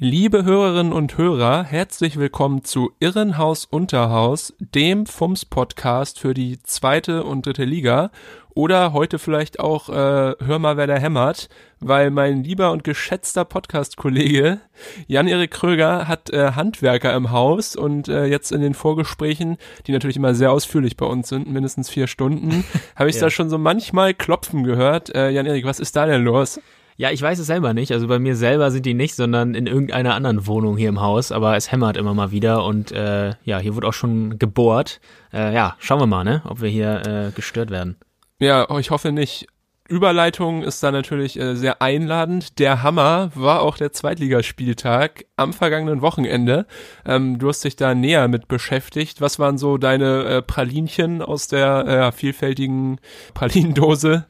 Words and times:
Liebe 0.00 0.44
Hörerinnen 0.44 0.92
und 0.92 1.18
Hörer, 1.18 1.64
herzlich 1.64 2.20
willkommen 2.20 2.62
zu 2.62 2.92
Irrenhaus 3.00 3.64
Unterhaus, 3.64 4.54
dem 4.60 5.06
FUMS-Podcast 5.06 6.20
für 6.20 6.34
die 6.34 6.62
zweite 6.62 7.24
und 7.24 7.44
dritte 7.44 7.64
Liga. 7.64 8.12
Oder 8.54 8.92
heute 8.92 9.18
vielleicht 9.18 9.58
auch 9.58 9.88
äh, 9.88 10.36
Hör 10.38 10.60
mal, 10.60 10.76
wer 10.76 10.86
da 10.86 10.94
hämmert, 10.94 11.48
weil 11.80 12.12
mein 12.12 12.44
lieber 12.44 12.70
und 12.70 12.84
geschätzter 12.84 13.44
Podcast-Kollege 13.44 14.60
Jan-Erik 15.08 15.50
Kröger 15.50 16.06
hat 16.06 16.30
äh, 16.30 16.52
Handwerker 16.52 17.12
im 17.14 17.32
Haus 17.32 17.74
und 17.74 18.06
äh, 18.06 18.26
jetzt 18.26 18.52
in 18.52 18.60
den 18.60 18.74
Vorgesprächen, 18.74 19.56
die 19.88 19.92
natürlich 19.92 20.16
immer 20.16 20.36
sehr 20.36 20.52
ausführlich 20.52 20.96
bei 20.96 21.06
uns 21.06 21.28
sind, 21.28 21.50
mindestens 21.50 21.90
vier 21.90 22.06
Stunden, 22.06 22.64
habe 22.94 23.10
ich 23.10 23.16
ja. 23.16 23.22
da 23.22 23.30
schon 23.30 23.50
so 23.50 23.58
manchmal 23.58 24.14
klopfen 24.14 24.62
gehört. 24.62 25.12
Äh, 25.12 25.30
Jan-Erik, 25.30 25.64
was 25.64 25.80
ist 25.80 25.96
da 25.96 26.06
denn 26.06 26.22
los? 26.22 26.60
Ja, 26.98 27.12
ich 27.12 27.22
weiß 27.22 27.38
es 27.38 27.46
selber 27.46 27.74
nicht. 27.74 27.92
Also 27.92 28.08
bei 28.08 28.18
mir 28.18 28.34
selber 28.34 28.72
sind 28.72 28.84
die 28.84 28.92
nicht, 28.92 29.14
sondern 29.14 29.54
in 29.54 29.68
irgendeiner 29.68 30.14
anderen 30.14 30.48
Wohnung 30.48 30.76
hier 30.76 30.88
im 30.88 31.00
Haus. 31.00 31.30
Aber 31.30 31.56
es 31.56 31.70
hämmert 31.70 31.96
immer 31.96 32.12
mal 32.12 32.32
wieder 32.32 32.64
und 32.64 32.90
äh, 32.90 33.34
ja, 33.44 33.60
hier 33.60 33.76
wird 33.76 33.84
auch 33.84 33.92
schon 33.92 34.40
gebohrt. 34.40 35.00
Äh, 35.32 35.54
ja, 35.54 35.76
schauen 35.78 36.00
wir 36.00 36.08
mal, 36.08 36.24
ne, 36.24 36.42
ob 36.44 36.60
wir 36.60 36.68
hier 36.68 37.06
äh, 37.06 37.30
gestört 37.30 37.70
werden. 37.70 37.96
Ja, 38.40 38.68
ich 38.78 38.90
hoffe 38.90 39.12
nicht. 39.12 39.46
Überleitung 39.88 40.64
ist 40.64 40.82
da 40.82 40.90
natürlich 40.90 41.38
äh, 41.38 41.54
sehr 41.54 41.80
einladend. 41.80 42.58
Der 42.58 42.82
Hammer 42.82 43.30
war 43.36 43.62
auch 43.62 43.76
der 43.76 43.92
Zweitligaspieltag 43.92 45.24
am 45.36 45.52
vergangenen 45.52 46.02
Wochenende. 46.02 46.66
Ähm, 47.06 47.38
du 47.38 47.48
hast 47.48 47.62
dich 47.62 47.76
da 47.76 47.94
näher 47.94 48.26
mit 48.26 48.48
beschäftigt. 48.48 49.20
Was 49.20 49.38
waren 49.38 49.56
so 49.56 49.78
deine 49.78 50.24
äh, 50.24 50.42
Pralinchen 50.42 51.22
aus 51.22 51.46
der 51.46 51.86
äh, 51.86 52.12
vielfältigen 52.12 52.98
Pralinendose? 53.34 54.26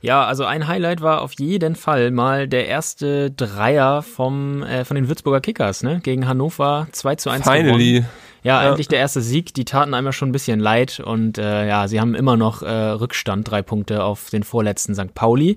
Ja, 0.00 0.24
also 0.24 0.44
ein 0.44 0.68
Highlight 0.68 1.00
war 1.00 1.22
auf 1.22 1.32
jeden 1.38 1.74
Fall 1.74 2.10
mal 2.10 2.46
der 2.46 2.66
erste 2.66 3.30
Dreier 3.30 4.02
vom, 4.02 4.62
äh, 4.62 4.84
von 4.84 4.94
den 4.94 5.08
Würzburger 5.08 5.40
Kickers, 5.40 5.82
ne? 5.82 6.00
Gegen 6.02 6.28
Hannover 6.28 6.86
2 6.92 7.14
zu 7.16 7.30
1 7.30 7.44
Finally. 7.44 7.92
Gewonnen. 7.92 8.08
Ja, 8.44 8.62
ja, 8.62 8.68
endlich 8.68 8.88
der 8.88 9.00
erste 9.00 9.20
Sieg. 9.20 9.52
Die 9.54 9.64
taten 9.64 9.94
einmal 9.94 10.12
schon 10.12 10.28
ein 10.28 10.32
bisschen 10.32 10.60
leid 10.60 11.00
und 11.00 11.38
äh, 11.38 11.66
ja, 11.66 11.88
sie 11.88 12.00
haben 12.00 12.14
immer 12.14 12.36
noch 12.36 12.62
äh, 12.62 12.70
Rückstand, 12.70 13.50
drei 13.50 13.62
Punkte 13.62 14.04
auf 14.04 14.30
den 14.30 14.44
vorletzten 14.44 14.94
St. 14.94 15.12
Pauli 15.14 15.56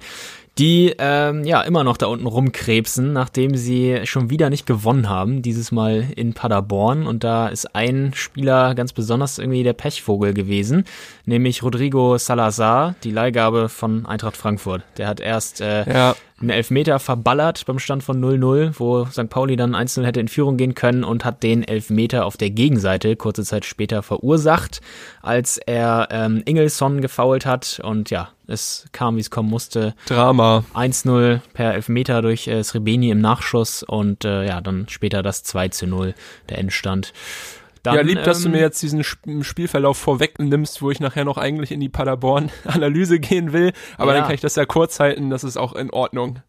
die 0.57 0.93
ähm, 0.97 1.43
ja 1.45 1.61
immer 1.61 1.83
noch 1.83 1.97
da 1.97 2.07
unten 2.07 2.27
rumkrebsen, 2.27 3.13
nachdem 3.13 3.55
sie 3.55 4.01
schon 4.03 4.29
wieder 4.29 4.49
nicht 4.49 4.65
gewonnen 4.65 5.09
haben, 5.09 5.41
dieses 5.41 5.71
Mal 5.71 6.07
in 6.15 6.33
Paderborn. 6.33 7.07
Und 7.07 7.23
da 7.23 7.47
ist 7.47 7.73
ein 7.75 8.11
Spieler 8.13 8.75
ganz 8.75 8.91
besonders 8.91 9.37
irgendwie 9.37 9.63
der 9.63 9.73
Pechvogel 9.73 10.33
gewesen, 10.33 10.83
nämlich 11.25 11.63
Rodrigo 11.63 12.17
Salazar, 12.17 12.95
die 13.03 13.11
Leihgabe 13.11 13.69
von 13.69 14.05
Eintracht 14.05 14.35
Frankfurt. 14.35 14.83
Der 14.97 15.07
hat 15.07 15.21
erst 15.21 15.61
äh, 15.61 15.89
ja 15.89 16.15
einen 16.41 16.49
Elfmeter 16.49 16.99
verballert 16.99 17.65
beim 17.65 17.79
Stand 17.79 18.03
von 18.03 18.21
0-0, 18.21 18.73
wo 18.77 19.05
St. 19.05 19.29
Pauli 19.29 19.55
dann 19.55 19.75
1-0 19.75 20.03
hätte 20.03 20.19
in 20.19 20.27
Führung 20.27 20.57
gehen 20.57 20.75
können 20.75 21.03
und 21.03 21.23
hat 21.23 21.43
den 21.43 21.63
Elfmeter 21.63 22.25
auf 22.25 22.37
der 22.37 22.49
Gegenseite 22.49 23.15
kurze 23.15 23.43
Zeit 23.43 23.65
später 23.65 24.01
verursacht, 24.01 24.81
als 25.21 25.57
er 25.57 26.07
ähm, 26.11 26.41
Ingelsson 26.45 27.01
gefoult 27.01 27.45
hat 27.45 27.79
und 27.83 28.09
ja, 28.09 28.29
es 28.51 28.85
kam, 28.91 29.15
wie 29.15 29.21
es 29.21 29.31
kommen 29.31 29.49
musste. 29.49 29.95
Drama. 30.05 30.63
1-0 30.73 31.39
per 31.53 31.73
Elfmeter 31.73 32.21
durch 32.21 32.47
äh, 32.47 32.63
Srebeni 32.63 33.09
im 33.09 33.21
Nachschuss 33.21 33.83
und 33.83 34.25
äh, 34.25 34.45
ja, 34.45 34.61
dann 34.61 34.87
später 34.89 35.23
das 35.23 35.43
2-0, 35.45 36.13
der 36.49 36.57
Endstand. 36.57 37.13
Dann, 37.83 37.95
ja, 37.95 38.01
lieb, 38.01 38.23
dass 38.23 38.39
ähm, 38.39 38.51
du 38.51 38.57
mir 38.57 38.61
jetzt 38.61 38.81
diesen 38.83 39.03
Spielverlauf 39.03 39.97
vorwegnimmst, 39.97 40.81
wo 40.81 40.91
ich 40.91 40.99
nachher 40.99 41.25
noch 41.25 41.37
eigentlich 41.37 41.71
in 41.71 41.79
die 41.79 41.89
Paderborn-Analyse 41.89 43.19
gehen 43.19 43.53
will. 43.53 43.73
Aber 43.97 44.11
ja. 44.11 44.19
dann 44.19 44.25
kann 44.25 44.35
ich 44.35 44.41
das 44.41 44.55
ja 44.55 44.65
kurz 44.65 44.99
halten, 44.99 45.29
das 45.29 45.43
ist 45.43 45.57
auch 45.57 45.73
in 45.73 45.89
Ordnung. 45.89 46.39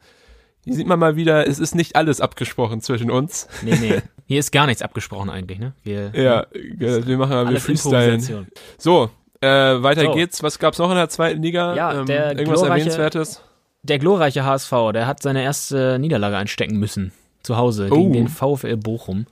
Hier 0.64 0.74
sieht 0.74 0.86
man 0.86 0.98
mal 0.98 1.16
wieder, 1.16 1.48
es 1.48 1.58
ist 1.58 1.74
nicht 1.74 1.96
alles 1.96 2.20
abgesprochen 2.20 2.80
zwischen 2.82 3.10
uns. 3.10 3.48
Nee, 3.62 3.76
nee. 3.80 4.02
Hier 4.26 4.38
ist 4.38 4.52
gar 4.52 4.66
nichts 4.66 4.82
abgesprochen 4.82 5.28
eigentlich, 5.28 5.58
ne? 5.58 5.72
Wir, 5.82 6.12
ja, 6.14 6.46
wir 6.52 7.18
machen 7.18 7.50
wir 7.50 7.60
freestylen. 7.60 8.46
So, 8.78 9.10
äh, 9.42 9.82
weiter 9.82 10.02
so. 10.02 10.12
geht's. 10.12 10.42
Was 10.42 10.58
gab's 10.58 10.78
noch 10.78 10.90
in 10.90 10.96
der 10.96 11.08
zweiten 11.08 11.42
Liga? 11.42 11.74
Ja, 11.74 12.00
ähm, 12.00 12.06
der 12.06 12.38
irgendwas 12.38 12.62
erwähnenswertes? 12.62 13.42
Der 13.82 13.98
glorreiche 13.98 14.44
HSV, 14.44 14.72
der 14.94 15.06
hat 15.06 15.22
seine 15.22 15.42
erste 15.42 15.98
Niederlage 15.98 16.36
einstecken 16.36 16.78
müssen 16.78 17.12
zu 17.42 17.56
Hause 17.56 17.88
oh. 17.90 17.96
gegen 17.96 18.12
den 18.12 18.28
VfL 18.28 18.76
Bochum. 18.76 19.26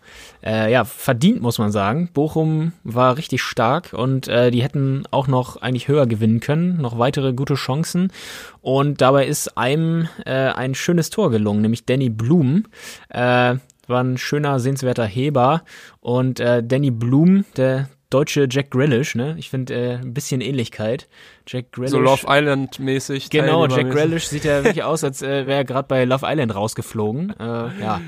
Äh, 0.44 0.72
ja, 0.72 0.84
verdient 0.84 1.40
muss 1.40 1.58
man 1.58 1.70
sagen. 1.70 2.10
Bochum 2.12 2.72
war 2.82 3.16
richtig 3.16 3.42
stark 3.42 3.92
und 3.92 4.28
äh, 4.28 4.50
die 4.50 4.62
hätten 4.62 5.04
auch 5.10 5.28
noch 5.28 5.56
eigentlich 5.62 5.88
höher 5.88 6.06
gewinnen 6.06 6.40
können, 6.40 6.80
noch 6.80 6.98
weitere 6.98 7.32
gute 7.32 7.54
Chancen. 7.54 8.12
Und 8.60 9.00
dabei 9.00 9.26
ist 9.26 9.56
einem 9.56 10.08
äh, 10.26 10.32
ein 10.32 10.74
schönes 10.74 11.10
Tor 11.10 11.30
gelungen, 11.30 11.62
nämlich 11.62 11.86
Danny 11.86 12.10
Blum. 12.10 12.64
Äh, 13.08 13.56
war 13.86 14.04
ein 14.04 14.18
schöner, 14.18 14.60
sehenswerter 14.60 15.06
Heber. 15.06 15.62
Und 16.00 16.40
äh, 16.40 16.62
Danny 16.62 16.90
Blum, 16.90 17.44
der 17.56 17.88
deutsche 18.10 18.46
Jack 18.50 18.70
Grealish, 18.70 19.14
ne? 19.14 19.36
Ich 19.38 19.50
finde 19.50 19.74
äh, 19.74 19.94
ein 19.94 20.12
bisschen 20.12 20.40
Ähnlichkeit. 20.40 21.08
Jack 21.46 21.72
Grealish. 21.72 21.92
So 21.92 21.98
Love 21.98 22.26
Island 22.28 22.78
mäßig. 22.78 23.30
Genau, 23.30 23.66
Jack 23.66 23.90
Grealish 23.90 24.26
sieht 24.26 24.44
ja 24.44 24.64
wirklich 24.64 24.84
aus, 24.84 25.04
als 25.04 25.22
äh, 25.22 25.46
wäre 25.46 25.58
er 25.58 25.64
gerade 25.64 25.88
bei 25.88 26.04
Love 26.04 26.26
Island 26.28 26.54
rausgeflogen. 26.54 27.34
Äh, 27.38 27.44
ja. 27.44 28.00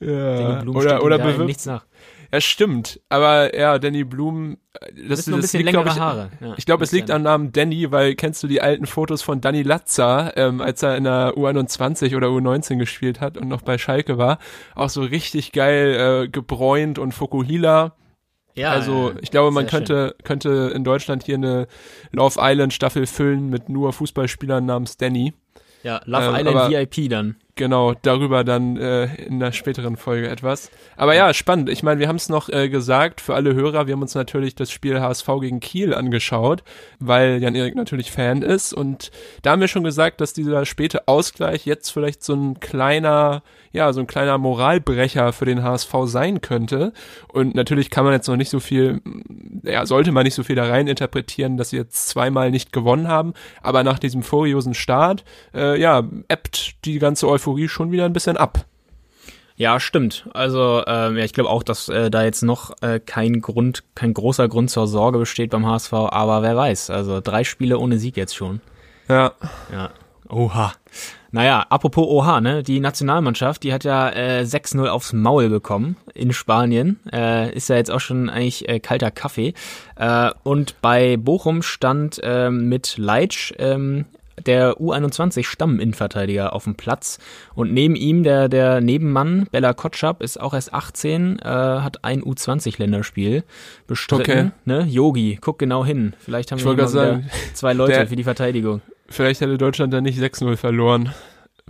ja. 0.00 0.62
Oder 0.66 1.04
oder 1.04 1.18
bewirkt 1.18 1.46
nichts 1.46 1.66
nach. 1.66 1.84
Ja, 2.34 2.40
stimmt. 2.40 3.00
Aber 3.10 3.56
ja, 3.56 3.78
Danny 3.78 4.02
Blum, 4.02 4.56
äh, 4.80 5.08
das, 5.08 5.26
das, 5.26 5.40
das 5.40 5.52
liegt, 5.52 5.68
glaube 5.68 5.90
ich, 5.90 6.00
Haare. 6.00 6.30
Ja, 6.40 6.54
ich 6.56 6.66
glaube, 6.66 6.82
es 6.82 6.90
liegt 6.90 7.12
am 7.12 7.22
Namen 7.22 7.52
Danny, 7.52 7.92
weil 7.92 8.16
kennst 8.16 8.42
du 8.42 8.48
die 8.48 8.60
alten 8.60 8.86
Fotos 8.86 9.22
von 9.22 9.40
Danny 9.40 9.62
Latza, 9.62 10.32
ähm, 10.34 10.60
als 10.60 10.82
er 10.82 10.96
in 10.96 11.04
der 11.04 11.34
U21 11.36 12.16
oder 12.16 12.28
U19 12.28 12.78
gespielt 12.78 13.20
hat 13.20 13.38
und 13.38 13.46
noch 13.46 13.62
bei 13.62 13.78
Schalke 13.78 14.18
war, 14.18 14.38
auch 14.74 14.88
so 14.88 15.02
richtig 15.02 15.52
geil 15.52 16.24
äh, 16.24 16.28
gebräunt 16.28 16.98
und 16.98 17.12
Fokuhila 17.12 17.94
ja, 18.54 18.70
also 18.70 19.12
ich 19.20 19.30
glaube, 19.30 19.50
man 19.50 19.66
könnte, 19.66 20.14
könnte 20.22 20.72
in 20.74 20.84
Deutschland 20.84 21.24
hier 21.24 21.36
eine 21.36 21.66
Love 22.12 22.38
Island 22.40 22.72
Staffel 22.72 23.06
füllen 23.06 23.48
mit 23.48 23.68
nur 23.68 23.92
Fußballspielern 23.92 24.64
namens 24.64 24.96
Danny. 24.96 25.34
Ja, 25.82 26.00
Love 26.04 26.38
ähm, 26.38 26.46
Island 26.46 26.70
VIP 26.70 27.10
dann. 27.10 27.36
Genau, 27.56 27.94
darüber 28.02 28.42
dann 28.42 28.76
äh, 28.76 29.14
in 29.14 29.38
der 29.38 29.52
späteren 29.52 29.96
Folge 29.96 30.28
etwas. 30.28 30.72
Aber 30.96 31.14
ja, 31.14 31.32
spannend. 31.32 31.68
Ich 31.68 31.84
meine, 31.84 32.00
wir 32.00 32.08
haben 32.08 32.16
es 32.16 32.28
noch 32.28 32.48
äh, 32.48 32.68
gesagt 32.68 33.20
für 33.20 33.36
alle 33.36 33.54
Hörer. 33.54 33.86
Wir 33.86 33.92
haben 33.94 34.02
uns 34.02 34.16
natürlich 34.16 34.56
das 34.56 34.72
Spiel 34.72 35.00
HSV 35.00 35.28
gegen 35.40 35.60
Kiel 35.60 35.94
angeschaut, 35.94 36.64
weil 36.98 37.40
Jan-Erik 37.40 37.76
natürlich 37.76 38.10
Fan 38.10 38.42
ist. 38.42 38.72
Und 38.72 39.12
da 39.42 39.52
haben 39.52 39.60
wir 39.60 39.68
schon 39.68 39.84
gesagt, 39.84 40.20
dass 40.20 40.32
dieser 40.32 40.66
späte 40.66 41.06
Ausgleich 41.06 41.64
jetzt 41.64 41.90
vielleicht 41.90 42.24
so 42.24 42.34
ein 42.34 42.58
kleiner, 42.58 43.44
ja, 43.70 43.92
so 43.92 44.00
ein 44.00 44.08
kleiner 44.08 44.36
Moralbrecher 44.36 45.32
für 45.32 45.44
den 45.44 45.62
HSV 45.62 45.94
sein 46.06 46.40
könnte. 46.40 46.92
Und 47.28 47.54
natürlich 47.54 47.88
kann 47.88 48.04
man 48.04 48.14
jetzt 48.14 48.26
noch 48.26 48.36
nicht 48.36 48.50
so 48.50 48.58
viel, 48.58 49.00
ja, 49.62 49.86
sollte 49.86 50.10
man 50.10 50.24
nicht 50.24 50.34
so 50.34 50.42
viel 50.42 50.56
da 50.56 50.64
rein 50.64 50.88
interpretieren, 50.88 51.56
dass 51.56 51.70
sie 51.70 51.76
jetzt 51.76 52.08
zweimal 52.08 52.50
nicht 52.50 52.72
gewonnen 52.72 53.06
haben. 53.06 53.32
Aber 53.62 53.84
nach 53.84 54.00
diesem 54.00 54.24
furiosen 54.24 54.74
Start, 54.74 55.24
äh, 55.54 55.80
ja, 55.80 56.02
ebbt 56.26 56.84
die 56.84 56.98
ganze 56.98 57.28
Euphorie 57.28 57.43
Euphorie 57.44 57.68
schon 57.68 57.92
wieder 57.92 58.06
ein 58.06 58.12
bisschen 58.14 58.38
ab. 58.38 58.64
Ja, 59.56 59.78
stimmt. 59.78 60.26
Also 60.32 60.82
ähm, 60.86 61.16
ja, 61.16 61.24
ich 61.24 61.32
glaube 61.32 61.50
auch, 61.50 61.62
dass 61.62 61.88
äh, 61.88 62.10
da 62.10 62.24
jetzt 62.24 62.42
noch 62.42 62.74
äh, 62.80 62.98
kein 62.98 63.40
Grund, 63.40 63.84
kein 63.94 64.14
großer 64.14 64.48
Grund 64.48 64.70
zur 64.70 64.88
Sorge 64.88 65.18
besteht 65.18 65.50
beim 65.50 65.66
HSV, 65.66 65.92
aber 65.92 66.42
wer 66.42 66.56
weiß. 66.56 66.90
Also 66.90 67.20
drei 67.20 67.44
Spiele 67.44 67.78
ohne 67.78 67.98
Sieg 67.98 68.16
jetzt 68.16 68.34
schon. 68.34 68.60
Ja. 69.08 69.32
Ja. 69.70 69.90
Oha. 70.28 70.72
Naja, 71.30 71.66
apropos 71.68 72.06
Oha, 72.08 72.40
ne? 72.40 72.62
Die 72.62 72.80
Nationalmannschaft, 72.80 73.62
die 73.62 73.72
hat 73.72 73.84
ja 73.84 74.08
äh, 74.08 74.42
6-0 74.42 74.86
aufs 74.86 75.12
Maul 75.12 75.50
bekommen 75.50 75.96
in 76.14 76.32
Spanien. 76.32 76.98
Äh, 77.12 77.54
ist 77.54 77.68
ja 77.68 77.76
jetzt 77.76 77.90
auch 77.90 78.00
schon 78.00 78.30
eigentlich 78.30 78.68
äh, 78.68 78.80
kalter 78.80 79.10
Kaffee. 79.10 79.52
Äh, 79.96 80.30
und 80.44 80.80
bei 80.80 81.16
Bochum 81.16 81.62
stand 81.62 82.20
äh, 82.22 82.50
mit 82.50 82.96
Leitsch 82.96 83.52
ähm, 83.58 84.06
der 84.44 84.74
U21 84.78 85.44
Stamminnenverteidiger 85.44 86.52
auf 86.52 86.64
dem 86.64 86.74
Platz 86.74 87.18
und 87.54 87.72
neben 87.72 87.96
ihm 87.96 88.22
der, 88.22 88.48
der 88.48 88.80
Nebenmann 88.80 89.46
Bella 89.50 89.72
Kotschap 89.72 90.22
ist 90.22 90.40
auch 90.40 90.54
erst 90.54 90.72
18, 90.72 91.38
äh, 91.38 91.44
hat 91.44 92.04
ein 92.04 92.22
U20-Länderspiel 92.22 93.44
bestritten. 93.86 94.22
Okay. 94.22 94.50
Ne? 94.64 94.82
Yogi, 94.88 95.38
guck 95.40 95.58
genau 95.58 95.84
hin. 95.84 96.14
Vielleicht 96.18 96.50
haben 96.50 96.58
ich 96.58 96.64
wir 96.64 97.22
zwei 97.54 97.72
Leute 97.72 97.92
der, 97.92 98.06
für 98.06 98.16
die 98.16 98.24
Verteidigung. 98.24 98.82
Vielleicht 99.08 99.40
hätte 99.40 99.58
Deutschland 99.58 99.92
da 99.92 100.00
nicht 100.00 100.18
6-0 100.18 100.56
verloren, 100.56 101.12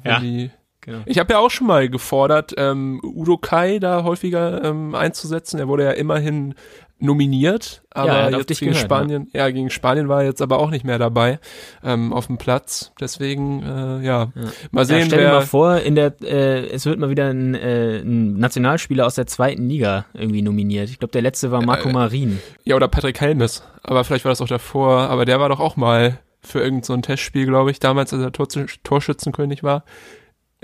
wenn 0.02 0.12
ja. 0.12 0.20
die 0.20 0.50
Genau. 0.84 0.98
Ich 1.06 1.18
habe 1.18 1.32
ja 1.32 1.38
auch 1.38 1.50
schon 1.50 1.66
mal 1.66 1.88
gefordert, 1.88 2.54
ähm, 2.56 3.00
Udo 3.02 3.38
Kai 3.38 3.78
da 3.78 4.04
häufiger 4.04 4.62
ähm, 4.64 4.94
einzusetzen. 4.94 5.58
Er 5.58 5.68
wurde 5.68 5.84
ja 5.84 5.92
immerhin 5.92 6.54
nominiert, 6.98 7.82
aber 7.90 8.10
er 8.10 8.26
auf 8.28 8.32
jetzt 8.48 8.60
gegen 8.60 8.72
gehört, 8.72 8.84
Spanien, 8.84 9.28
ja. 9.32 9.50
gegen 9.50 9.68
Spanien 9.68 10.08
war 10.08 10.20
er 10.20 10.28
jetzt 10.28 10.40
aber 10.40 10.58
auch 10.58 10.70
nicht 10.70 10.84
mehr 10.84 10.98
dabei 10.98 11.38
ähm, 11.82 12.12
auf 12.12 12.26
dem 12.28 12.38
Platz. 12.38 12.92
Deswegen, 13.00 13.62
äh, 13.62 14.04
ja, 14.04 14.32
mal 14.70 14.82
Ja, 14.82 14.84
sehen, 14.84 15.06
stell 15.06 15.20
dir 15.24 15.30
mal 15.30 15.40
vor, 15.42 15.78
in 15.78 15.94
der, 15.94 16.14
äh, 16.22 16.66
es 16.68 16.86
wird 16.86 16.98
mal 16.98 17.10
wieder 17.10 17.28
ein, 17.28 17.54
äh, 17.54 17.98
ein 17.98 18.38
Nationalspieler 18.38 19.06
aus 19.06 19.16
der 19.16 19.26
zweiten 19.26 19.68
Liga 19.68 20.06
irgendwie 20.14 20.42
nominiert. 20.42 20.88
Ich 20.88 20.98
glaube, 20.98 21.12
der 21.12 21.22
letzte 21.22 21.50
war 21.50 21.62
Marco 21.62 21.88
Äh, 21.88 21.92
Marin. 21.92 22.40
Ja, 22.64 22.76
oder 22.76 22.88
Patrick 22.88 23.20
Helmes. 23.20 23.62
Aber 23.82 24.04
vielleicht 24.04 24.24
war 24.24 24.32
das 24.32 24.40
auch 24.40 24.48
davor. 24.48 25.10
Aber 25.10 25.24
der 25.24 25.40
war 25.40 25.48
doch 25.48 25.60
auch 25.60 25.76
mal 25.76 26.20
für 26.40 26.60
irgendein 26.60 26.84
so 26.84 26.92
ein 26.92 27.02
Testspiel, 27.02 27.46
glaube 27.46 27.70
ich, 27.70 27.80
damals, 27.80 28.12
als 28.12 28.22
er 28.22 28.32
Tor 28.32 28.48
Torschützenkönig 28.82 29.62
war. 29.62 29.84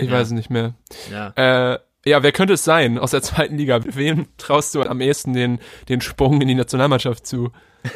Ich 0.01 0.09
Ja. 0.09 0.17
weiß 0.17 0.27
es 0.27 0.33
nicht 0.33 0.49
mehr. 0.49 0.73
Ja. 1.11 1.73
Äh, 1.73 1.79
ja, 2.05 2.23
wer 2.23 2.31
könnte 2.31 2.53
es 2.53 2.63
sein 2.63 2.97
aus 2.97 3.11
der 3.11 3.21
zweiten 3.21 3.57
Liga? 3.57 3.79
Wem 3.85 4.25
traust 4.37 4.73
du 4.75 4.81
am 4.81 5.01
ehesten 5.01 5.33
den, 5.33 5.59
den 5.87 6.01
Sprung 6.01 6.41
in 6.41 6.47
die 6.47 6.55
Nationalmannschaft 6.55 7.25
zu? 7.27 7.51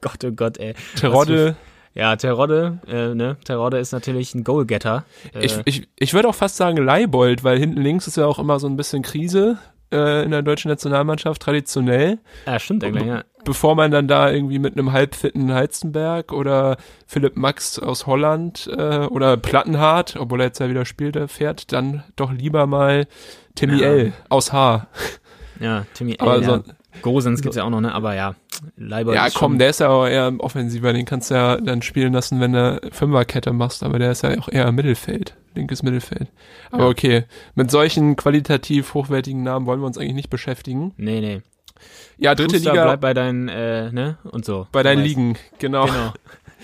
Gott, 0.00 0.24
oh 0.24 0.32
Gott, 0.32 0.58
ey. 0.58 0.74
Terodde? 0.96 1.56
Ja, 1.94 2.16
Terodde, 2.16 2.78
äh, 2.88 3.14
ne? 3.14 3.36
Terodde 3.44 3.78
ist 3.78 3.92
natürlich 3.92 4.34
ein 4.34 4.42
Goalgetter. 4.42 5.04
Äh, 5.32 5.44
Ich, 5.46 5.56
ich, 5.64 5.88
ich 5.96 6.12
würde 6.14 6.28
auch 6.28 6.34
fast 6.34 6.56
sagen 6.56 6.76
Leibold, 6.76 7.44
weil 7.44 7.58
hinten 7.58 7.80
links 7.80 8.08
ist 8.08 8.16
ja 8.16 8.26
auch 8.26 8.40
immer 8.40 8.58
so 8.58 8.66
ein 8.66 8.76
bisschen 8.76 9.02
Krise 9.02 9.58
äh, 9.92 10.24
in 10.24 10.32
der 10.32 10.42
deutschen 10.42 10.70
Nationalmannschaft, 10.70 11.40
traditionell. 11.40 12.18
ja, 12.46 12.58
stimmt 12.58 12.82
eigentlich, 12.82 13.06
ja. 13.06 13.22
Bevor 13.44 13.74
man 13.74 13.90
dann 13.90 14.08
da 14.08 14.30
irgendwie 14.30 14.58
mit 14.58 14.76
einem 14.76 14.92
halbfitten 14.92 15.52
Heizenberg 15.52 16.32
oder 16.32 16.76
Philipp 17.06 17.36
Max 17.36 17.78
aus 17.78 18.06
Holland 18.06 18.68
äh, 18.76 19.06
oder 19.06 19.36
Plattenhardt, 19.36 20.16
obwohl 20.18 20.40
er 20.40 20.46
jetzt 20.46 20.60
ja 20.60 20.68
wieder 20.68 20.84
spielt, 20.84 21.14
der 21.14 21.28
fährt, 21.28 21.72
dann 21.72 22.02
doch 22.16 22.32
lieber 22.32 22.66
mal 22.66 23.06
Timmy 23.54 23.80
Ja. 23.80 23.86
L 23.88 24.12
aus 24.28 24.52
H. 24.52 24.86
Ja, 25.60 25.86
Timmy 25.94 26.16
Aber 26.18 26.34
L, 26.36 26.42
ja. 26.42 26.48
so- 26.48 26.62
Gosens 27.02 27.42
gibt's 27.42 27.56
ja 27.56 27.64
auch 27.64 27.70
noch, 27.70 27.80
ne? 27.80 27.92
Aber 27.92 28.14
ja, 28.14 28.36
Leibold 28.76 29.16
Ja, 29.16 29.26
komm, 29.34 29.58
der 29.58 29.70
ist 29.70 29.80
ja 29.80 29.88
auch 29.88 30.06
eher 30.06 30.32
offensiver, 30.38 30.92
den 30.92 31.04
kannst 31.06 31.30
du 31.30 31.34
ja 31.34 31.56
dann 31.60 31.82
spielen 31.82 32.12
lassen, 32.12 32.38
wenn 32.40 32.52
du 32.52 32.80
Fünferkette 32.92 33.52
machst, 33.52 33.82
aber 33.82 33.98
der 33.98 34.12
ist 34.12 34.22
ja 34.22 34.38
auch 34.38 34.48
eher 34.48 34.70
Mittelfeld, 34.70 35.34
linkes 35.56 35.82
Mittelfeld. 35.82 36.28
Aber 36.70 36.84
Ja. 36.84 36.88
okay, 36.90 37.24
mit 37.56 37.70
solchen 37.72 38.14
qualitativ 38.14 38.94
hochwertigen 38.94 39.42
Namen 39.42 39.66
wollen 39.66 39.80
wir 39.80 39.86
uns 39.86 39.98
eigentlich 39.98 40.14
nicht 40.14 40.30
beschäftigen. 40.30 40.92
Nee, 40.96 41.20
nee. 41.20 41.42
Ja, 42.18 42.34
dritte 42.34 42.56
Schuster 42.56 42.70
Liga 42.70 42.84
bleib 42.84 43.00
bei 43.00 43.14
deinen, 43.14 43.48
äh, 43.48 43.90
ne? 43.92 44.18
Und 44.24 44.44
so. 44.44 44.66
bei 44.72 44.82
deinen. 44.82 45.02
Ligen, 45.02 45.36
genau. 45.58 45.86
Genau. 45.86 46.12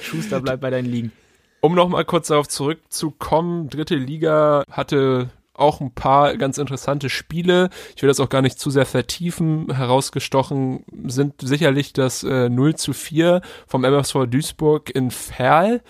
Schuster 0.00 0.40
bleibt 0.40 0.60
bei 0.60 0.70
deinen 0.70 0.90
Ligen. 0.90 1.12
Um 1.62 1.74
noch 1.74 1.90
mal 1.90 2.06
kurz 2.06 2.28
darauf 2.28 2.48
zurückzukommen, 2.48 3.68
dritte 3.68 3.94
Liga 3.94 4.64
hatte 4.70 5.28
auch 5.52 5.80
ein 5.80 5.92
paar 5.92 6.36
ganz 6.36 6.58
interessante 6.58 7.10
Spiele. 7.10 7.68
Ich 7.94 8.02
will 8.02 8.08
das 8.08 8.18
auch 8.18 8.30
gar 8.30 8.40
nicht 8.40 8.58
zu 8.58 8.70
sehr 8.70 8.86
vertiefen. 8.86 9.70
Herausgestochen 9.70 10.84
sind 11.06 11.34
sicherlich 11.42 11.92
das 11.92 12.24
äh, 12.24 12.48
0 12.48 12.76
zu 12.76 12.94
4 12.94 13.42
vom 13.66 13.84
MSV 13.84 14.26
Duisburg 14.26 14.88
in 14.88 15.10
Ferl. 15.10 15.82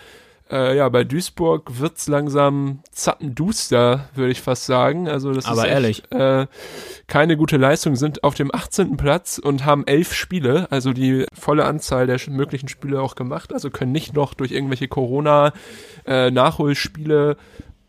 Äh, 0.51 0.77
ja, 0.77 0.89
bei 0.89 1.05
Duisburg 1.05 1.79
wird's 1.79 2.09
langsam 2.09 2.81
zappenduster, 2.91 4.09
würde 4.15 4.33
ich 4.33 4.41
fast 4.41 4.65
sagen. 4.67 5.09
Also 5.09 5.33
das 5.33 5.45
Aber 5.47 5.69
ist 5.69 5.85
echt, 5.85 6.13
äh, 6.13 6.49
keine 7.07 7.37
gute 7.37 7.57
Leistung, 7.57 7.95
sind 7.95 8.25
auf 8.25 8.35
dem 8.35 8.53
18. 8.53 8.97
Platz 8.97 9.39
und 9.39 9.65
haben 9.65 9.87
elf 9.87 10.13
Spiele, 10.13 10.67
also 10.71 10.93
die 10.93 11.25
volle 11.33 11.67
Anzahl 11.67 12.09
der 12.09 12.19
möglichen 12.29 12.67
Spiele 12.69 13.01
auch 13.01 13.15
gemacht, 13.15 13.53
also 13.53 13.71
können 13.71 13.93
nicht 13.93 14.15
noch 14.15 14.35
durch 14.35 14.51
irgendwelche 14.51 14.89
Corona-Nachholspiele 14.89 17.37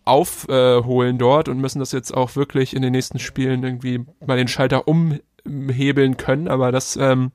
aufholen 0.05 1.17
dort 1.17 1.49
und 1.49 1.59
müssen 1.59 1.79
das 1.79 1.91
jetzt 1.91 2.13
auch 2.13 2.35
wirklich 2.35 2.75
in 2.75 2.83
den 2.83 2.91
nächsten 2.91 3.17
Spielen 3.19 3.63
irgendwie 3.63 4.05
mal 4.25 4.37
den 4.37 4.47
Schalter 4.47 4.87
umhebeln 4.87 6.17
können, 6.17 6.47
aber 6.47 6.71
das 6.71 6.95
ähm, 6.95 7.31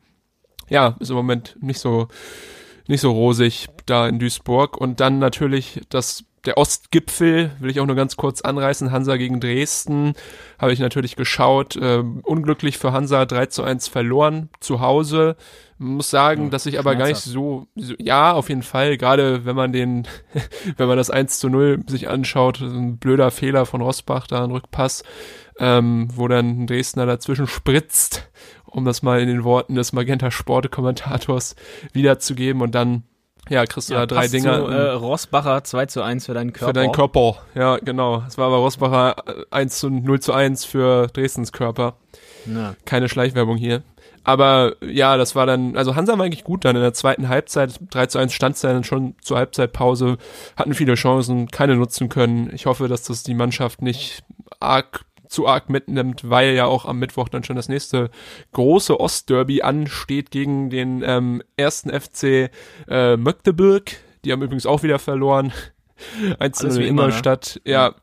ja 0.69 0.97
ist 1.01 1.11
im 1.11 1.17
Moment 1.17 1.57
nicht 1.61 1.81
so 1.81 2.07
nicht 2.89 3.01
so 3.01 3.11
rosig 3.11 3.69
da 3.87 4.09
in 4.09 4.19
Duisburg 4.19 4.77
und 4.77 5.01
dann 5.01 5.19
natürlich 5.19 5.81
das 5.89 6.25
der 6.47 6.57
Ostgipfel 6.59 7.51
will 7.59 7.71
ich 7.71 7.81
auch 7.81 7.87
nur 7.87 7.97
ganz 7.97 8.17
kurz 8.17 8.41
anreißen. 8.41 8.93
Hansa 8.93 9.17
gegen 9.17 9.41
Dresden 9.41 10.15
habe 10.59 10.73
ich 10.73 10.79
natürlich 10.79 11.17
geschaut. 11.17 11.77
Ähm, 11.81 12.21
unglücklich 12.23 12.79
für 12.79 12.93
Hansa 12.93 13.27
3 13.27 13.47
zu 13.47 13.65
1 13.65 13.89
verloren 13.89 14.49
zu 14.61 14.81
Hause. 14.81 15.37
Muss 15.79 16.09
sagen, 16.09 16.45
Ja, 16.45 16.51
dass 16.51 16.67
ich 16.67 16.79
aber 16.79 16.95
gar 16.95 17.09
nicht 17.09 17.19
so, 17.19 17.67
so, 17.75 17.95
ja, 17.99 18.33
auf 18.33 18.49
jeden 18.49 18.63
Fall, 18.63 18.97
gerade 18.97 19.45
wenn 19.45 19.57
man 19.57 19.73
den, 19.73 20.07
wenn 20.77 20.89
man 20.89 20.97
das 20.97 21.11
1 21.11 21.39
zu 21.39 21.49
0 21.49 21.83
sich 21.87 22.09
anschaut, 22.09 22.61
ein 22.61 22.97
blöder 22.97 23.31
Fehler 23.31 23.67
von 23.67 23.83
Rosbach, 23.83 24.27
da 24.27 24.45
ein 24.45 24.53
Rückpass, 24.53 25.03
ähm, 25.59 26.09
wo 26.15 26.29
dann 26.29 26.63
ein 26.63 26.67
Dresdner 26.67 27.07
dazwischen 27.07 27.47
spritzt, 27.47 28.31
um 28.67 28.85
das 28.85 29.03
mal 29.03 29.21
in 29.21 29.29
den 29.29 29.45
Worten 29.45 29.75
des 29.75 29.93
Magenta 29.93 30.31
Sport 30.31 30.71
Kommentators 30.71 31.57
wiederzugeben 31.93 32.63
und 32.63 32.75
dann, 32.75 33.05
ja, 33.49 33.65
kriegst 33.65 33.91
du 33.91 33.95
da 33.95 34.07
drei 34.07 34.29
Dinger. 34.29 34.65
Zu, 34.65 34.71
äh, 34.71 34.91
Rossbacher 34.91 35.65
2 35.65 35.87
zu 35.87 36.03
1 36.03 36.27
für 36.27 36.35
deinen 36.35 36.53
Körper. 36.53 36.67
Für 36.67 36.73
deinen 36.73 36.93
Körper, 36.93 37.37
ja, 37.55 37.77
genau. 37.77 38.25
Es 38.27 38.39
war 38.39 38.47
aber 38.49 38.57
Rosbacher 38.57 39.17
äh, 39.27 39.45
1 39.51 39.79
zu 39.79 39.91
0 39.91 40.21
zu 40.21 40.33
1 40.33 40.65
für 40.65 41.09
Dresdens 41.09 41.53
Körper. 41.53 41.97
Ja. 42.47 42.75
Keine 42.85 43.09
Schleichwerbung 43.09 43.57
hier. 43.57 43.83
Aber 44.27 44.75
ja, 44.85 45.17
das 45.17 45.37
war 45.37 45.47
dann, 45.47 45.77
also 45.77 45.95
Hansa 45.95 46.19
war 46.19 46.25
eigentlich 46.25 46.43
gut 46.43 46.65
dann 46.65 46.75
in 46.75 46.83
der 46.83 46.95
zweiten 46.95 47.29
Halbzeit. 47.29 47.79
3 47.91 48.07
zu 48.07 48.19
1 48.19 48.33
stand 48.33 48.63
dann 48.65 48.83
schon 48.83 49.15
zur 49.21 49.37
Halbzeitpause, 49.37 50.19
hatten 50.57 50.75
viele 50.75 50.95
Chancen, 50.95 51.47
keine 51.47 51.77
nutzen 51.77 52.09
können. 52.09 52.51
Ich 52.53 52.67
hoffe, 52.67 52.89
dass 52.89 53.05
das 53.05 53.23
die 53.23 53.35
Mannschaft 53.35 53.83
nicht 53.83 54.25
arg 54.59 55.05
zu 55.29 55.47
arg 55.47 55.71
mitnimmt, 55.71 56.29
weil 56.29 56.55
ja 56.55 56.67
auch 56.67 56.85
am 56.85 56.99
Mittwoch 56.99 57.29
dann 57.29 57.45
schon 57.45 57.57
das 57.57 57.69
nächste 57.69 58.11
große 58.53 58.99
Ostderby 58.99 59.63
ansteht 59.63 60.31
gegen 60.31 60.71
den 60.71 61.03
ähm, 61.05 61.43
ersten 61.57 61.91
FC 61.91 62.51
äh, 62.89 63.17
Magdeburg. 63.17 63.93
Die 64.25 64.33
haben 64.33 64.43
übrigens 64.43 64.67
auch 64.67 64.83
wieder 64.83 64.99
verloren. 64.99 65.53
1 66.39 66.59
zu 66.59 66.65
Alles 66.65 66.77
0 66.77 66.83
wie 66.83 66.89
in 66.89 66.91
immer, 66.91 67.03
ne? 67.03 67.09
Ingolstadt. 67.09 67.61
Ja, 67.65 67.95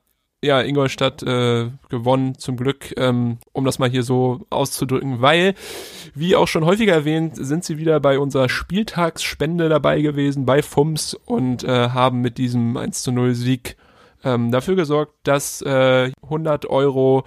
ja, 0.44 0.62
Ingolstadt 0.62 1.24
äh, 1.24 1.70
gewonnen, 1.90 2.38
zum 2.38 2.58
Glück, 2.58 2.94
ähm, 2.98 3.38
um 3.54 3.64
das 3.64 3.80
mal 3.80 3.90
hier 3.90 4.04
so 4.04 4.46
auszudrücken, 4.50 5.22
weil, 5.22 5.56
wie 6.16 6.36
auch 6.36 6.50
schon 6.50 6.66
häufiger 6.66 6.94
erwähnt, 6.94 7.38
sind 7.38 7.64
sie 7.64 7.78
wieder 7.78 8.02
bei 8.02 8.20
unserer 8.20 8.50
Spieltagsspende 8.50 9.70
dabei 9.70 10.02
gewesen, 10.02 10.46
bei 10.46 10.62
FUMS 10.62 11.14
und 11.14 11.64
äh, 11.64 11.90
haben 11.90 12.20
mit 12.20 12.38
diesem 12.38 12.76
1 12.76 13.04
zu 13.04 13.14
0 13.14 13.36
Sieg 13.36 13.78
ähm, 14.24 14.52
dafür 14.52 14.76
gesorgt, 14.76 15.14
dass 15.24 15.62
äh, 15.62 16.12
100 16.24 16.66
Euro 16.68 17.26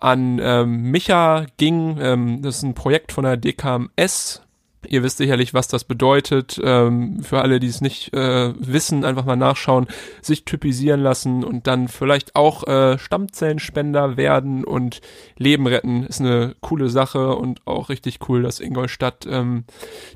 an 0.00 0.40
ähm, 0.42 0.90
Micha 0.90 1.46
ging. 1.58 1.98
Ähm, 2.00 2.42
das 2.42 2.58
ist 2.58 2.62
ein 2.62 2.74
Projekt 2.74 3.12
von 3.12 3.24
der 3.24 3.36
DKMS. 3.36 4.42
Ihr 4.88 5.02
wisst 5.02 5.18
sicherlich, 5.18 5.52
was 5.52 5.68
das 5.68 5.84
bedeutet. 5.84 6.58
Ähm, 6.64 7.22
für 7.22 7.42
alle, 7.42 7.60
die 7.60 7.66
es 7.66 7.82
nicht 7.82 8.14
äh, 8.14 8.54
wissen, 8.58 9.04
einfach 9.04 9.26
mal 9.26 9.36
nachschauen, 9.36 9.86
sich 10.22 10.46
typisieren 10.46 11.00
lassen 11.00 11.44
und 11.44 11.66
dann 11.66 11.88
vielleicht 11.88 12.34
auch 12.34 12.66
äh, 12.66 12.98
Stammzellenspender 12.98 14.16
werden 14.16 14.64
und 14.64 15.02
Leben 15.36 15.66
retten. 15.66 16.04
Ist 16.04 16.20
eine 16.20 16.54
coole 16.60 16.88
Sache 16.88 17.36
und 17.36 17.66
auch 17.66 17.90
richtig 17.90 18.20
cool, 18.28 18.42
dass 18.42 18.58
Ingolstadt 18.58 19.26
ähm, 19.28 19.64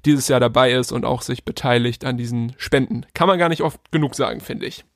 dieses 0.06 0.28
Jahr 0.28 0.40
dabei 0.40 0.72
ist 0.72 0.92
und 0.92 1.04
auch 1.04 1.20
sich 1.20 1.44
beteiligt 1.44 2.06
an 2.06 2.16
diesen 2.16 2.54
Spenden. 2.56 3.04
Kann 3.12 3.28
man 3.28 3.38
gar 3.38 3.50
nicht 3.50 3.62
oft 3.62 3.92
genug 3.92 4.14
sagen, 4.14 4.40
finde 4.40 4.64
ich. 4.64 4.86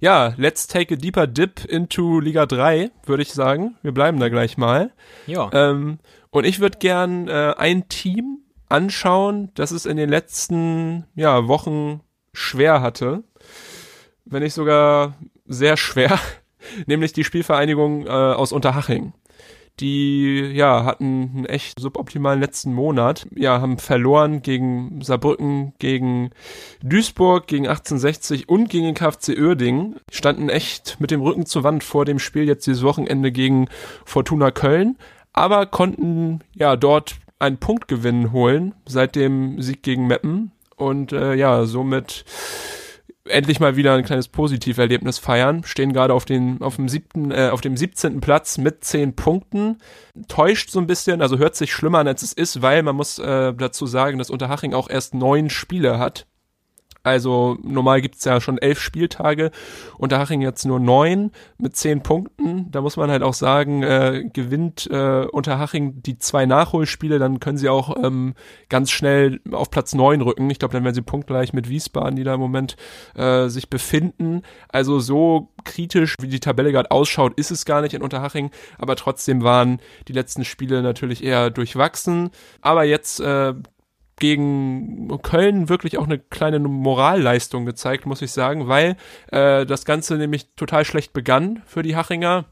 Ja, 0.00 0.34
let's 0.36 0.66
take 0.66 0.94
a 0.94 0.96
deeper 0.96 1.26
dip 1.26 1.64
into 1.64 2.20
Liga 2.20 2.46
3, 2.46 2.90
würde 3.04 3.22
ich 3.22 3.32
sagen. 3.32 3.76
Wir 3.82 3.92
bleiben 3.92 4.18
da 4.18 4.28
gleich 4.28 4.56
mal. 4.56 4.92
Ja. 5.26 5.50
Ähm, 5.52 5.98
und 6.30 6.44
ich 6.44 6.60
würde 6.60 6.78
gern 6.78 7.28
äh, 7.28 7.54
ein 7.56 7.88
Team 7.88 8.38
anschauen, 8.68 9.50
das 9.54 9.70
es 9.70 9.86
in 9.86 9.96
den 9.96 10.08
letzten 10.08 11.06
ja, 11.14 11.48
Wochen 11.48 12.00
schwer 12.32 12.80
hatte. 12.82 13.24
Wenn 14.24 14.42
nicht 14.42 14.54
sogar 14.54 15.14
sehr 15.46 15.76
schwer. 15.76 16.18
Nämlich 16.86 17.12
die 17.12 17.24
Spielvereinigung 17.24 18.06
äh, 18.06 18.10
aus 18.10 18.52
Unterhaching. 18.52 19.12
Die 19.80 20.38
ja 20.54 20.84
hatten 20.84 21.32
einen 21.34 21.46
echt 21.46 21.78
suboptimalen 21.78 22.40
letzten 22.40 22.72
Monat. 22.72 23.26
Ja, 23.34 23.60
haben 23.60 23.78
verloren 23.78 24.40
gegen 24.40 25.02
Saarbrücken, 25.02 25.74
gegen 25.78 26.30
Duisburg, 26.82 27.46
gegen 27.46 27.66
1860 27.66 28.48
und 28.48 28.70
gegen 28.70 28.86
den 28.86 28.94
KfC 28.94 29.38
Uerdingen. 29.38 29.96
Standen 30.10 30.48
echt 30.48 30.96
mit 30.98 31.10
dem 31.10 31.20
Rücken 31.20 31.44
zur 31.44 31.62
Wand 31.62 31.84
vor 31.84 32.04
dem 32.04 32.18
Spiel 32.18 32.44
jetzt 32.44 32.66
dieses 32.66 32.82
Wochenende 32.82 33.32
gegen 33.32 33.68
Fortuna 34.06 34.50
Köln, 34.50 34.96
aber 35.32 35.66
konnten 35.66 36.40
ja 36.54 36.76
dort 36.76 37.16
einen 37.38 37.58
Punktgewinn 37.58 38.32
holen 38.32 38.74
seit 38.86 39.14
dem 39.14 39.60
Sieg 39.60 39.82
gegen 39.82 40.06
Meppen 40.06 40.52
und 40.76 41.12
äh, 41.12 41.34
ja, 41.34 41.64
somit 41.66 42.24
endlich 43.28 43.60
mal 43.60 43.76
wieder 43.76 43.94
ein 43.94 44.04
kleines 44.04 44.28
Positiverlebnis 44.28 45.18
feiern. 45.18 45.62
Stehen 45.64 45.92
gerade 45.92 46.14
auf 46.14 46.24
den 46.24 46.60
auf 46.62 46.76
dem 46.76 46.88
siebten, 46.88 47.30
äh, 47.30 47.50
auf 47.52 47.60
dem 47.60 47.76
17. 47.76 48.20
Platz 48.20 48.58
mit 48.58 48.84
zehn 48.84 49.14
Punkten. 49.14 49.78
Täuscht 50.28 50.70
so 50.70 50.78
ein 50.78 50.86
bisschen, 50.86 51.22
also 51.22 51.38
hört 51.38 51.56
sich 51.56 51.72
schlimmer 51.72 51.98
an 51.98 52.08
als 52.08 52.22
es 52.22 52.32
ist, 52.32 52.62
weil 52.62 52.82
man 52.82 52.96
muss 52.96 53.18
äh, 53.18 53.54
dazu 53.54 53.86
sagen, 53.86 54.18
dass 54.18 54.30
Unterhaching 54.30 54.74
auch 54.74 54.88
erst 54.88 55.14
neun 55.14 55.50
Spiele 55.50 55.98
hat. 55.98 56.26
Also 57.06 57.56
normal 57.62 58.00
gibt's 58.00 58.24
ja 58.24 58.40
schon 58.40 58.58
elf 58.58 58.80
Spieltage, 58.80 59.52
Unterhaching 59.96 60.42
jetzt 60.42 60.64
nur 60.64 60.80
neun 60.80 61.30
mit 61.56 61.76
zehn 61.76 62.02
Punkten. 62.02 62.68
Da 62.72 62.80
muss 62.80 62.96
man 62.96 63.12
halt 63.12 63.22
auch 63.22 63.32
sagen, 63.32 63.84
äh, 63.84 64.28
gewinnt 64.32 64.88
äh, 64.90 65.24
Unterhaching 65.30 66.02
die 66.02 66.18
zwei 66.18 66.46
Nachholspiele, 66.46 67.20
dann 67.20 67.38
können 67.38 67.58
sie 67.58 67.68
auch 67.68 67.96
ähm, 68.02 68.34
ganz 68.68 68.90
schnell 68.90 69.38
auf 69.52 69.70
Platz 69.70 69.94
neun 69.94 70.20
rücken. 70.20 70.50
Ich 70.50 70.58
glaube, 70.58 70.72
dann 70.72 70.82
werden 70.82 70.96
sie 70.96 71.02
punktgleich 71.02 71.52
mit 71.52 71.68
Wiesbaden, 71.68 72.16
die 72.16 72.24
da 72.24 72.34
im 72.34 72.40
Moment 72.40 72.76
äh, 73.14 73.46
sich 73.46 73.70
befinden. 73.70 74.42
Also 74.68 74.98
so 74.98 75.50
kritisch, 75.62 76.16
wie 76.20 76.26
die 76.26 76.40
Tabelle 76.40 76.72
gerade 76.72 76.90
ausschaut, 76.90 77.34
ist 77.38 77.52
es 77.52 77.64
gar 77.64 77.82
nicht 77.82 77.94
in 77.94 78.02
Unterhaching. 78.02 78.50
Aber 78.78 78.96
trotzdem 78.96 79.44
waren 79.44 79.78
die 80.08 80.12
letzten 80.12 80.44
Spiele 80.44 80.82
natürlich 80.82 81.22
eher 81.22 81.50
durchwachsen. 81.50 82.30
Aber 82.62 82.82
jetzt 82.82 83.20
äh, 83.20 83.54
gegen 84.18 85.08
Köln 85.22 85.68
wirklich 85.68 85.98
auch 85.98 86.04
eine 86.04 86.18
kleine 86.18 86.58
Moralleistung 86.58 87.66
gezeigt, 87.66 88.06
muss 88.06 88.22
ich 88.22 88.32
sagen, 88.32 88.68
weil 88.68 88.96
äh, 89.30 89.66
das 89.66 89.84
Ganze 89.84 90.16
nämlich 90.16 90.54
total 90.56 90.84
schlecht 90.84 91.12
begann 91.12 91.62
für 91.66 91.82
die 91.82 91.96
Hachinger. 91.96 92.46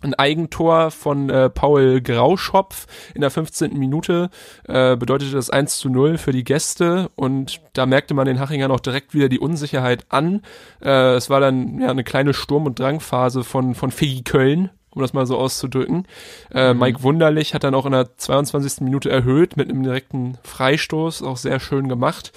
Ein 0.00 0.14
Eigentor 0.14 0.90
von 0.90 1.30
äh, 1.30 1.48
Paul 1.48 2.00
Grauschopf 2.00 2.86
in 3.14 3.20
der 3.20 3.30
15. 3.30 3.78
Minute 3.78 4.30
äh, 4.66 4.96
bedeutete 4.96 5.30
das 5.30 5.48
1 5.48 5.78
zu 5.78 5.90
0 5.90 6.18
für 6.18 6.32
die 6.32 6.42
Gäste 6.42 7.08
und 7.14 7.60
da 7.72 7.86
merkte 7.86 8.12
man 8.12 8.26
den 8.26 8.40
Hachingern 8.40 8.72
auch 8.72 8.80
direkt 8.80 9.14
wieder 9.14 9.28
die 9.28 9.38
Unsicherheit 9.38 10.06
an. 10.08 10.42
Äh, 10.82 11.14
es 11.14 11.30
war 11.30 11.38
dann 11.38 11.80
ja 11.80 11.90
eine 11.90 12.02
kleine 12.02 12.34
Sturm- 12.34 12.66
und 12.66 12.80
Drangphase 12.80 13.44
von, 13.44 13.76
von 13.76 13.92
Fegi 13.92 14.22
Köln, 14.22 14.70
um 14.94 15.02
das 15.02 15.12
mal 15.12 15.26
so 15.26 15.38
auszudrücken. 15.38 16.06
Äh, 16.52 16.72
mhm. 16.72 16.80
Mike 16.80 17.02
Wunderlich 17.02 17.54
hat 17.54 17.64
dann 17.64 17.74
auch 17.74 17.86
in 17.86 17.92
der 17.92 18.16
22. 18.16 18.80
Minute 18.82 19.10
erhöht 19.10 19.56
mit 19.56 19.70
einem 19.70 19.82
direkten 19.82 20.38
Freistoß, 20.42 21.22
auch 21.22 21.36
sehr 21.36 21.60
schön 21.60 21.88
gemacht. 21.88 22.32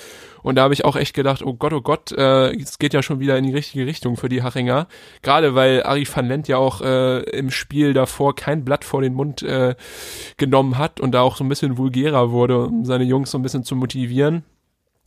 Und 0.45 0.57
da 0.57 0.61
habe 0.61 0.75
ich 0.75 0.85
auch 0.85 0.95
echt 0.95 1.15
gedacht, 1.15 1.41
oh 1.41 1.55
Gott, 1.55 1.73
oh 1.73 1.81
Gott, 1.81 2.11
äh, 2.11 2.53
es 2.55 2.77
geht 2.77 2.93
ja 2.93 3.01
schon 3.01 3.19
wieder 3.19 3.35
in 3.35 3.45
die 3.45 3.53
richtige 3.53 3.87
Richtung 3.87 4.15
für 4.15 4.29
die 4.29 4.43
Hachinger. 4.43 4.87
Gerade 5.23 5.55
weil 5.55 5.81
Ari 5.81 6.07
van 6.07 6.27
Lent 6.27 6.47
ja 6.47 6.57
auch 6.57 6.81
äh, 6.81 7.21
im 7.31 7.49
Spiel 7.49 7.93
davor 7.93 8.35
kein 8.35 8.63
Blatt 8.63 8.85
vor 8.85 9.01
den 9.01 9.15
Mund 9.15 9.41
äh, 9.41 9.73
genommen 10.37 10.77
hat 10.77 10.99
und 10.99 11.13
da 11.13 11.21
auch 11.21 11.35
so 11.35 11.43
ein 11.43 11.49
bisschen 11.49 11.79
vulgärer 11.79 12.31
wurde, 12.31 12.65
um 12.65 12.85
seine 12.85 13.05
Jungs 13.05 13.31
so 13.31 13.39
ein 13.39 13.41
bisschen 13.41 13.63
zu 13.63 13.75
motivieren. 13.75 14.43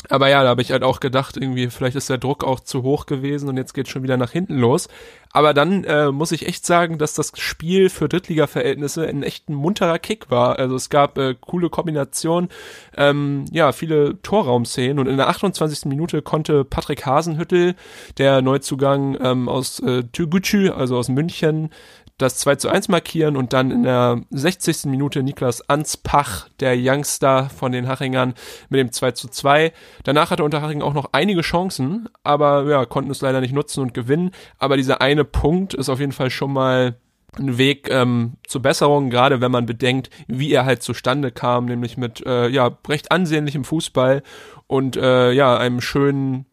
Aber 0.08 0.28
ja, 0.28 0.44
da 0.44 0.50
habe 0.50 0.62
ich 0.62 0.70
halt 0.70 0.84
auch 0.84 1.00
gedacht, 1.00 1.36
irgendwie, 1.36 1.68
vielleicht 1.70 1.96
ist 1.96 2.08
der 2.08 2.18
Druck 2.18 2.44
auch 2.44 2.60
zu 2.60 2.84
hoch 2.84 3.06
gewesen 3.06 3.48
und 3.48 3.56
jetzt 3.56 3.74
geht 3.74 3.88
schon 3.88 4.04
wieder 4.04 4.16
nach 4.16 4.30
hinten 4.30 4.56
los. 4.56 4.88
Aber 5.32 5.52
dann 5.52 5.82
äh, 5.84 6.12
muss 6.12 6.30
ich 6.30 6.46
echt 6.46 6.64
sagen, 6.64 6.98
dass 6.98 7.14
das 7.14 7.32
Spiel 7.34 7.90
für 7.90 8.08
Drittliga-Verhältnisse 8.08 9.06
ein 9.06 9.24
echt 9.24 9.48
ein 9.48 9.54
munterer 9.54 9.98
Kick 9.98 10.30
war. 10.30 10.58
Also 10.58 10.76
es 10.76 10.88
gab 10.88 11.18
äh, 11.18 11.34
coole 11.38 11.68
Kombinationen, 11.68 12.48
ähm, 12.96 13.44
ja, 13.50 13.72
viele 13.72 14.22
Torraumszenen 14.22 15.00
und 15.00 15.08
in 15.08 15.16
der 15.16 15.28
28. 15.28 15.86
Minute 15.86 16.22
konnte 16.22 16.64
Patrick 16.64 17.04
Hasenhüttel, 17.04 17.74
der 18.18 18.40
Neuzugang 18.40 19.18
ähm, 19.20 19.48
aus 19.48 19.80
äh, 19.80 20.04
Türgücü, 20.04 20.70
also 20.70 20.96
aus 20.96 21.08
München, 21.08 21.70
das 22.18 22.36
2 22.38 22.56
zu 22.56 22.68
1 22.68 22.88
markieren 22.88 23.36
und 23.36 23.52
dann 23.52 23.70
in 23.70 23.84
der 23.84 24.20
60. 24.30 24.86
Minute 24.86 25.22
Niklas 25.22 25.68
Anspach, 25.68 26.48
der 26.60 26.74
Youngster 26.76 27.48
von 27.48 27.72
den 27.72 27.88
Hachingern, 27.88 28.34
mit 28.68 28.80
dem 28.80 28.92
2 28.92 29.12
zu 29.12 29.28
2. 29.28 29.72
Danach 30.02 30.30
hatte 30.30 30.44
Unterhaching 30.44 30.82
auch 30.82 30.94
noch 30.94 31.10
einige 31.12 31.42
Chancen, 31.42 32.08
aber 32.24 32.68
ja, 32.68 32.84
konnten 32.84 33.10
es 33.10 33.20
leider 33.20 33.40
nicht 33.40 33.54
nutzen 33.54 33.80
und 33.80 33.94
gewinnen. 33.94 34.32
Aber 34.58 34.76
dieser 34.76 35.00
eine 35.00 35.24
Punkt 35.24 35.74
ist 35.74 35.88
auf 35.88 36.00
jeden 36.00 36.12
Fall 36.12 36.30
schon 36.30 36.52
mal 36.52 36.96
ein 37.38 37.58
Weg 37.58 37.88
ähm, 37.90 38.34
zur 38.46 38.62
Besserung, 38.62 39.10
gerade 39.10 39.40
wenn 39.40 39.52
man 39.52 39.66
bedenkt, 39.66 40.10
wie 40.26 40.52
er 40.52 40.64
halt 40.64 40.82
zustande 40.82 41.30
kam, 41.30 41.66
nämlich 41.66 41.96
mit 41.96 42.24
äh, 42.26 42.48
ja 42.48 42.76
recht 42.88 43.12
ansehnlichem 43.12 43.64
Fußball 43.64 44.22
und 44.66 44.96
äh, 44.96 45.32
ja 45.32 45.56
einem 45.56 45.80
schönen 45.80 46.46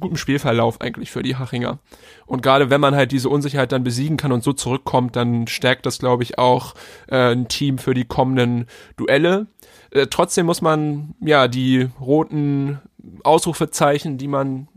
guten 0.00 0.16
Spielverlauf 0.16 0.80
eigentlich 0.80 1.10
für 1.10 1.22
die 1.22 1.36
Hachinger. 1.36 1.78
Und 2.26 2.42
gerade 2.42 2.70
wenn 2.70 2.80
man 2.80 2.94
halt 2.94 3.12
diese 3.12 3.28
Unsicherheit 3.28 3.72
dann 3.72 3.84
besiegen 3.84 4.16
kann 4.16 4.32
und 4.32 4.42
so 4.42 4.52
zurückkommt, 4.52 5.16
dann 5.16 5.46
stärkt 5.46 5.86
das, 5.86 5.98
glaube 5.98 6.22
ich, 6.22 6.38
auch 6.38 6.74
äh, 7.08 7.32
ein 7.32 7.48
Team 7.48 7.78
für 7.78 7.94
die 7.94 8.04
kommenden 8.04 8.66
Duelle. 8.96 9.46
Äh, 9.90 10.06
trotzdem 10.08 10.46
muss 10.46 10.62
man 10.62 11.14
ja 11.20 11.48
die 11.48 11.88
roten 12.00 12.80
Ausrufezeichen, 13.22 14.18
die 14.18 14.28
man 14.28 14.68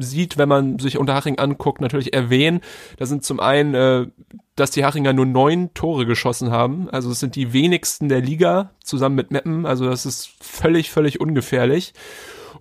sieht, 0.00 0.38
wenn 0.38 0.48
man 0.48 0.78
sich 0.78 0.98
Unterhaching 0.98 1.38
anguckt, 1.38 1.80
natürlich 1.80 2.12
erwähnen. 2.12 2.60
Da 2.98 3.06
sind 3.06 3.24
zum 3.24 3.40
einen, 3.40 3.74
äh, 3.74 4.06
dass 4.56 4.70
die 4.70 4.84
Hachinger 4.84 5.12
nur 5.12 5.26
neun 5.26 5.72
Tore 5.74 6.06
geschossen 6.06 6.50
haben. 6.50 6.88
Also 6.90 7.10
es 7.10 7.20
sind 7.20 7.36
die 7.36 7.52
wenigsten 7.52 8.08
der 8.08 8.20
Liga 8.20 8.70
zusammen 8.82 9.14
mit 9.14 9.30
Meppen. 9.30 9.66
Also 9.66 9.88
das 9.88 10.06
ist 10.06 10.30
völlig, 10.40 10.90
völlig 10.90 11.20
ungefährlich. 11.20 11.94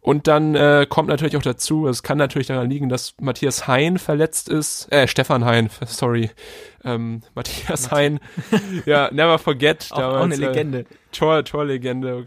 Und 0.01 0.27
dann 0.27 0.55
äh, 0.55 0.85
kommt 0.87 1.09
natürlich 1.09 1.35
auch 1.35 1.41
dazu, 1.41 1.87
es 1.87 2.03
kann 2.03 2.17
natürlich 2.17 2.47
daran 2.47 2.69
liegen, 2.69 2.89
dass 2.89 3.15
Matthias 3.19 3.67
Hein 3.67 3.97
verletzt 3.97 4.49
ist, 4.49 4.91
äh, 4.91 5.07
Stefan 5.07 5.43
Hein, 5.45 5.69
sorry, 5.85 6.29
ähm, 6.83 7.21
Matthias 7.35 7.91
Hein, 7.91 8.19
ja, 8.85 9.09
never 9.11 9.39
forget. 9.39 9.87
auch, 9.91 9.97
damals, 9.97 10.17
auch 10.17 10.23
eine 10.23 10.35
äh, 10.35 10.37
Legende. 10.37 10.79
Äh, 10.79 10.85
Tor, 11.11 11.43
Torlegende. 11.43 12.25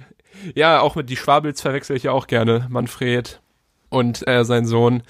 Ja, 0.54 0.80
auch 0.80 0.96
mit 0.96 1.08
die 1.08 1.16
Schwabels 1.16 1.60
verwechsel 1.60 1.96
ich 1.96 2.04
ja 2.04 2.12
auch 2.12 2.26
gerne, 2.26 2.66
Manfred 2.68 3.40
und 3.90 4.26
äh, 4.26 4.44
sein 4.44 4.66
Sohn 4.66 5.02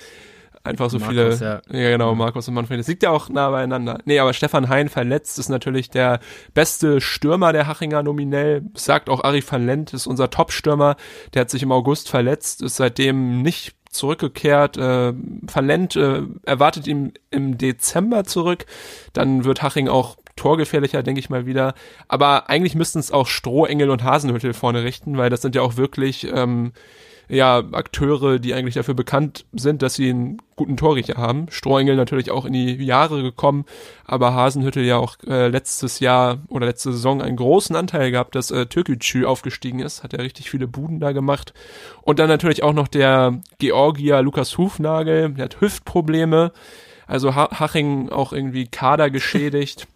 einfach 0.64 0.90
so 0.90 0.98
Markus, 0.98 1.38
viele. 1.38 1.62
Ja. 1.70 1.78
ja, 1.78 1.90
genau, 1.90 2.14
Markus 2.14 2.48
und 2.48 2.54
Manfred. 2.54 2.80
Das 2.80 2.88
liegt 2.88 3.02
ja 3.02 3.10
auch 3.10 3.28
nah 3.28 3.50
beieinander. 3.50 3.98
Nee, 4.04 4.18
aber 4.18 4.32
Stefan 4.32 4.68
Hein 4.68 4.88
verletzt 4.88 5.38
ist 5.38 5.48
natürlich 5.48 5.90
der 5.90 6.20
beste 6.54 7.00
Stürmer 7.00 7.52
der 7.52 7.66
Hachinger 7.66 8.02
nominell. 8.02 8.62
Sagt 8.74 9.08
auch 9.08 9.24
Ari 9.24 9.42
van 9.48 9.66
Lent, 9.66 9.92
ist 9.92 10.06
unser 10.06 10.30
Top-Stürmer. 10.30 10.96
Der 11.34 11.42
hat 11.42 11.50
sich 11.50 11.62
im 11.62 11.72
August 11.72 12.08
verletzt, 12.08 12.62
ist 12.62 12.76
seitdem 12.76 13.42
nicht 13.42 13.74
zurückgekehrt. 13.90 14.76
Äh, 14.76 15.12
Van 15.14 15.66
Lent 15.66 15.96
äh, 15.96 16.22
erwartet 16.44 16.86
ihn 16.86 17.12
im 17.30 17.58
Dezember 17.58 18.24
zurück. 18.24 18.66
Dann 19.12 19.44
wird 19.44 19.62
Haching 19.62 19.88
auch 19.88 20.16
torgefährlicher, 20.36 21.02
denke 21.02 21.20
ich 21.20 21.30
mal 21.30 21.46
wieder. 21.46 21.74
Aber 22.08 22.48
eigentlich 22.48 22.74
müssten 22.74 22.98
es 22.98 23.12
auch 23.12 23.26
Strohengel 23.26 23.90
und 23.90 24.02
Hasenhüttel 24.02 24.54
vorne 24.54 24.82
richten, 24.82 25.18
weil 25.18 25.30
das 25.30 25.42
sind 25.42 25.54
ja 25.54 25.62
auch 25.62 25.76
wirklich 25.76 26.26
ähm, 26.32 26.72
ja, 27.32 27.62
Akteure, 27.72 28.38
die 28.38 28.52
eigentlich 28.52 28.74
dafür 28.74 28.92
bekannt 28.92 29.46
sind, 29.52 29.80
dass 29.80 29.94
sie 29.94 30.10
einen 30.10 30.36
guten 30.54 30.76
Torriecher 30.76 31.14
haben. 31.16 31.46
Strohengel 31.50 31.96
natürlich 31.96 32.30
auch 32.30 32.44
in 32.44 32.52
die 32.52 32.74
Jahre 32.84 33.22
gekommen, 33.22 33.64
aber 34.04 34.34
Hasenhüttel 34.34 34.84
ja 34.84 34.98
auch 34.98 35.16
äh, 35.26 35.48
letztes 35.48 36.00
Jahr 36.00 36.40
oder 36.48 36.66
letzte 36.66 36.92
Saison 36.92 37.22
einen 37.22 37.36
großen 37.36 37.74
Anteil 37.74 38.10
gehabt, 38.10 38.34
dass 38.34 38.50
äh, 38.50 38.66
Türkgücü 38.66 39.24
aufgestiegen 39.24 39.80
ist, 39.80 40.04
hat 40.04 40.12
ja 40.12 40.20
richtig 40.20 40.50
viele 40.50 40.68
Buden 40.68 41.00
da 41.00 41.12
gemacht. 41.12 41.54
Und 42.02 42.18
dann 42.18 42.28
natürlich 42.28 42.62
auch 42.62 42.74
noch 42.74 42.86
der 42.86 43.40
Georgier 43.58 44.20
Lukas 44.20 44.58
Hufnagel, 44.58 45.30
der 45.30 45.46
hat 45.46 45.60
Hüftprobleme. 45.62 46.52
Also 47.06 47.34
Haching 47.34 48.10
auch 48.10 48.32
irgendwie 48.32 48.66
Kader 48.66 49.10
geschädigt. 49.10 49.88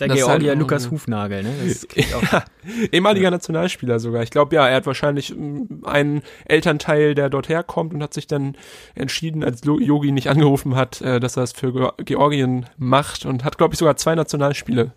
Der 0.00 0.08
das 0.08 0.18
Georgier 0.18 0.50
halt, 0.50 0.60
Lukas 0.60 0.90
Hufnagel, 0.90 1.42
ne? 1.42 1.50
ja, 1.96 2.44
ehemaliger 2.92 3.30
Nationalspieler 3.30 3.98
sogar. 3.98 4.22
Ich 4.22 4.30
glaube, 4.30 4.54
ja, 4.54 4.68
er 4.68 4.76
hat 4.76 4.86
wahrscheinlich 4.86 5.34
mm, 5.34 5.84
einen 5.84 6.22
Elternteil, 6.44 7.14
der 7.14 7.30
dort 7.30 7.48
herkommt 7.48 7.92
und 7.92 8.02
hat 8.02 8.14
sich 8.14 8.26
dann 8.26 8.56
entschieden, 8.94 9.42
als 9.42 9.62
Yogi 9.64 10.12
nicht 10.12 10.28
angerufen 10.28 10.76
hat, 10.76 11.00
äh, 11.00 11.18
dass 11.18 11.36
er 11.36 11.42
es 11.42 11.52
für 11.52 11.94
Georgien 12.04 12.66
macht 12.76 13.26
und 13.26 13.44
hat, 13.44 13.58
glaube 13.58 13.74
ich, 13.74 13.78
sogar 13.78 13.96
zwei 13.96 14.14
Nationalspiele. 14.14 14.92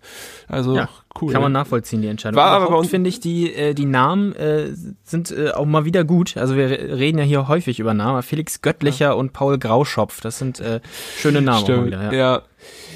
Also 0.46 0.76
ja, 0.76 0.88
cool. 1.20 1.32
Kann 1.32 1.42
man 1.42 1.52
nachvollziehen, 1.52 2.02
die 2.02 2.08
Entscheidung. 2.08 2.36
War 2.36 2.52
aber 2.52 2.76
uns 2.78 2.88
finde 2.88 3.08
ich, 3.08 3.20
die, 3.20 3.52
äh, 3.54 3.74
die 3.74 3.86
Namen 3.86 4.34
äh, 4.36 4.68
sind 5.02 5.30
äh, 5.30 5.50
auch 5.50 5.66
mal 5.66 5.84
wieder 5.84 6.04
gut. 6.04 6.36
Also 6.36 6.56
wir 6.56 6.68
reden 6.68 7.18
ja 7.18 7.24
hier 7.24 7.48
häufig 7.48 7.80
über 7.80 7.94
Namen. 7.94 8.22
Felix 8.22 8.62
Göttlicher 8.62 9.06
ja. 9.06 9.12
und 9.12 9.32
Paul 9.32 9.58
Grauschopf, 9.58 10.20
das 10.20 10.38
sind 10.38 10.60
äh, 10.60 10.80
schöne 11.16 11.42
Namen. 11.42 11.64
Stimmt, 11.64 11.86
wieder, 11.86 12.12
ja. 12.12 12.42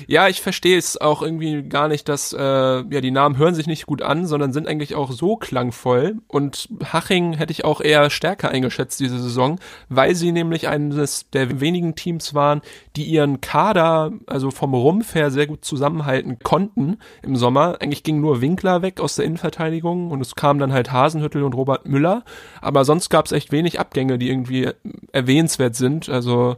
Ja. 0.06 0.28
Ich 0.28 0.40
verstehe 0.40 0.78
es 0.78 1.00
auch 1.00 1.22
irgendwie 1.22 1.62
gar 1.62 1.88
nicht, 1.88 2.08
dass 2.08 2.32
äh, 2.32 2.38
ja 2.38 3.00
die 3.00 3.10
Namen 3.10 3.38
hören 3.38 3.54
sich 3.54 3.66
nicht 3.66 3.86
gut 3.86 4.02
an, 4.02 4.26
sondern 4.26 4.52
sind 4.52 4.68
eigentlich 4.68 4.94
auch 4.94 5.12
so 5.12 5.36
klangvoll. 5.36 6.16
Und 6.28 6.68
Haching 6.92 7.34
hätte 7.34 7.52
ich 7.52 7.64
auch 7.64 7.80
eher 7.80 8.10
stärker 8.10 8.50
eingeschätzt 8.50 9.00
diese 9.00 9.18
Saison, 9.18 9.58
weil 9.88 10.14
sie 10.14 10.32
nämlich 10.32 10.68
eines 10.68 11.30
der 11.30 11.60
wenigen 11.60 11.94
Teams 11.94 12.34
waren, 12.34 12.62
die 12.96 13.04
ihren 13.04 13.40
Kader, 13.40 14.12
also 14.26 14.50
vom 14.50 14.74
Rumpf 14.74 15.14
her, 15.14 15.30
sehr 15.30 15.46
gut 15.46 15.64
zusammenhalten 15.64 16.38
konnten 16.40 16.98
im 17.22 17.36
Sommer. 17.36 17.78
Eigentlich 17.80 18.02
ging 18.02 18.20
nur 18.20 18.40
Winkler 18.40 18.82
weg 18.82 19.00
aus 19.00 19.16
der 19.16 19.24
Innenverteidigung 19.24 20.10
und 20.10 20.20
es 20.20 20.34
kamen 20.34 20.60
dann 20.60 20.72
halt 20.72 20.92
Hasenhüttel 20.92 21.42
und 21.42 21.54
Robert 21.54 21.86
Müller. 21.86 22.24
Aber 22.60 22.84
sonst 22.84 23.10
gab 23.10 23.26
es 23.26 23.32
echt 23.32 23.52
wenig 23.52 23.80
Abgänge, 23.80 24.18
die 24.18 24.30
irgendwie 24.30 24.70
erwähnenswert 25.12 25.76
sind. 25.76 26.08
Also 26.08 26.56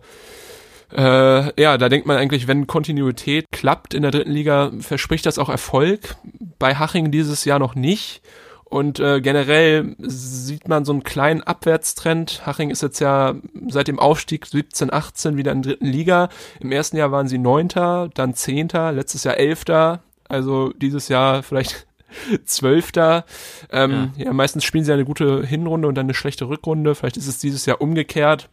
äh, 0.95 1.61
ja, 1.61 1.77
da 1.77 1.89
denkt 1.89 2.07
man 2.07 2.17
eigentlich, 2.17 2.49
wenn 2.49 2.67
Kontinuität 2.67 3.47
klappt 3.53 3.95
in 3.95 4.03
der 4.03 4.11
dritten 4.11 4.33
Liga, 4.33 4.73
verspricht 4.81 5.27
das 5.27 5.39
auch 5.39 5.49
Erfolg. 5.49 6.17
Bei 6.59 6.75
Haching 6.75 7.11
dieses 7.11 7.45
Jahr 7.45 7.59
noch 7.59 7.75
nicht. 7.75 8.23
Und 8.65 9.01
äh, 9.01 9.23
generell 9.23 9.97
sieht 9.99 10.69
man 10.69 10.85
so 10.85 10.93
einen 10.93 11.03
kleinen 11.03 11.43
Abwärtstrend. 11.43 12.47
Haching 12.47 12.71
ist 12.71 12.83
jetzt 12.83 13.01
ja 13.01 13.35
seit 13.69 13.89
dem 13.89 13.99
Aufstieg 13.99 14.45
17, 14.45 14.93
18 14.93 15.37
wieder 15.39 15.53
in 15.53 15.63
der 15.63 15.73
dritten 15.73 15.87
Liga. 15.87 16.29
Im 16.61 16.73
ersten 16.73 16.99
Jahr 16.99 17.11
waren 17.11 17.29
sie 17.29 17.39
Neunter, 17.39 18.11
dann 18.13 18.35
Zehnter, 18.35 18.93
letztes 18.93 19.25
Jahr 19.25 19.39
Elfter. 19.39 20.03
Also 20.29 20.73
dieses 20.75 21.09
Jahr 21.09 21.43
vielleicht 21.43 21.87
Zwölfter. 22.45 23.25
Ähm, 23.71 24.13
ja. 24.17 24.27
ja, 24.27 24.33
meistens 24.33 24.65
spielen 24.65 24.85
sie 24.85 24.93
eine 24.93 25.07
gute 25.07 25.47
Hinrunde 25.47 25.89
und 25.89 25.95
dann 25.95 26.07
eine 26.07 26.15
schlechte 26.15 26.49
Rückrunde. 26.49 26.95
Vielleicht 26.95 27.17
ist 27.17 27.27
es 27.27 27.39
dieses 27.39 27.65
Jahr 27.65 27.81
umgekehrt. 27.81 28.51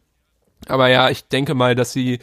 Aber 0.67 0.89
ja, 0.89 1.09
ich 1.09 1.27
denke 1.27 1.53
mal, 1.53 1.75
dass 1.75 1.93
sie 1.93 2.19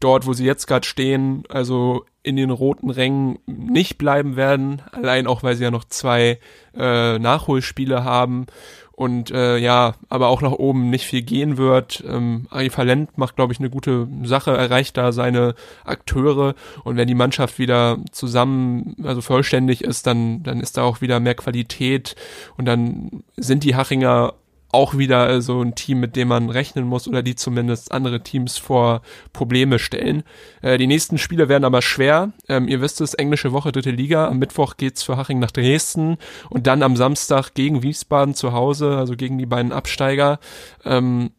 dort, 0.00 0.26
wo 0.26 0.32
sie 0.32 0.44
jetzt 0.44 0.66
gerade 0.66 0.86
stehen, 0.86 1.44
also 1.48 2.04
in 2.22 2.36
den 2.36 2.50
roten 2.50 2.90
Rängen 2.90 3.38
nicht 3.46 3.98
bleiben 3.98 4.36
werden, 4.36 4.82
allein 4.92 5.26
auch 5.26 5.42
weil 5.42 5.56
sie 5.56 5.64
ja 5.64 5.70
noch 5.70 5.84
zwei 5.84 6.38
äh, 6.76 7.18
Nachholspiele 7.18 8.04
haben. 8.04 8.46
Und 8.92 9.30
äh, 9.30 9.58
ja, 9.58 9.94
aber 10.08 10.26
auch 10.26 10.42
nach 10.42 10.50
oben 10.50 10.90
nicht 10.90 11.06
viel 11.06 11.22
gehen 11.22 11.56
wird. 11.56 12.02
Ähm, 12.04 12.48
Ari 12.50 12.76
Valent 12.76 13.16
macht, 13.16 13.36
glaube 13.36 13.52
ich, 13.52 13.60
eine 13.60 13.70
gute 13.70 14.08
Sache, 14.24 14.50
erreicht 14.50 14.96
da 14.96 15.12
seine 15.12 15.54
Akteure. 15.84 16.56
Und 16.82 16.96
wenn 16.96 17.06
die 17.06 17.14
Mannschaft 17.14 17.60
wieder 17.60 17.98
zusammen, 18.10 18.96
also 19.04 19.20
vollständig 19.20 19.84
ist, 19.84 20.08
dann, 20.08 20.42
dann 20.42 20.60
ist 20.60 20.76
da 20.76 20.82
auch 20.82 21.00
wieder 21.00 21.20
mehr 21.20 21.36
Qualität. 21.36 22.16
Und 22.56 22.64
dann 22.64 23.22
sind 23.36 23.62
die 23.62 23.76
Hachinger 23.76 24.34
auch 24.70 24.98
wieder 24.98 25.40
so 25.40 25.62
ein 25.62 25.74
Team, 25.74 26.00
mit 26.00 26.14
dem 26.14 26.28
man 26.28 26.50
rechnen 26.50 26.86
muss 26.86 27.08
oder 27.08 27.22
die 27.22 27.34
zumindest 27.34 27.90
andere 27.92 28.22
Teams 28.22 28.58
vor 28.58 29.02
Probleme 29.32 29.78
stellen. 29.78 30.24
Äh, 30.60 30.78
die 30.78 30.86
nächsten 30.86 31.16
Spiele 31.18 31.48
werden 31.48 31.64
aber 31.64 31.80
schwer. 31.80 32.32
Ähm, 32.48 32.68
ihr 32.68 32.80
wisst 32.80 33.00
es, 33.00 33.14
englische 33.14 33.52
Woche, 33.52 33.72
dritte 33.72 33.90
Liga. 33.90 34.28
Am 34.28 34.38
Mittwoch 34.38 34.76
geht's 34.76 35.02
für 35.02 35.16
Haching 35.16 35.38
nach 35.38 35.50
Dresden 35.50 36.18
und 36.50 36.66
dann 36.66 36.82
am 36.82 36.96
Samstag 36.96 37.54
gegen 37.54 37.82
Wiesbaden 37.82 38.34
zu 38.34 38.52
Hause, 38.52 38.96
also 38.96 39.16
gegen 39.16 39.38
die 39.38 39.46
beiden 39.46 39.72
Absteiger. 39.72 40.38
Ähm, 40.84 41.30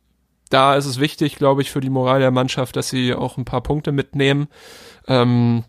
da 0.50 0.75
ist 0.75 0.86
es 0.86 1.00
wichtig, 1.00 1.36
glaube 1.36 1.62
ich, 1.62 1.69
für 1.69 1.81
die 1.81 1.91
Moral 1.91 2.19
der 2.19 2.31
Mannschaft, 2.31 2.75
dass 2.75 2.89
sie 2.89 3.13
auch 3.13 3.38
ein 3.38 3.45
paar 3.45 3.62
Punkte 3.62 3.91
mitnehmen. 3.91 4.48
Ähm, 5.07 5.63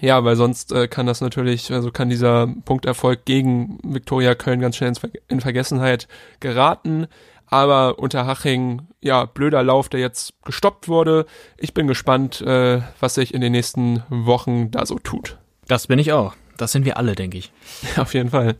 ja, 0.00 0.24
weil 0.24 0.36
sonst 0.36 0.72
äh, 0.72 0.88
kann 0.88 1.06
das 1.06 1.20
natürlich, 1.20 1.72
also 1.72 1.90
kann 1.90 2.08
dieser 2.08 2.48
Punkterfolg 2.64 3.24
gegen 3.24 3.78
Viktoria 3.82 4.34
Köln 4.34 4.60
ganz 4.60 4.76
schnell 4.76 4.92
in 5.28 5.40
Vergessenheit 5.40 6.08
geraten. 6.40 7.06
Aber 7.46 7.98
unter 7.98 8.26
Haching, 8.26 8.88
ja, 9.02 9.26
blöder 9.26 9.62
Lauf, 9.62 9.90
der 9.90 10.00
jetzt 10.00 10.32
gestoppt 10.44 10.88
wurde. 10.88 11.26
Ich 11.58 11.74
bin 11.74 11.86
gespannt, 11.86 12.40
äh, 12.40 12.80
was 12.98 13.14
sich 13.14 13.34
in 13.34 13.42
den 13.42 13.52
nächsten 13.52 14.02
Wochen 14.08 14.70
da 14.70 14.86
so 14.86 14.98
tut. 14.98 15.36
Das 15.68 15.86
bin 15.86 15.98
ich 15.98 16.12
auch. 16.12 16.34
Das 16.56 16.72
sind 16.72 16.86
wir 16.86 16.96
alle, 16.96 17.14
denke 17.14 17.36
ich. 17.36 17.52
Auf 17.96 18.14
jeden 18.14 18.30
Fall. 18.30 18.56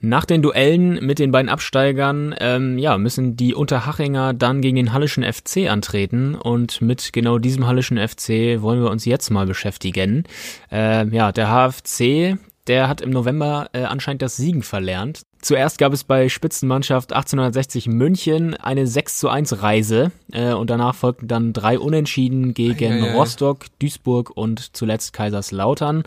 Nach 0.00 0.24
den 0.24 0.42
Duellen 0.42 1.04
mit 1.04 1.18
den 1.18 1.32
beiden 1.32 1.48
Absteigern 1.48 2.32
ähm, 2.38 2.78
ja, 2.78 2.98
müssen 2.98 3.34
die 3.34 3.52
Unterhachinger 3.52 4.32
dann 4.32 4.60
gegen 4.60 4.76
den 4.76 4.92
Hallischen 4.92 5.24
FC 5.24 5.68
antreten 5.68 6.36
und 6.36 6.80
mit 6.80 7.12
genau 7.12 7.38
diesem 7.38 7.66
Hallischen 7.66 7.98
FC 7.98 8.62
wollen 8.62 8.80
wir 8.80 8.90
uns 8.90 9.04
jetzt 9.06 9.30
mal 9.30 9.46
beschäftigen. 9.46 10.22
Äh, 10.70 11.08
ja, 11.08 11.32
der 11.32 11.48
HFC, 11.48 12.38
der 12.68 12.88
hat 12.88 13.00
im 13.00 13.10
November 13.10 13.68
äh, 13.72 13.82
anscheinend 13.82 14.22
das 14.22 14.36
Siegen 14.36 14.62
verlernt. 14.62 15.22
Zuerst 15.40 15.78
gab 15.78 15.92
es 15.92 16.02
bei 16.02 16.28
Spitzenmannschaft 16.28 17.12
1860 17.12 17.86
München 17.86 18.54
eine 18.54 18.86
6 18.86 19.18
zu 19.18 19.28
1 19.28 19.62
Reise 19.62 20.10
äh, 20.32 20.52
und 20.52 20.68
danach 20.68 20.96
folgten 20.96 21.28
dann 21.28 21.52
drei 21.52 21.78
Unentschieden 21.78 22.54
gegen 22.54 22.98
ja, 22.98 23.06
ja. 23.06 23.14
Rostock, 23.14 23.66
Duisburg 23.78 24.30
und 24.36 24.76
zuletzt 24.76 25.12
Kaiserslautern. 25.12 26.02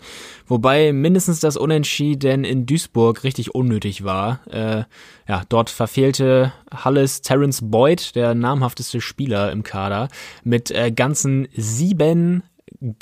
Wobei 0.46 0.92
mindestens 0.92 1.40
das 1.40 1.56
Unentschieden 1.56 2.44
in 2.44 2.66
Duisburg 2.66 3.24
richtig 3.24 3.54
unnötig 3.54 4.04
war. 4.04 4.40
Äh, 4.50 4.84
ja, 5.26 5.42
dort 5.48 5.70
verfehlte 5.70 6.52
Halles 6.72 7.22
Terence 7.22 7.60
Boyd, 7.62 8.14
der 8.14 8.34
namhafteste 8.34 9.00
Spieler 9.00 9.50
im 9.50 9.62
Kader, 9.62 10.08
mit 10.44 10.70
äh, 10.70 10.92
ganzen 10.92 11.48
sieben 11.56 12.42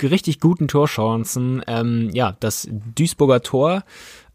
richtig 0.02 0.40
guten 0.40 0.68
Torchancen. 0.68 1.62
Ähm, 1.66 2.10
ja, 2.12 2.36
das 2.40 2.68
Duisburger 2.70 3.42
Tor 3.42 3.84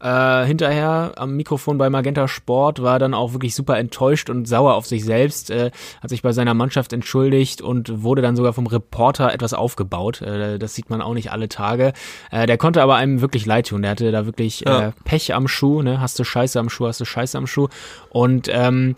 äh, 0.00 0.44
hinterher 0.44 1.12
am 1.16 1.36
Mikrofon 1.36 1.78
bei 1.78 1.88
Magenta 1.88 2.28
Sport 2.28 2.82
war 2.82 2.98
dann 2.98 3.14
auch 3.14 3.32
wirklich 3.32 3.54
super 3.54 3.78
enttäuscht 3.78 4.28
und 4.28 4.46
sauer 4.46 4.74
auf 4.74 4.86
sich 4.86 5.04
selbst, 5.04 5.50
äh, 5.50 5.70
hat 6.02 6.10
sich 6.10 6.22
bei 6.22 6.32
seiner 6.32 6.54
Mannschaft 6.54 6.92
entschuldigt 6.92 7.62
und 7.62 8.02
wurde 8.02 8.22
dann 8.22 8.36
sogar 8.36 8.52
vom 8.52 8.66
Reporter 8.66 9.32
etwas 9.32 9.54
aufgebaut. 9.54 10.20
Äh, 10.22 10.58
das 10.58 10.74
sieht 10.74 10.90
man 10.90 11.00
auch 11.00 11.14
nicht 11.14 11.32
alle 11.32 11.48
Tage. 11.48 11.92
Äh, 12.30 12.46
der 12.46 12.58
konnte 12.58 12.82
aber 12.82 12.96
einem 12.96 13.20
wirklich 13.20 13.46
leid 13.46 13.68
tun. 13.68 13.82
Der 13.82 13.92
hatte 13.92 14.12
da 14.12 14.26
wirklich 14.26 14.60
ja. 14.60 14.88
äh, 14.88 14.92
Pech 15.04 15.34
am 15.34 15.48
Schuh, 15.48 15.82
ne? 15.82 16.00
Hast 16.00 16.18
du 16.18 16.24
Scheiße 16.24 16.58
am 16.58 16.68
Schuh, 16.68 16.86
hast 16.86 17.00
du 17.00 17.04
Scheiße 17.04 17.38
am 17.38 17.46
Schuh. 17.46 17.68
Und 18.10 18.48
ähm, 18.50 18.94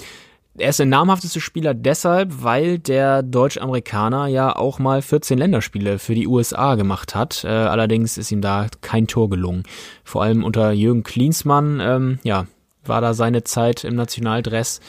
er 0.59 0.71
ist 0.71 0.79
der 0.79 0.87
namhafteste 0.87 1.40
Spieler 1.40 1.75
deshalb, 1.75 2.42
weil 2.42 2.79
der 2.79 3.23
Deutsch-Amerikaner 3.23 4.27
ja 4.27 4.55
auch 4.55 4.79
mal 4.79 5.03
14 5.03 5.38
Länderspiele 5.38 5.99
für 5.99 6.14
die 6.14 6.27
USA 6.27 6.75
gemacht 6.75 7.14
hat. 7.14 7.44
Äh, 7.44 7.49
allerdings 7.49 8.18
ist 8.18 8.33
ihm 8.33 8.40
da 8.40 8.66
kein 8.81 9.07
Tor 9.07 9.31
gelungen. 9.31 9.64
Vor 10.05 10.23
allem 10.23 10.44
unter 10.44 10.73
Jürgen 10.73 11.03
Klinsmann, 11.03 11.81
ähm, 11.81 12.18
ja, 12.23 12.47
war 12.85 13.01
da 13.01 13.14
seine 13.14 13.44
Zeit 13.44 13.85
im 13.85 13.94
Nationaldress. 13.94 14.81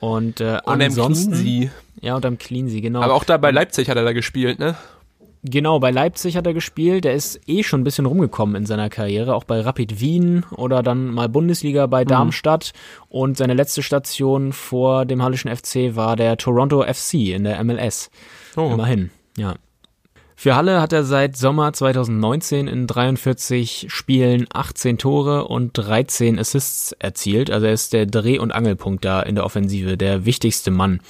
Und, 0.00 0.40
äh, 0.40 0.58
und 0.64 0.82
ansonsten, 0.82 1.32
Cleansy. 1.32 1.70
Ja, 2.00 2.16
und 2.16 2.26
am 2.26 2.38
Cleansy, 2.38 2.80
genau. 2.80 3.02
Aber 3.02 3.14
auch 3.14 3.24
da 3.24 3.36
bei 3.36 3.52
Leipzig 3.52 3.88
hat 3.88 3.96
er 3.96 4.04
da 4.04 4.12
gespielt, 4.12 4.58
ne? 4.58 4.76
Genau, 5.44 5.80
bei 5.80 5.90
Leipzig 5.90 6.36
hat 6.36 6.46
er 6.46 6.54
gespielt. 6.54 7.04
Der 7.04 7.14
ist 7.14 7.40
eh 7.48 7.64
schon 7.64 7.80
ein 7.80 7.84
bisschen 7.84 8.06
rumgekommen 8.06 8.54
in 8.54 8.64
seiner 8.64 8.88
Karriere, 8.88 9.34
auch 9.34 9.42
bei 9.42 9.60
Rapid 9.60 10.00
Wien 10.00 10.44
oder 10.52 10.84
dann 10.84 11.08
mal 11.08 11.28
Bundesliga 11.28 11.86
bei 11.86 12.04
mhm. 12.04 12.08
Darmstadt. 12.08 12.72
Mhm. 12.74 13.06
Und 13.08 13.36
seine 13.36 13.54
letzte 13.54 13.82
Station 13.82 14.52
vor 14.52 15.04
dem 15.04 15.20
Hallischen 15.20 15.54
FC 15.54 15.96
war 15.96 16.14
der 16.14 16.36
Toronto 16.36 16.84
FC 16.84 17.14
in 17.14 17.44
der 17.44 17.62
MLS. 17.64 18.10
Oh. 18.56 18.70
Immerhin, 18.72 19.10
ja. 19.36 19.56
Für 20.36 20.56
Halle 20.56 20.80
hat 20.80 20.92
er 20.92 21.04
seit 21.04 21.36
Sommer 21.36 21.72
2019 21.72 22.66
in 22.66 22.86
43 22.86 23.86
Spielen 23.88 24.46
18 24.52 24.98
Tore 24.98 25.46
und 25.46 25.72
13 25.72 26.38
Assists 26.38 26.92
erzielt. 26.98 27.50
Also 27.50 27.66
er 27.66 27.72
ist 27.72 27.92
der 27.92 28.06
Dreh- 28.06 28.40
und 28.40 28.50
Angelpunkt 28.50 29.04
da 29.04 29.20
in 29.22 29.36
der 29.36 29.44
Offensive, 29.44 29.96
der 29.96 30.24
wichtigste 30.24 30.72
Mann 30.72 31.00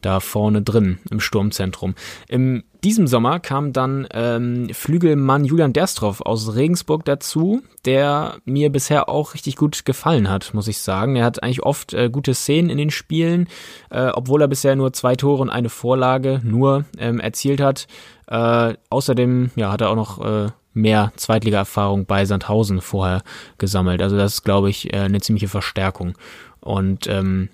da 0.00 0.20
vorne 0.20 0.62
drin 0.62 0.98
im 1.10 1.20
Sturmzentrum. 1.20 1.94
In 2.28 2.64
diesem 2.84 3.06
Sommer 3.06 3.40
kam 3.40 3.72
dann 3.72 4.06
ähm, 4.12 4.68
Flügelmann 4.72 5.44
Julian 5.44 5.72
Derstroff 5.72 6.20
aus 6.20 6.54
Regensburg 6.54 7.04
dazu, 7.04 7.62
der 7.84 8.36
mir 8.44 8.70
bisher 8.70 9.08
auch 9.08 9.34
richtig 9.34 9.56
gut 9.56 9.84
gefallen 9.84 10.30
hat, 10.30 10.54
muss 10.54 10.68
ich 10.68 10.78
sagen. 10.78 11.16
Er 11.16 11.24
hat 11.24 11.42
eigentlich 11.42 11.62
oft 11.62 11.92
äh, 11.94 12.08
gute 12.10 12.34
Szenen 12.34 12.70
in 12.70 12.78
den 12.78 12.90
Spielen, 12.90 13.48
äh, 13.90 14.08
obwohl 14.08 14.42
er 14.42 14.48
bisher 14.48 14.76
nur 14.76 14.92
zwei 14.92 15.16
Tore 15.16 15.42
und 15.42 15.50
eine 15.50 15.68
Vorlage 15.68 16.40
nur 16.44 16.84
ähm, 16.98 17.18
erzielt 17.18 17.60
hat. 17.60 17.88
Äh, 18.26 18.74
außerdem 18.90 19.50
ja, 19.56 19.72
hat 19.72 19.80
er 19.80 19.90
auch 19.90 19.96
noch 19.96 20.24
äh, 20.24 20.50
mehr 20.74 21.12
Zweitliga-Erfahrung 21.16 22.06
bei 22.06 22.24
Sandhausen 22.24 22.80
vorher 22.80 23.22
gesammelt. 23.58 24.02
Also 24.02 24.16
das 24.16 24.34
ist, 24.34 24.42
glaube 24.44 24.70
ich, 24.70 24.92
äh, 24.92 24.98
eine 24.98 25.20
ziemliche 25.20 25.48
Verstärkung. 25.48 26.16
Und 26.60 27.06
ähm, 27.08 27.48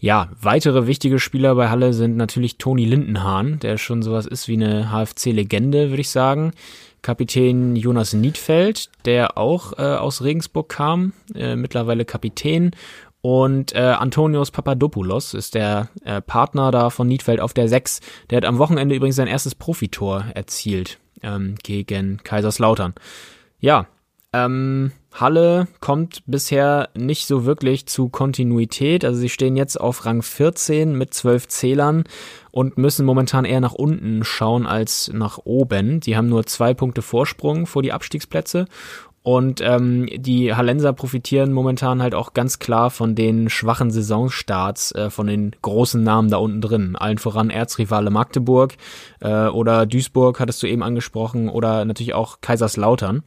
ja, 0.00 0.30
weitere 0.40 0.86
wichtige 0.86 1.18
Spieler 1.18 1.54
bei 1.54 1.68
Halle 1.68 1.92
sind 1.92 2.16
natürlich 2.16 2.56
Toni 2.56 2.86
Lindenhahn, 2.86 3.58
der 3.60 3.76
schon 3.76 4.02
sowas 4.02 4.26
ist 4.26 4.48
wie 4.48 4.54
eine 4.54 4.90
HFC-Legende, 4.90 5.90
würde 5.90 6.00
ich 6.00 6.08
sagen. 6.08 6.52
Kapitän 7.02 7.76
Jonas 7.76 8.14
Niedfeld, 8.14 8.90
der 9.04 9.36
auch 9.36 9.78
äh, 9.78 9.82
aus 9.82 10.22
Regensburg 10.22 10.70
kam, 10.70 11.12
äh, 11.34 11.54
mittlerweile 11.54 12.06
Kapitän. 12.06 12.72
Und 13.22 13.74
äh, 13.74 13.80
Antonios 13.80 14.50
Papadopoulos 14.50 15.34
ist 15.34 15.54
der 15.54 15.88
äh, 16.04 16.22
Partner 16.22 16.70
da 16.70 16.88
von 16.88 17.06
Niedfeld 17.06 17.40
auf 17.40 17.52
der 17.52 17.68
6. 17.68 18.00
Der 18.30 18.38
hat 18.38 18.46
am 18.46 18.56
Wochenende 18.56 18.94
übrigens 18.94 19.16
sein 19.16 19.28
erstes 19.28 19.54
Profitor 19.54 20.24
erzielt 20.34 20.98
ähm, 21.22 21.56
gegen 21.62 22.18
Kaiserslautern. 22.24 22.94
Ja, 23.58 23.86
ähm, 24.32 24.92
Halle 25.12 25.66
kommt 25.80 26.22
bisher 26.26 26.88
nicht 26.94 27.26
so 27.26 27.44
wirklich 27.44 27.86
zu 27.86 28.08
Kontinuität. 28.08 29.04
Also 29.04 29.18
sie 29.18 29.28
stehen 29.28 29.56
jetzt 29.56 29.80
auf 29.80 30.06
Rang 30.06 30.22
14 30.22 30.96
mit 30.96 31.12
12 31.12 31.48
Zählern 31.48 32.04
und 32.52 32.78
müssen 32.78 33.04
momentan 33.04 33.44
eher 33.44 33.60
nach 33.60 33.74
unten 33.74 34.24
schauen 34.24 34.66
als 34.66 35.10
nach 35.12 35.38
oben. 35.44 36.00
Die 36.00 36.16
haben 36.16 36.28
nur 36.28 36.46
zwei 36.46 36.74
Punkte 36.74 37.02
Vorsprung 37.02 37.66
vor 37.66 37.82
die 37.82 37.92
Abstiegsplätze. 37.92 38.66
Und 39.22 39.60
ähm, 39.60 40.08
die 40.16 40.54
Hallenser 40.54 40.94
profitieren 40.94 41.52
momentan 41.52 42.00
halt 42.00 42.14
auch 42.14 42.32
ganz 42.32 42.58
klar 42.58 42.90
von 42.90 43.14
den 43.14 43.50
schwachen 43.50 43.90
Saisonstarts 43.90 44.92
äh, 44.92 45.10
von 45.10 45.26
den 45.26 45.54
großen 45.60 46.02
Namen 46.02 46.30
da 46.30 46.38
unten 46.38 46.62
drin. 46.62 46.96
Allen 46.96 47.18
voran 47.18 47.50
Erzrivale 47.50 48.10
Magdeburg 48.10 48.76
äh, 49.20 49.48
oder 49.48 49.84
Duisburg 49.84 50.40
hattest 50.40 50.62
du 50.62 50.66
eben 50.66 50.82
angesprochen 50.82 51.50
oder 51.50 51.84
natürlich 51.84 52.14
auch 52.14 52.40
Kaiserslautern. 52.40 53.22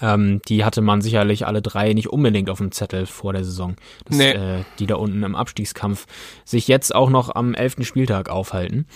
Ähm, 0.00 0.40
die 0.48 0.64
hatte 0.64 0.80
man 0.80 1.00
sicherlich 1.00 1.46
alle 1.46 1.62
drei 1.62 1.92
nicht 1.92 2.08
unbedingt 2.08 2.50
auf 2.50 2.58
dem 2.58 2.72
Zettel 2.72 3.06
vor 3.06 3.32
der 3.32 3.44
Saison, 3.44 3.76
dass 4.06 4.16
nee. 4.16 4.30
äh, 4.30 4.64
die 4.78 4.86
da 4.86 4.96
unten 4.96 5.22
im 5.22 5.34
Abstiegskampf 5.34 6.06
sich 6.44 6.68
jetzt 6.68 6.94
auch 6.94 7.10
noch 7.10 7.34
am 7.34 7.54
elften 7.54 7.84
Spieltag 7.84 8.28
aufhalten. 8.28 8.86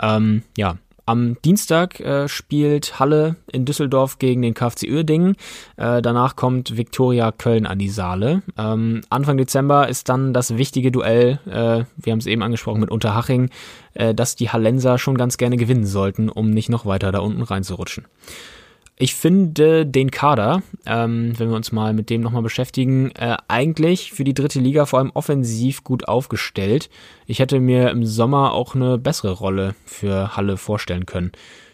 Ähm, 0.00 0.42
ja, 0.56 0.76
am 1.08 1.40
Dienstag 1.42 2.00
äh, 2.00 2.28
spielt 2.28 3.00
Halle 3.00 3.36
in 3.50 3.64
Düsseldorf 3.64 4.18
gegen 4.18 4.42
den 4.42 4.52
KfC 4.52 4.90
Uerdingen. 4.90 5.36
Äh, 5.78 6.02
danach 6.02 6.36
kommt 6.36 6.76
Viktoria 6.76 7.32
Köln 7.32 7.64
an 7.64 7.78
die 7.78 7.88
Saale. 7.88 8.42
Ähm, 8.58 9.00
Anfang 9.08 9.38
Dezember 9.38 9.88
ist 9.88 10.10
dann 10.10 10.34
das 10.34 10.58
wichtige 10.58 10.92
Duell, 10.92 11.40
äh, 11.46 11.84
wir 11.96 12.12
haben 12.12 12.18
es 12.18 12.26
eben 12.26 12.42
angesprochen, 12.42 12.80
mit 12.80 12.90
Unterhaching, 12.90 13.48
äh, 13.94 14.14
dass 14.14 14.36
die 14.36 14.50
Hallenser 14.50 14.98
schon 14.98 15.16
ganz 15.16 15.38
gerne 15.38 15.56
gewinnen 15.56 15.86
sollten, 15.86 16.28
um 16.28 16.50
nicht 16.50 16.68
noch 16.68 16.84
weiter 16.84 17.10
da 17.10 17.20
unten 17.20 17.40
reinzurutschen. 17.40 18.04
Ich 19.00 19.14
finde 19.14 19.86
den 19.86 20.10
Kader, 20.10 20.62
ähm, 20.84 21.32
wenn 21.38 21.50
wir 21.50 21.56
uns 21.56 21.70
mal 21.70 21.92
mit 21.92 22.10
dem 22.10 22.20
nochmal 22.20 22.42
beschäftigen, 22.42 23.12
äh, 23.12 23.36
eigentlich 23.46 24.12
für 24.12 24.24
die 24.24 24.34
dritte 24.34 24.58
Liga 24.58 24.86
vor 24.86 24.98
allem 24.98 25.12
offensiv 25.14 25.84
gut 25.84 26.08
aufgestellt. 26.08 26.90
Ich 27.26 27.38
hätte 27.38 27.60
mir 27.60 27.90
im 27.90 28.04
Sommer 28.04 28.52
auch 28.54 28.74
eine 28.74 28.98
bessere 28.98 29.32
Rolle 29.32 29.76
für 29.84 30.36
Halle 30.36 30.56
vorstellen 30.56 31.06
können. 31.06 31.30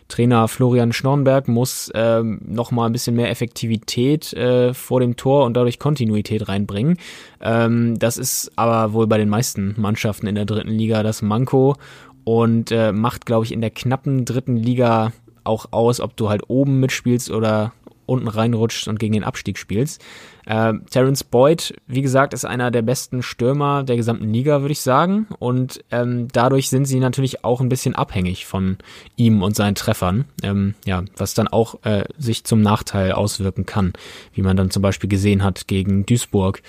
Trainer 0.08 0.48
Florian 0.48 0.92
Schnornberg 0.92 1.48
muss 1.48 1.90
ähm, 1.94 2.42
noch 2.44 2.70
mal 2.70 2.86
ein 2.86 2.92
bisschen 2.92 3.16
mehr 3.16 3.30
Effektivität 3.30 4.34
äh, 4.34 4.74
vor 4.74 5.00
dem 5.00 5.16
Tor 5.16 5.46
und 5.46 5.54
dadurch 5.56 5.78
Kontinuität 5.78 6.46
reinbringen. 6.46 6.98
Ähm, 7.40 7.98
das 7.98 8.18
ist 8.18 8.52
aber 8.56 8.92
wohl 8.92 9.06
bei 9.06 9.16
den 9.16 9.30
meisten 9.30 9.74
Mannschaften 9.78 10.26
in 10.26 10.34
der 10.34 10.44
dritten 10.44 10.72
Liga 10.72 11.02
das 11.02 11.22
Manko 11.22 11.76
und 12.24 12.70
äh, 12.70 12.92
macht, 12.92 13.24
glaube 13.24 13.46
ich, 13.46 13.52
in 13.52 13.62
der 13.62 13.70
knappen 13.70 14.26
dritten 14.26 14.56
Liga 14.56 15.12
auch 15.44 15.66
aus, 15.70 16.00
ob 16.00 16.16
du 16.16 16.28
halt 16.28 16.42
oben 16.48 16.80
mitspielst 16.80 17.30
oder 17.30 17.72
unten 18.06 18.28
reinrutscht 18.28 18.88
und 18.88 18.98
gegen 18.98 19.14
den 19.14 19.24
Abstieg 19.24 19.58
spielst. 19.58 20.02
Äh, 20.46 20.74
Terence 20.90 21.24
Boyd, 21.24 21.74
wie 21.86 22.02
gesagt, 22.02 22.34
ist 22.34 22.44
einer 22.44 22.70
der 22.70 22.82
besten 22.82 23.22
Stürmer 23.22 23.82
der 23.82 23.96
gesamten 23.96 24.32
Liga, 24.32 24.60
würde 24.60 24.72
ich 24.72 24.80
sagen. 24.80 25.26
Und 25.38 25.82
ähm, 25.90 26.28
dadurch 26.32 26.68
sind 26.68 26.84
sie 26.84 27.00
natürlich 27.00 27.44
auch 27.44 27.60
ein 27.60 27.68
bisschen 27.68 27.94
abhängig 27.94 28.46
von 28.46 28.78
ihm 29.16 29.42
und 29.42 29.56
seinen 29.56 29.74
Treffern. 29.74 30.26
Ähm, 30.42 30.74
ja, 30.84 31.02
was 31.16 31.34
dann 31.34 31.48
auch 31.48 31.82
äh, 31.84 32.04
sich 32.18 32.44
zum 32.44 32.60
Nachteil 32.60 33.12
auswirken 33.12 33.64
kann, 33.64 33.94
wie 34.32 34.42
man 34.42 34.56
dann 34.56 34.70
zum 34.70 34.82
Beispiel 34.82 35.08
gesehen 35.08 35.42
hat 35.42 35.66
gegen 35.66 36.04
Duisburg. 36.04 36.60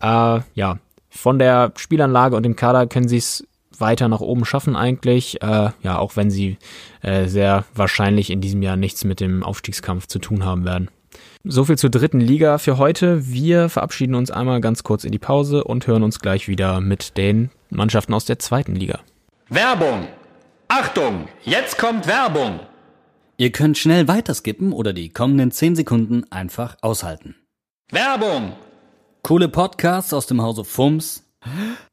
Äh, 0.00 0.40
ja, 0.54 0.78
von 1.08 1.38
der 1.38 1.72
Spielanlage 1.76 2.36
und 2.36 2.42
dem 2.42 2.56
Kader 2.56 2.88
können 2.88 3.08
sie 3.08 3.18
es 3.18 3.46
weiter 3.80 4.08
nach 4.08 4.20
oben 4.20 4.44
schaffen 4.44 4.76
eigentlich. 4.76 5.42
Äh, 5.42 5.70
ja, 5.82 5.98
auch 5.98 6.16
wenn 6.16 6.30
sie 6.30 6.58
äh, 7.02 7.26
sehr 7.26 7.64
wahrscheinlich 7.74 8.30
in 8.30 8.40
diesem 8.40 8.62
Jahr 8.62 8.76
nichts 8.76 9.04
mit 9.04 9.20
dem 9.20 9.42
Aufstiegskampf 9.42 10.06
zu 10.06 10.18
tun 10.18 10.44
haben 10.44 10.64
werden. 10.64 10.90
So 11.44 11.64
viel 11.64 11.78
zur 11.78 11.90
dritten 11.90 12.20
Liga 12.20 12.58
für 12.58 12.78
heute. 12.78 13.28
Wir 13.28 13.68
verabschieden 13.68 14.14
uns 14.14 14.30
einmal 14.30 14.60
ganz 14.60 14.82
kurz 14.82 15.04
in 15.04 15.12
die 15.12 15.18
Pause 15.18 15.64
und 15.64 15.86
hören 15.86 16.02
uns 16.02 16.18
gleich 16.18 16.48
wieder 16.48 16.80
mit 16.80 17.16
den 17.16 17.50
Mannschaften 17.70 18.14
aus 18.14 18.24
der 18.24 18.38
zweiten 18.38 18.74
Liga. 18.74 19.00
Werbung! 19.48 20.08
Achtung! 20.68 21.28
Jetzt 21.42 21.78
kommt 21.78 22.06
Werbung! 22.06 22.60
Ihr 23.36 23.52
könnt 23.52 23.76
schnell 23.76 24.08
weiterskippen 24.08 24.72
oder 24.72 24.92
die 24.92 25.10
kommenden 25.10 25.50
10 25.50 25.76
Sekunden 25.76 26.24
einfach 26.30 26.76
aushalten. 26.80 27.34
Werbung! 27.90 28.54
Coole 29.22 29.48
Podcasts 29.48 30.12
aus 30.12 30.26
dem 30.26 30.40
Hause 30.40 30.64
Fums 30.64 31.23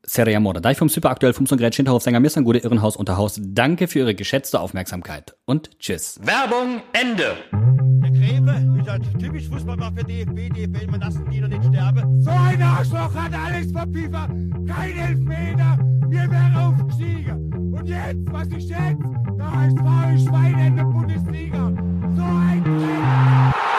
Serie 0.03 0.37
Amore. 0.37 0.61
Da 0.61 0.71
ich 0.71 0.77
vom 0.77 0.89
Superaktuell 0.89 1.33
Fums 1.33 1.51
und 1.51 1.57
Gretchen 1.57 1.83
Hinterhof 1.83 2.03
Sänger 2.03 2.19
Mirsan 2.19 2.43
Gude 2.43 2.59
Irrenhaus 2.59 2.95
Unterhaus. 2.95 3.39
Danke 3.41 3.87
für 3.87 3.99
Ihre 3.99 4.15
geschätzte 4.15 4.59
Aufmerksamkeit 4.59 5.35
und 5.45 5.77
tschüss. 5.79 6.19
Werbung 6.23 6.81
Ende. 6.93 7.35
Der 7.51 8.11
Gräfe, 8.11 8.65
wie 8.75 8.83
das 8.83 8.99
typisch 9.19 9.47
Fußball 9.47 9.79
war 9.79 9.91
für 9.93 10.03
DFB, 10.03 10.49
DFL, 10.49 10.87
man 10.87 10.99
lassen 11.01 11.29
die 11.29 11.41
noch 11.41 11.47
nicht 11.47 11.65
sterben. 11.65 12.21
So 12.21 12.31
ein 12.31 12.61
Arschloch 12.61 13.13
hat 13.13 13.33
alles 13.33 13.71
verpiefer. 13.71 14.27
Kein 14.67 14.97
Elfmeter, 14.97 15.79
wir 16.07 16.31
wären 16.31 16.55
aufgestiegen. 16.57 17.73
Und 17.73 17.87
jetzt, 17.87 18.31
was 18.31 18.47
ich 18.49 18.69
jetzt? 18.69 19.01
Da 19.37 19.65
ist 19.65 20.27
Schweine 20.27 20.67
in 20.67 20.75
der 20.75 20.83
Bundesliga. 20.83 21.73
So 22.15 22.21
ein 22.21 22.63
Dreck. 22.63 23.70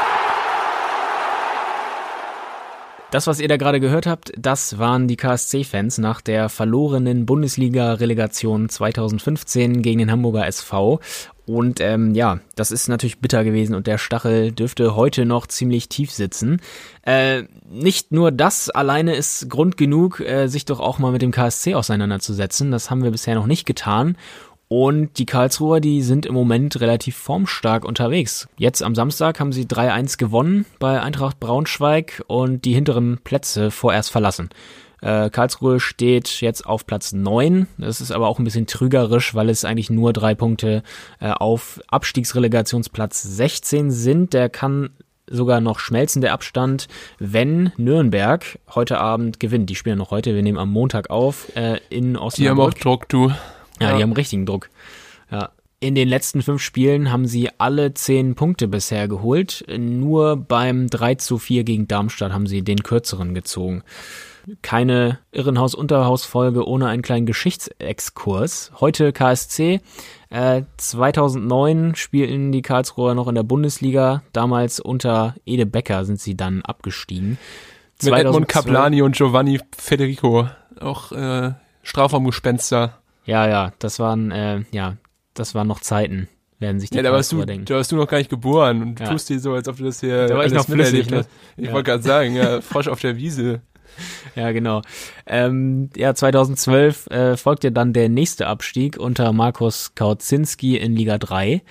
Das, 3.13 3.27
was 3.27 3.41
ihr 3.41 3.49
da 3.49 3.59
gerade 3.59 3.79
gehört 3.79 4.07
habt, 4.07 4.33
das 4.39 4.79
waren 4.79 5.07
die 5.07 5.17
KSC-Fans 5.19 5.99
nach 5.99 6.23
der 6.23 6.49
verlorenen 6.49 7.27
Bundesliga-Relegation 7.27 8.71
2015 8.71 9.83
gegen 9.83 9.99
den 9.99 10.11
Hamburger 10.11 10.47
SV. 10.47 10.99
Und 11.45 11.79
ähm, 11.81 12.15
ja, 12.15 12.41
das 12.55 12.71
ist 12.71 12.89
natürlich 12.89 13.19
bitter 13.19 13.45
gewesen 13.45 13.75
und 13.75 13.87
der 13.87 13.99
Stachel 13.99 14.51
dürfte 14.51 14.97
heute 14.97 15.27
noch 15.27 15.47
ziemlich 15.47 15.91
tief 15.91 16.11
sitzen. 16.11 16.63
Äh, 17.03 17.43
nicht 17.71 18.13
nur 18.13 18.33
das 18.33 18.71
alleine 18.71 19.15
ist 19.15 19.51
Grund 19.51 19.77
genug, 19.77 20.21
äh, 20.21 20.47
sich 20.47 20.65
doch 20.65 20.81
auch 20.81 20.99
mal 20.99 21.13
mit 21.13 21.21
dem 21.21 21.33
KSC 21.33 21.75
auseinanderzusetzen. 21.75 22.71
Das 22.71 22.91
haben 22.91 23.05
wir 23.05 23.11
bisher 23.11 23.35
noch 23.35 23.47
nicht 23.47 23.67
getan. 23.67 24.17
Und 24.75 25.19
die 25.19 25.27
Karlsruher, 25.27 25.81
die 25.81 26.01
sind 26.01 26.25
im 26.25 26.33
Moment 26.33 26.81
relativ 26.81 27.15
formstark 27.15 27.85
unterwegs. 27.85 28.49
Jetzt 28.57 28.83
am 28.83 28.95
Samstag 28.95 29.39
haben 29.39 29.53
sie 29.53 29.67
3-1 29.67 30.17
gewonnen 30.17 30.65
bei 30.79 30.99
Eintracht 30.99 31.39
Braunschweig 31.41 32.25
und 32.27 32.65
die 32.65 32.73
hinteren 32.73 33.19
Plätze 33.23 33.71
vorerst 33.71 34.11
verlassen. 34.11 34.49
Äh, 35.03 35.29
Karlsruhe 35.29 35.79
steht 35.79 36.41
jetzt 36.41 36.65
auf 36.65 36.87
Platz 36.87 37.13
9. 37.13 37.67
Das 37.77 38.01
ist 38.01 38.13
aber 38.13 38.29
auch 38.29 38.39
ein 38.39 38.45
bisschen 38.45 38.67
trügerisch, 38.67 39.35
weil 39.35 39.51
es 39.51 39.67
eigentlich 39.67 39.91
nur 39.91 40.15
drei 40.15 40.35
Punkte 40.35 40.83
äh, 41.21 41.33
auf 41.33 41.79
Abstiegsrelegationsplatz 41.89 43.23
16 43.23 43.91
sind. 43.91 44.33
Der 44.33 44.49
kann 44.49 44.89
sogar 45.27 45.61
noch 45.61 45.81
schmelzen, 45.81 46.23
der 46.23 46.33
Abstand, 46.33 46.89
wenn 47.19 47.73
Nürnberg 47.77 48.59
heute 48.75 48.99
Abend 48.99 49.39
gewinnt. 49.39 49.69
Die 49.69 49.75
spielen 49.75 49.99
noch 49.99 50.13
heute, 50.13 50.35
wir 50.35 50.43
nehmen 50.43 50.57
am 50.57 50.71
Montag 50.71 51.11
auf 51.11 51.55
äh, 51.57 51.79
in 51.91 52.17
Osnabrück. 52.17 52.37
Die 52.37 52.49
haben 52.49 52.61
auch 52.61 52.73
Druck, 52.73 53.11
du. 53.11 53.33
Ja, 53.83 53.91
ja, 53.91 53.97
die 53.97 54.03
haben 54.03 54.13
richtigen 54.13 54.47
Druck. 54.47 54.71
Ja. 55.31 55.51
In 55.81 55.97
den 55.97 56.09
letzten 56.09 56.43
fünf 56.43 56.63
Spielen 56.63 57.11
haben 57.11 57.27
sie 57.27 57.51
alle 57.59 57.93
zehn 57.93 58.37
Punkte 58.37 58.69
bisher 58.69 59.09
geholt. 59.09 59.65
Nur 59.69 60.37
beim 60.37 60.89
3 60.89 61.17
zu 61.17 61.39
4 61.39 61.65
gegen 61.65 61.89
Darmstadt 61.89 62.33
haben 62.33 62.47
sie 62.47 62.63
den 62.63 62.85
kürzeren 62.85 63.35
gezogen. 63.35 63.83
Keine 64.63 65.19
Irrenhaus-Unterhaus-Folge 65.33 66.69
ohne 66.69 66.87
einen 66.87 67.03
kleinen 67.03 67.27
Geschichtsexkurs. 67.27 68.71
Heute 68.79 69.13
KSC. 69.13 69.81
Äh, 70.31 70.63
2009 70.77 71.97
spielten 71.97 72.53
die 72.53 72.63
Karlsruher 72.63 73.15
noch 73.15 73.27
in 73.27 73.35
der 73.35 73.43
Bundesliga. 73.43 74.23
Damals 74.33 74.79
unter 74.79 75.35
Ede 75.45 75.67
Becker 75.67 76.05
sind 76.05 76.21
sie 76.21 76.37
dann 76.37 76.63
abgestiegen. 76.63 77.39
Mit 78.03 78.15
Edmund 78.15 78.49
Caplani 78.49 79.03
und 79.03 79.17
Giovanni 79.17 79.61
Federico. 79.77 80.49
Auch 80.81 81.13
äh, 81.13 81.55
Strafraumgespenster. 81.83 83.02
Ja, 83.25 83.49
ja, 83.49 83.73
das 83.79 83.99
waren, 83.99 84.31
äh, 84.31 84.63
ja, 84.73 84.97
das 85.35 85.55
waren 85.55 85.69
noch 85.69 85.81
Zeiten, 85.81 86.29
werden 86.59 86.81
sich 86.81 86.91
die 86.91 86.97
ja, 86.97 87.03
da 87.03 87.13
warst 87.13 87.33
du, 87.33 87.45
da 87.45 87.75
warst 87.75 87.93
du 87.93 87.97
noch 87.97 88.09
gar 88.09 88.19
nicht 88.19 88.31
geboren 88.31 88.83
und 88.83 89.01
ja. 89.01 89.09
tust 89.09 89.29
dir 89.29 89.39
so, 89.39 89.53
als 89.53 89.69
ob 89.69 89.77
du 89.77 89.85
das 89.85 90.01
hier 90.01 90.27
da 90.27 90.37
war 90.37 90.45
ich 90.45 90.53
noch 90.53 90.67
flüssig, 90.67 91.11
ne? 91.11 91.25
Ich 91.57 91.67
ja. 91.67 91.73
wollte 91.73 91.91
gerade 91.91 92.03
sagen, 92.03 92.35
ja, 92.35 92.61
Frosch 92.63 92.89
auf 92.89 93.01
der 93.01 93.17
Wiese. 93.17 93.61
Ja, 94.35 94.53
genau. 94.53 94.83
Ähm, 95.27 95.91
ja, 95.97 96.15
2012 96.15 97.07
äh, 97.09 97.37
folgte 97.37 97.73
dann 97.73 97.93
der 97.93 98.09
nächste 98.09 98.47
Abstieg 98.47 98.97
unter 98.99 99.33
Markus 99.33 99.95
Kautzinski 99.95 100.77
in 100.77 100.97
Liga 100.97 101.19
3. 101.19 101.63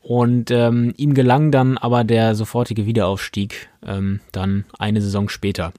Und 0.00 0.50
ähm, 0.50 0.92
ihm 0.98 1.14
gelang 1.14 1.50
dann 1.50 1.78
aber 1.78 2.04
der 2.04 2.34
sofortige 2.34 2.86
Wiederaufstieg 2.86 3.70
ähm, 3.84 4.20
dann 4.32 4.66
eine 4.78 5.00
Saison 5.00 5.28
später. 5.30 5.72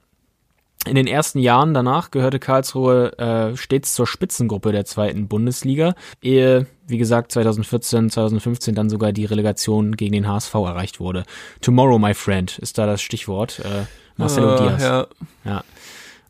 In 0.86 0.94
den 0.94 1.06
ersten 1.06 1.38
Jahren 1.38 1.74
danach 1.74 2.10
gehörte 2.10 2.38
Karlsruhe 2.38 3.18
äh, 3.18 3.56
stets 3.56 3.94
zur 3.94 4.06
Spitzengruppe 4.06 4.72
der 4.72 4.84
zweiten 4.84 5.28
Bundesliga, 5.28 5.94
ehe, 6.22 6.66
wie 6.86 6.98
gesagt, 6.98 7.32
2014, 7.32 8.10
2015 8.10 8.74
dann 8.74 8.88
sogar 8.88 9.12
die 9.12 9.24
Relegation 9.24 9.96
gegen 9.96 10.12
den 10.12 10.28
HSV 10.28 10.54
erreicht 10.54 11.00
wurde. 11.00 11.24
Tomorrow, 11.60 11.98
my 11.98 12.14
friend, 12.14 12.58
ist 12.58 12.78
da 12.78 12.86
das 12.86 13.02
Stichwort. 13.02 13.60
Äh, 13.60 13.84
Marcelo 14.16 14.54
Ah, 14.54 14.60
Diaz. 14.62 14.82
Ja. 14.82 15.06
Ja. 15.44 15.64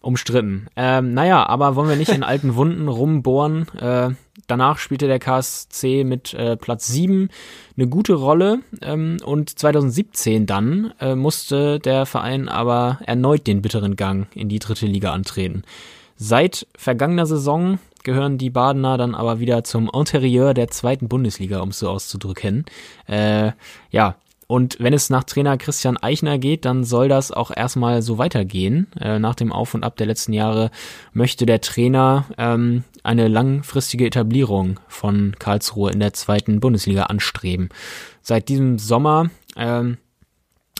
Umstritten. 0.01 0.69
Ähm, 0.77 1.15
naja, 1.15 1.47
aber 1.47 1.75
wollen 1.77 1.89
wir 1.89 1.97
nicht 1.97 2.13
in 2.13 2.23
alten 2.23 2.55
Wunden 2.55 2.89
rumbohren. 2.89 3.67
Äh, 3.79 4.11
danach 4.47 4.79
spielte 4.79 5.07
der 5.07 5.19
KSC 5.19 6.05
mit 6.05 6.35
äh, 6.35 6.57
Platz 6.57 6.87
7 6.89 7.29
eine 7.77 7.89
gute 7.89 8.15
Rolle 8.15 8.61
ähm, 8.83 9.19
und 9.25 9.59
2017 9.59 10.47
dann 10.47 10.93
äh, 11.01 11.15
musste 11.15 11.79
der 11.79 12.07
Verein 12.07 12.49
aber 12.49 12.99
erneut 13.07 13.47
den 13.47 13.63
bitteren 13.63 13.97
Gang 13.97 14.29
in 14.35 14.49
die 14.49 14.59
dritte 14.59 14.87
Liga 14.87 15.13
antreten. 15.13 15.63
Seit 16.17 16.67
vergangener 16.77 17.27
Saison 17.27 17.79
gehören 18.03 18.39
die 18.39 18.51
Badener 18.51 18.97
dann 18.97 19.15
aber 19.15 19.41
wieder 19.41 19.65
zum 19.65 19.91
Interieur 19.93 20.55
der 20.55 20.69
zweiten 20.69 21.09
Bundesliga, 21.09 21.61
um 21.61 21.71
es 21.71 21.81
so 21.81 21.91
auszudrücken. 21.91 22.65
Äh, 23.07 23.53
ja, 23.91 24.17
und 24.47 24.77
wenn 24.79 24.93
es 24.93 25.11
nach 25.11 25.25
Trainer 25.25 25.59
Christian 25.59 25.97
Eichner 25.97 26.39
geht, 26.39 26.65
dann 26.65 26.85
soll 26.85 27.09
das 27.09 27.33
auch 27.33 27.51
erstmal 27.55 28.03
so 28.03 28.19
weitergehen. 28.19 28.87
Äh, 29.01 29.19
nach 29.19 29.35
dem 29.35 29.53
Auf 29.53 29.75
und 29.75 29.83
Ab 29.83 29.97
der 29.97 30.07
letzten 30.07 30.33
Jahre 30.33 30.71
möchte 31.13 31.47
der 31.47 31.61
Trainer 31.61 32.27
ähm, 32.39 32.85
eine 33.03 33.29
langfristige 33.29 34.07
Etablierung 34.07 34.79
von 34.87 35.35
Karlsruhe 35.39 35.91
in 35.91 36.01
der 36.01 36.13
zweiten 36.13 36.61
Bundesliga 36.61 37.05
anstreben. 37.05 37.71
Seit 38.23 38.49
diesem 38.49 38.79
Sommer 38.79 39.31
ähm, 39.57 39.99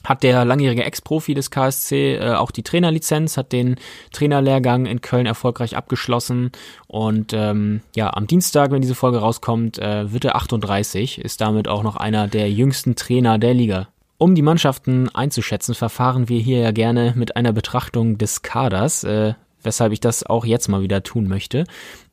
hat 0.07 0.23
der 0.23 0.45
langjährige 0.45 0.85
Ex-Profi 0.85 1.35
des 1.35 1.51
KSC 1.51 2.17
äh, 2.17 2.35
auch 2.35 2.51
die 2.51 2.63
Trainerlizenz, 2.63 3.37
hat 3.37 3.53
den 3.53 3.77
Trainerlehrgang 4.13 4.87
in 4.87 5.01
Köln 5.01 5.27
erfolgreich 5.27 5.77
abgeschlossen 5.77 6.53
und 6.87 7.33
ähm, 7.33 7.83
ja, 7.95 8.13
am 8.15 8.27
Dienstag, 8.27 8.71
wenn 8.71 8.83
diese 8.83 8.95
Folge 8.95 9.19
rauskommt, 9.19 9.79
äh, 9.79 10.13
wird 10.13 10.25
er 10.25 10.37
38, 10.37 11.19
ist 11.19 11.41
damit 11.41 11.69
auch 11.69 11.83
noch 11.83 11.97
einer 11.97 12.29
der 12.29 12.51
jüngsten 12.51 12.97
Trainer 12.97 13.39
der 13.39 13.55
Liga. 13.55 13.89
Um 14.19 14.35
die 14.35 14.43
Mannschaften 14.43 15.15
einzuschätzen, 15.15 15.75
verfahren 15.75 16.31
wir 16.31 16.41
hier 16.41 16.61
ja 16.61 16.71
gerne 16.71 17.13
mit 17.17 17.37
einer 17.37 17.53
Betrachtung 17.53 18.17
des 18.17 18.41
Kaders. 18.41 19.05
Äh, 19.05 19.35
weshalb 19.67 19.93
ich 19.93 20.01
das 20.01 20.25
auch 20.25 20.47
jetzt 20.47 20.69
mal 20.69 20.81
wieder 20.81 21.03
tun 21.03 21.29
möchte. 21.29 21.65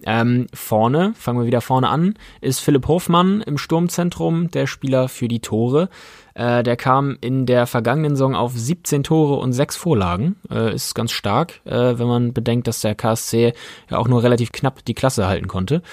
Ähm, 0.05 0.47
vorne, 0.53 1.13
fangen 1.15 1.39
wir 1.39 1.45
wieder 1.45 1.61
vorne 1.61 1.87
an, 1.87 2.15
ist 2.41 2.59
Philipp 2.59 2.87
Hofmann 2.87 3.41
im 3.41 3.57
Sturmzentrum, 3.57 4.51
der 4.51 4.67
Spieler 4.67 5.07
für 5.07 5.29
die 5.29 5.39
Tore. 5.39 5.87
Äh, 6.33 6.63
der 6.63 6.75
kam 6.75 7.17
in 7.21 7.45
der 7.45 7.67
vergangenen 7.67 8.15
Saison 8.15 8.35
auf 8.35 8.53
17 8.53 9.03
Tore 9.03 9.39
und 9.39 9.53
6 9.53 9.77
Vorlagen. 9.77 10.35
Äh, 10.49 10.73
ist 10.73 10.95
ganz 10.95 11.11
stark, 11.11 11.61
äh, 11.65 11.97
wenn 11.97 12.07
man 12.07 12.33
bedenkt, 12.33 12.67
dass 12.67 12.81
der 12.81 12.95
KSC 12.95 13.53
ja 13.89 13.97
auch 13.97 14.07
nur 14.07 14.23
relativ 14.23 14.51
knapp 14.51 14.83
die 14.83 14.95
Klasse 14.95 15.27
halten 15.27 15.47
konnte. 15.47 15.83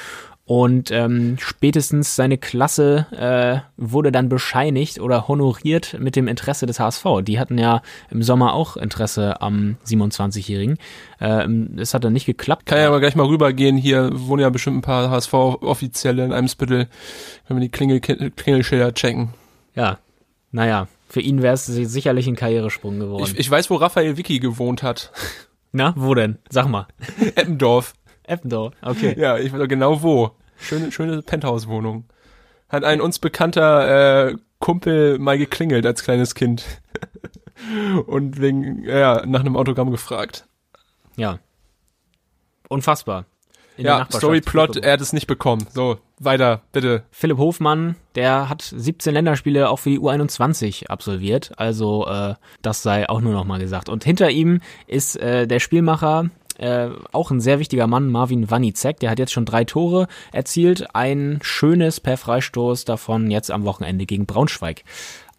Und 0.50 0.90
ähm, 0.90 1.36
spätestens 1.38 2.16
seine 2.16 2.36
Klasse 2.36 3.06
äh, 3.12 3.60
wurde 3.76 4.10
dann 4.10 4.28
bescheinigt 4.28 4.98
oder 4.98 5.28
honoriert 5.28 5.96
mit 6.00 6.16
dem 6.16 6.26
Interesse 6.26 6.66
des 6.66 6.80
HSV. 6.80 7.04
Die 7.22 7.38
hatten 7.38 7.56
ja 7.56 7.82
im 8.10 8.24
Sommer 8.24 8.52
auch 8.54 8.76
Interesse 8.76 9.40
am 9.42 9.76
27-Jährigen. 9.86 10.76
Äh, 11.20 11.46
es 11.76 11.94
hat 11.94 12.02
dann 12.02 12.14
nicht 12.14 12.26
geklappt. 12.26 12.66
Kann 12.66 12.78
ja 12.78 12.88
aber 12.88 12.98
gleich 12.98 13.14
mal 13.14 13.28
rübergehen. 13.28 13.76
Hier 13.76 14.10
wohnen 14.12 14.42
ja 14.42 14.50
bestimmt 14.50 14.78
ein 14.78 14.82
paar 14.82 15.08
HSV-Offizielle 15.08 16.24
in 16.24 16.32
Eimsbüttel. 16.32 16.88
Wenn 17.46 17.56
wir 17.56 17.60
die 17.60 17.68
Klingel 17.68 18.00
Klingelschilder 18.00 18.92
checken. 18.92 19.28
Ja, 19.76 19.98
naja, 20.50 20.88
für 21.08 21.20
ihn 21.20 21.42
wäre 21.42 21.54
es 21.54 21.66
sicherlich 21.66 22.26
ein 22.26 22.34
Karrieresprung 22.34 22.98
geworden. 22.98 23.22
Ich, 23.24 23.38
ich 23.38 23.48
weiß, 23.48 23.70
wo 23.70 23.76
Raphael 23.76 24.16
Vicky 24.16 24.40
gewohnt 24.40 24.82
hat. 24.82 25.12
Na, 25.70 25.94
wo 25.96 26.12
denn? 26.16 26.38
Sag 26.48 26.66
mal. 26.66 26.88
Eppendorf. 27.36 27.94
Eppendorf, 28.24 28.74
okay. 28.82 29.14
Ja, 29.16 29.38
ich 29.38 29.52
weiß 29.52 29.68
genau 29.68 30.02
wo. 30.02 30.32
Schöne, 30.60 30.92
schöne 30.92 31.22
Penthouse-Wohnung. 31.22 32.04
Hat 32.68 32.84
ein 32.84 33.00
uns 33.00 33.18
bekannter 33.18 34.28
äh, 34.28 34.36
Kumpel 34.58 35.18
mal 35.18 35.38
geklingelt 35.38 35.86
als 35.86 36.04
kleines 36.04 36.34
Kind. 36.34 36.64
Und 38.06 38.40
wegen, 38.40 38.84
ja, 38.84 39.24
nach 39.26 39.40
einem 39.40 39.56
Autogramm 39.56 39.90
gefragt. 39.90 40.46
Ja. 41.16 41.38
Unfassbar. 42.68 43.26
In 43.76 43.86
ja, 43.86 44.06
Storyplot, 44.12 44.76
er 44.76 44.92
hat 44.92 45.00
es 45.00 45.12
nicht 45.12 45.26
bekommen. 45.26 45.66
So, 45.72 45.98
weiter, 46.18 46.62
bitte. 46.72 47.04
Philipp 47.10 47.38
Hofmann, 47.38 47.96
der 48.14 48.48
hat 48.48 48.62
17 48.62 49.14
Länderspiele 49.14 49.70
auch 49.70 49.78
für 49.78 49.90
die 49.90 49.98
U21 49.98 50.88
absolviert. 50.88 51.52
Also, 51.56 52.06
äh, 52.06 52.34
das 52.60 52.82
sei 52.82 53.08
auch 53.08 53.20
nur 53.20 53.32
noch 53.32 53.44
mal 53.44 53.58
gesagt. 53.58 53.88
Und 53.88 54.04
hinter 54.04 54.30
ihm 54.30 54.60
ist 54.86 55.16
äh, 55.16 55.46
der 55.46 55.60
Spielmacher 55.60 56.28
äh, 56.60 56.90
auch 57.12 57.30
ein 57.30 57.40
sehr 57.40 57.58
wichtiger 57.58 57.86
Mann, 57.86 58.10
Marvin 58.10 58.50
Wanizek, 58.50 59.00
der 59.00 59.10
hat 59.10 59.18
jetzt 59.18 59.32
schon 59.32 59.46
drei 59.46 59.64
Tore 59.64 60.06
erzielt, 60.32 60.94
ein 60.94 61.38
schönes 61.42 62.00
per 62.00 62.16
Freistoß 62.16 62.84
davon 62.84 63.30
jetzt 63.30 63.50
am 63.50 63.64
Wochenende 63.64 64.06
gegen 64.06 64.26
Braunschweig. 64.26 64.84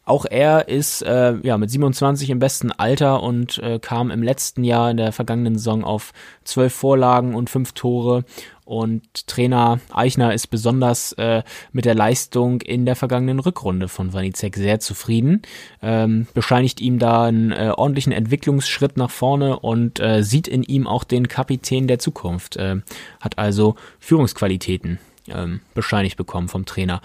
Auch 0.04 0.26
er 0.26 0.68
ist 0.68 1.04
äh, 1.04 1.36
ja 1.44 1.58
mit 1.58 1.70
27 1.70 2.30
im 2.32 2.40
besten 2.40 2.72
Alter 2.72 3.22
und 3.22 3.60
äh, 3.60 3.80
kam 3.80 4.10
im 4.10 4.24
letzten 4.24 4.64
Jahr 4.64 4.90
in 4.90 4.98
der 4.98 5.12
vergangenen 5.12 5.58
Saison 5.58 5.84
auf 5.84 6.12
zwölf 6.44 6.74
Vorlagen 6.74 7.36
und 7.36 7.50
fünf 7.50 7.74
Tore 7.74 8.26
und 8.66 9.28
Trainer 9.28 9.80
Eichner 9.92 10.34
ist 10.34 10.48
besonders 10.48 11.12
äh, 11.14 11.44
mit 11.72 11.86
der 11.86 11.94
Leistung 11.94 12.62
in 12.62 12.86
der 12.86 12.96
vergangenen 12.96 13.40
Rückrunde 13.40 13.90
von 13.90 14.14
Vanizek 14.14 14.56
sehr 14.56 14.80
zufrieden, 14.80 15.42
ähm, 15.82 16.26
bescheinigt 16.34 16.80
ihm 16.80 16.98
da 16.98 17.26
einen 17.26 17.52
äh, 17.52 17.74
ordentlichen 17.76 18.14
Entwicklungsschritt 18.14 18.98
nach 18.98 19.12
vorne 19.12 19.60
und 19.60 20.00
äh, 20.00 20.24
sieht 20.24 20.48
in 20.48 20.64
ihm 20.64 20.88
auch 20.88 21.04
den 21.04 21.28
Kapitän 21.28 21.88
der 21.88 22.00
Zukunft, 22.00 22.56
äh, 22.56 22.78
hat 23.20 23.38
also 23.38 23.76
Führungsqualitäten 24.00 25.00
ähm, 25.28 25.60
bescheinigt 25.74 26.18
bekommen 26.18 26.48
vom 26.48 26.66
Trainer. 26.66 27.02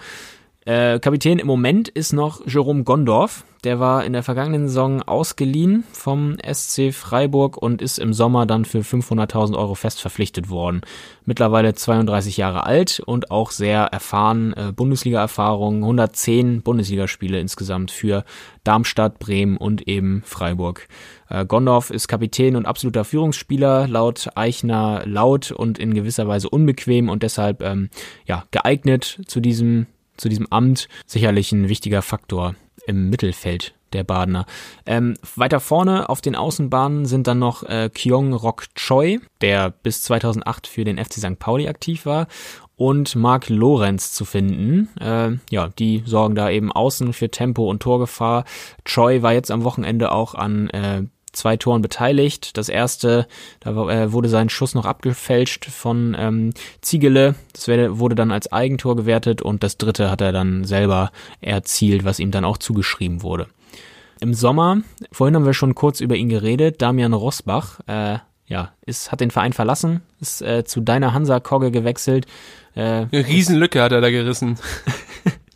Äh, 0.67 0.99
Kapitän 0.99 1.39
im 1.39 1.47
Moment 1.47 1.87
ist 1.87 2.11
noch 2.11 2.45
Jerome 2.45 2.83
Gondorf. 2.83 3.45
Der 3.63 3.79
war 3.79 4.03
in 4.03 4.11
der 4.11 4.21
vergangenen 4.21 4.67
Saison 4.67 5.01
ausgeliehen 5.01 5.85
vom 5.93 6.35
SC 6.43 6.91
Freiburg 6.91 7.55
und 7.55 7.81
ist 7.81 7.99
im 7.99 8.11
Sommer 8.11 8.45
dann 8.45 8.65
für 8.65 8.79
500.000 8.79 9.57
Euro 9.57 9.75
fest 9.75 10.01
verpflichtet 10.01 10.49
worden. 10.49 10.81
Mittlerweile 11.23 11.73
32 11.73 12.35
Jahre 12.35 12.65
alt 12.65 12.99
und 12.99 13.31
auch 13.31 13.51
sehr 13.51 13.83
erfahren, 13.83 14.53
äh, 14.57 14.73
Bundesliga-Erfahrung, 14.73 15.83
110 15.83 16.63
Bundesligaspiele 16.63 17.39
insgesamt 17.39 17.89
für 17.89 18.25
Darmstadt, 18.65 19.19
Bremen 19.19 19.55
und 19.55 19.87
eben 19.87 20.21
Freiburg. 20.25 20.89
Äh, 21.29 21.45
Gondorf 21.45 21.91
ist 21.91 22.09
Kapitän 22.09 22.57
und 22.57 22.65
absoluter 22.65 23.05
Führungsspieler, 23.05 23.87
laut 23.87 24.27
Eichner 24.35 25.03
laut 25.05 25.49
und 25.51 25.79
in 25.79 25.93
gewisser 25.93 26.27
Weise 26.27 26.49
unbequem 26.49 27.07
und 27.07 27.23
deshalb 27.23 27.63
ähm, 27.63 27.89
ja 28.25 28.43
geeignet 28.51 29.21
zu 29.27 29.39
diesem 29.39 29.87
zu 30.17 30.29
diesem 30.29 30.47
Amt 30.51 30.87
sicherlich 31.05 31.51
ein 31.51 31.69
wichtiger 31.69 32.01
Faktor 32.01 32.55
im 32.85 33.09
Mittelfeld 33.09 33.73
der 33.93 34.03
Badener. 34.03 34.45
Ähm, 34.85 35.15
weiter 35.35 35.59
vorne 35.59 36.09
auf 36.09 36.21
den 36.21 36.35
Außenbahnen 36.35 37.05
sind 37.05 37.27
dann 37.27 37.39
noch 37.39 37.63
äh, 37.63 37.89
Kyong 37.93 38.33
Rok 38.33 38.65
Choi, 38.75 39.19
der 39.41 39.69
bis 39.69 40.03
2008 40.03 40.67
für 40.67 40.83
den 40.83 40.97
FC 40.97 41.13
St. 41.13 41.39
Pauli 41.39 41.67
aktiv 41.67 42.05
war, 42.05 42.27
und 42.75 43.15
Mark 43.15 43.49
Lorenz 43.49 44.13
zu 44.13 44.23
finden. 44.23 44.89
Äh, 44.99 45.37
ja, 45.49 45.69
die 45.79 46.03
sorgen 46.05 46.35
da 46.35 46.49
eben 46.49 46.71
außen 46.71 47.13
für 47.13 47.29
Tempo 47.29 47.69
und 47.69 47.81
Torgefahr. 47.81 48.45
Choi 48.85 49.21
war 49.21 49.33
jetzt 49.33 49.51
am 49.51 49.63
Wochenende 49.63 50.11
auch 50.11 50.35
an 50.35 50.69
äh, 50.69 51.03
zwei 51.31 51.57
Toren 51.57 51.81
beteiligt. 51.81 52.57
Das 52.57 52.69
erste, 52.69 53.27
da 53.59 53.71
äh, 53.89 54.11
wurde 54.11 54.29
sein 54.29 54.49
Schuss 54.49 54.73
noch 54.73 54.85
abgefälscht 54.85 55.65
von 55.65 56.15
ähm, 56.17 56.53
Ziegele. 56.81 57.35
Das 57.53 57.67
wurde 57.67 58.15
dann 58.15 58.31
als 58.31 58.51
Eigentor 58.51 58.95
gewertet 58.95 59.41
und 59.41 59.63
das 59.63 59.77
dritte 59.77 60.09
hat 60.09 60.21
er 60.21 60.31
dann 60.31 60.63
selber 60.63 61.11
erzielt, 61.41 62.05
was 62.05 62.19
ihm 62.19 62.31
dann 62.31 62.45
auch 62.45 62.57
zugeschrieben 62.57 63.21
wurde. 63.21 63.47
Im 64.19 64.33
Sommer, 64.33 64.81
vorhin 65.11 65.35
haben 65.35 65.45
wir 65.45 65.53
schon 65.53 65.75
kurz 65.75 66.01
über 66.01 66.15
ihn 66.15 66.29
geredet, 66.29 66.81
Damian 66.81 67.13
Rosbach, 67.13 67.79
äh, 67.87 68.17
ja, 68.47 68.71
ist, 68.85 69.11
hat 69.11 69.19
den 69.19 69.29
Verein 69.29 69.53
verlassen, 69.53 70.01
ist 70.21 70.41
äh, 70.41 70.63
zu 70.63 70.81
deiner 70.81 71.13
Hansa 71.13 71.39
Kogge 71.39 71.69
gewechselt. 71.69 72.25
Äh, 72.75 73.05
Eine 73.11 73.27
Riesenlücke 73.27 73.81
hat 73.81 73.91
er 73.91 74.01
da 74.01 74.09
gerissen. 74.09 74.57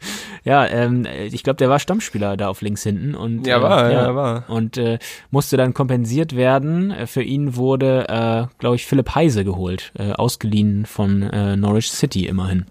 Ja, 0.43 0.65
ähm, 0.65 1.06
ich 1.06 1.43
glaube, 1.43 1.58
der 1.58 1.69
war 1.69 1.80
Stammspieler 1.80 2.36
da 2.36 2.47
auf 2.49 2.62
links 2.62 2.82
hinten 2.82 3.13
und 3.13 3.45
ja, 3.45 3.62
war, 3.62 3.89
äh, 3.89 3.93
ja, 3.93 4.04
ja, 4.04 4.15
war. 4.15 4.49
und 4.49 4.77
äh, 4.77 4.97
musste 5.30 5.56
dann 5.56 5.73
kompensiert 5.73 6.36
werden. 6.36 6.93
Für 7.06 7.21
ihn 7.21 7.56
wurde, 7.56 8.08
äh, 8.10 8.56
glaube 8.58 8.75
ich, 8.75 8.88
Philipp 8.88 9.13
Heise 9.13 9.45
geholt, 9.45 9.91
äh, 9.97 10.13
ausgeliehen 10.13 10.86
von 10.86 11.21
äh, 11.21 11.56
Norwich 11.56 11.91
City 11.91 12.25
immerhin. 12.25 12.65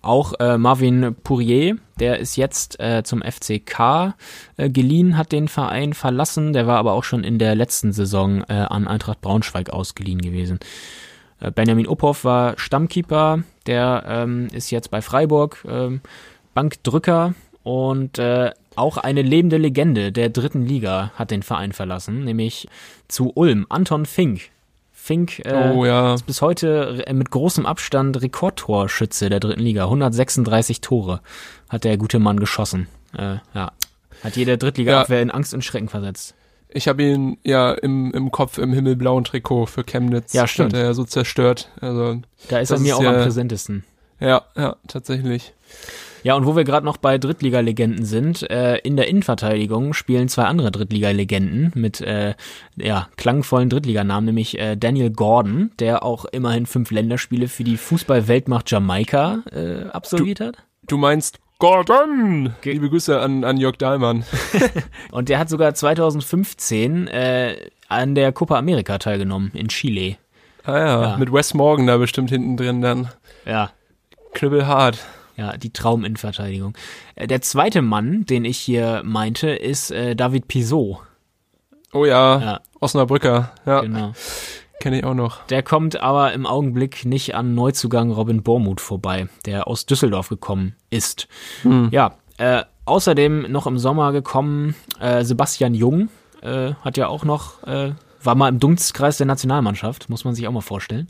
Auch 0.00 0.34
äh, 0.38 0.56
Marvin 0.56 1.16
Pourier, 1.22 1.76
der 1.98 2.18
ist 2.18 2.36
jetzt 2.36 2.80
äh, 2.80 3.02
zum 3.02 3.20
FCK 3.20 4.14
äh, 4.56 4.70
geliehen, 4.70 5.18
hat 5.18 5.32
den 5.32 5.48
Verein 5.48 5.92
verlassen. 5.92 6.52
Der 6.52 6.66
war 6.66 6.78
aber 6.78 6.92
auch 6.92 7.04
schon 7.04 7.24
in 7.24 7.38
der 7.38 7.54
letzten 7.54 7.92
Saison 7.92 8.42
äh, 8.48 8.54
an 8.54 8.86
Eintracht 8.86 9.20
Braunschweig 9.20 9.70
ausgeliehen 9.70 10.20
gewesen. 10.20 10.60
Äh, 11.40 11.50
Benjamin 11.50 11.88
Uphoff 11.88 12.24
war 12.24 12.54
Stammkeeper, 12.58 13.42
der 13.66 14.04
ähm, 14.06 14.48
ist 14.52 14.70
jetzt 14.70 14.90
bei 14.90 15.02
Freiburg. 15.02 15.64
Ähm, 15.68 16.00
Bankdrücker 16.58 17.34
und 17.62 18.18
äh, 18.18 18.50
auch 18.74 18.96
eine 18.96 19.22
lebende 19.22 19.58
Legende 19.58 20.10
der 20.10 20.28
dritten 20.28 20.66
Liga 20.66 21.12
hat 21.14 21.30
den 21.30 21.44
Verein 21.44 21.70
verlassen, 21.70 22.24
nämlich 22.24 22.66
zu 23.06 23.30
Ulm, 23.36 23.64
Anton 23.68 24.06
Fink. 24.06 24.50
Fink 24.90 25.38
äh, 25.44 25.72
oh, 25.72 25.84
ja. 25.84 26.14
ist 26.14 26.26
bis 26.26 26.42
heute 26.42 27.04
mit 27.12 27.30
großem 27.30 27.64
Abstand 27.64 28.20
Rekordtorschütze 28.20 29.28
der 29.28 29.38
dritten 29.38 29.60
Liga. 29.60 29.84
136 29.84 30.80
Tore 30.80 31.20
hat 31.68 31.84
der 31.84 31.96
gute 31.96 32.18
Mann 32.18 32.40
geschossen. 32.40 32.88
Äh, 33.16 33.36
ja. 33.54 33.70
Hat 34.24 34.34
jede 34.34 34.58
Drittliga-Abwehr 34.58 35.18
ja. 35.18 35.22
in 35.22 35.30
Angst 35.30 35.54
und 35.54 35.62
Schrecken 35.62 35.88
versetzt. 35.88 36.34
Ich 36.70 36.88
habe 36.88 37.04
ihn 37.04 37.38
ja 37.44 37.70
im, 37.70 38.12
im 38.12 38.32
Kopf 38.32 38.58
im 38.58 38.72
himmelblauen 38.72 39.22
Trikot 39.22 39.66
für 39.66 39.84
Chemnitz. 39.84 40.32
Ja, 40.32 40.48
stimmt. 40.48 40.72
Hat 40.72 40.80
er 40.80 40.86
ja 40.86 40.92
so 40.92 41.04
zerstört. 41.04 41.70
Also, 41.80 42.20
da 42.48 42.58
ist 42.58 42.72
er 42.72 42.80
mir 42.80 42.94
ist 42.94 42.98
auch 42.98 43.02
ja, 43.04 43.10
am 43.10 43.22
präsentesten. 43.22 43.84
Ja, 44.18 44.42
ja, 44.56 44.74
tatsächlich. 44.88 45.54
Ja, 46.22 46.34
und 46.34 46.46
wo 46.46 46.56
wir 46.56 46.64
gerade 46.64 46.84
noch 46.84 46.96
bei 46.96 47.18
Drittligalegenden 47.18 48.04
sind, 48.04 48.48
äh, 48.50 48.78
in 48.78 48.96
der 48.96 49.08
Innenverteidigung 49.08 49.94
spielen 49.94 50.28
zwei 50.28 50.44
andere 50.44 50.70
Drittligalegenden 50.70 51.72
mit 51.74 52.00
äh, 52.00 52.34
ja, 52.76 53.08
klangvollen 53.16 53.70
Drittliganamen, 53.70 54.26
nämlich 54.26 54.58
äh, 54.58 54.76
Daniel 54.76 55.10
Gordon, 55.10 55.70
der 55.78 56.02
auch 56.02 56.24
immerhin 56.26 56.66
fünf 56.66 56.90
Länderspiele 56.90 57.48
für 57.48 57.64
die 57.64 57.76
Fußballweltmacht 57.76 58.70
Jamaika 58.70 59.42
äh, 59.52 59.88
absolviert 59.90 60.40
du, 60.40 60.46
hat. 60.46 60.56
Du 60.86 60.96
meinst 60.96 61.38
Gordon! 61.58 62.54
Ge 62.60 62.72
Liebe 62.72 62.88
Grüße 62.88 63.20
an, 63.20 63.44
an 63.44 63.56
Jörg 63.56 63.76
Dahlmann. 63.76 64.24
und 65.10 65.28
der 65.28 65.38
hat 65.38 65.48
sogar 65.48 65.74
2015 65.74 67.08
äh, 67.08 67.56
an 67.88 68.14
der 68.14 68.32
Copa 68.32 68.56
America 68.58 68.98
teilgenommen 68.98 69.50
in 69.54 69.68
Chile. 69.68 70.16
Ah 70.64 70.78
ja, 70.78 71.02
ja. 71.02 71.16
mit 71.16 71.32
Wes 71.32 71.54
Morgan 71.54 71.86
da 71.86 71.96
bestimmt 71.96 72.30
hinten 72.30 72.56
drin 72.56 72.82
dann. 72.82 73.08
Ja. 73.46 73.70
Knüppelhart. 74.34 74.98
Ja, 75.38 75.56
die 75.56 75.72
Trauminnenverteidigung. 75.72 76.76
Äh, 77.14 77.28
der 77.28 77.40
zweite 77.40 77.80
Mann, 77.80 78.26
den 78.26 78.44
ich 78.44 78.58
hier 78.58 79.02
meinte, 79.04 79.50
ist 79.50 79.92
äh, 79.92 80.16
David 80.16 80.48
Pisot. 80.48 80.98
Oh 81.92 82.04
ja, 82.04 82.40
ja. 82.40 82.60
Osnabrücker. 82.80 83.52
Ja, 83.64 83.80
genau. 83.80 84.12
Kenne 84.80 84.98
ich 84.98 85.04
auch 85.04 85.14
noch. 85.14 85.46
Der 85.46 85.62
kommt 85.62 86.00
aber 86.00 86.32
im 86.32 86.44
Augenblick 86.44 87.04
nicht 87.04 87.34
an 87.34 87.54
Neuzugang 87.54 88.10
Robin 88.10 88.42
Bormuth 88.42 88.80
vorbei, 88.80 89.28
der 89.46 89.68
aus 89.68 89.86
Düsseldorf 89.86 90.28
gekommen 90.28 90.74
ist. 90.90 91.28
Hm. 91.62 91.88
Ja, 91.90 92.16
äh, 92.36 92.64
außerdem 92.84 93.50
noch 93.50 93.66
im 93.66 93.78
Sommer 93.78 94.12
gekommen 94.12 94.74
äh, 95.00 95.24
Sebastian 95.24 95.74
Jung, 95.74 96.10
äh, 96.42 96.74
hat 96.82 96.96
ja 96.96 97.08
auch 97.08 97.24
noch 97.24 97.62
äh, 97.64 97.92
war 98.22 98.34
mal 98.34 98.48
im 98.48 98.58
Dunstkreis 98.60 99.16
der 99.16 99.26
Nationalmannschaft, 99.26 100.08
muss 100.10 100.24
man 100.24 100.34
sich 100.34 100.46
auch 100.48 100.52
mal 100.52 100.60
vorstellen. 100.60 101.08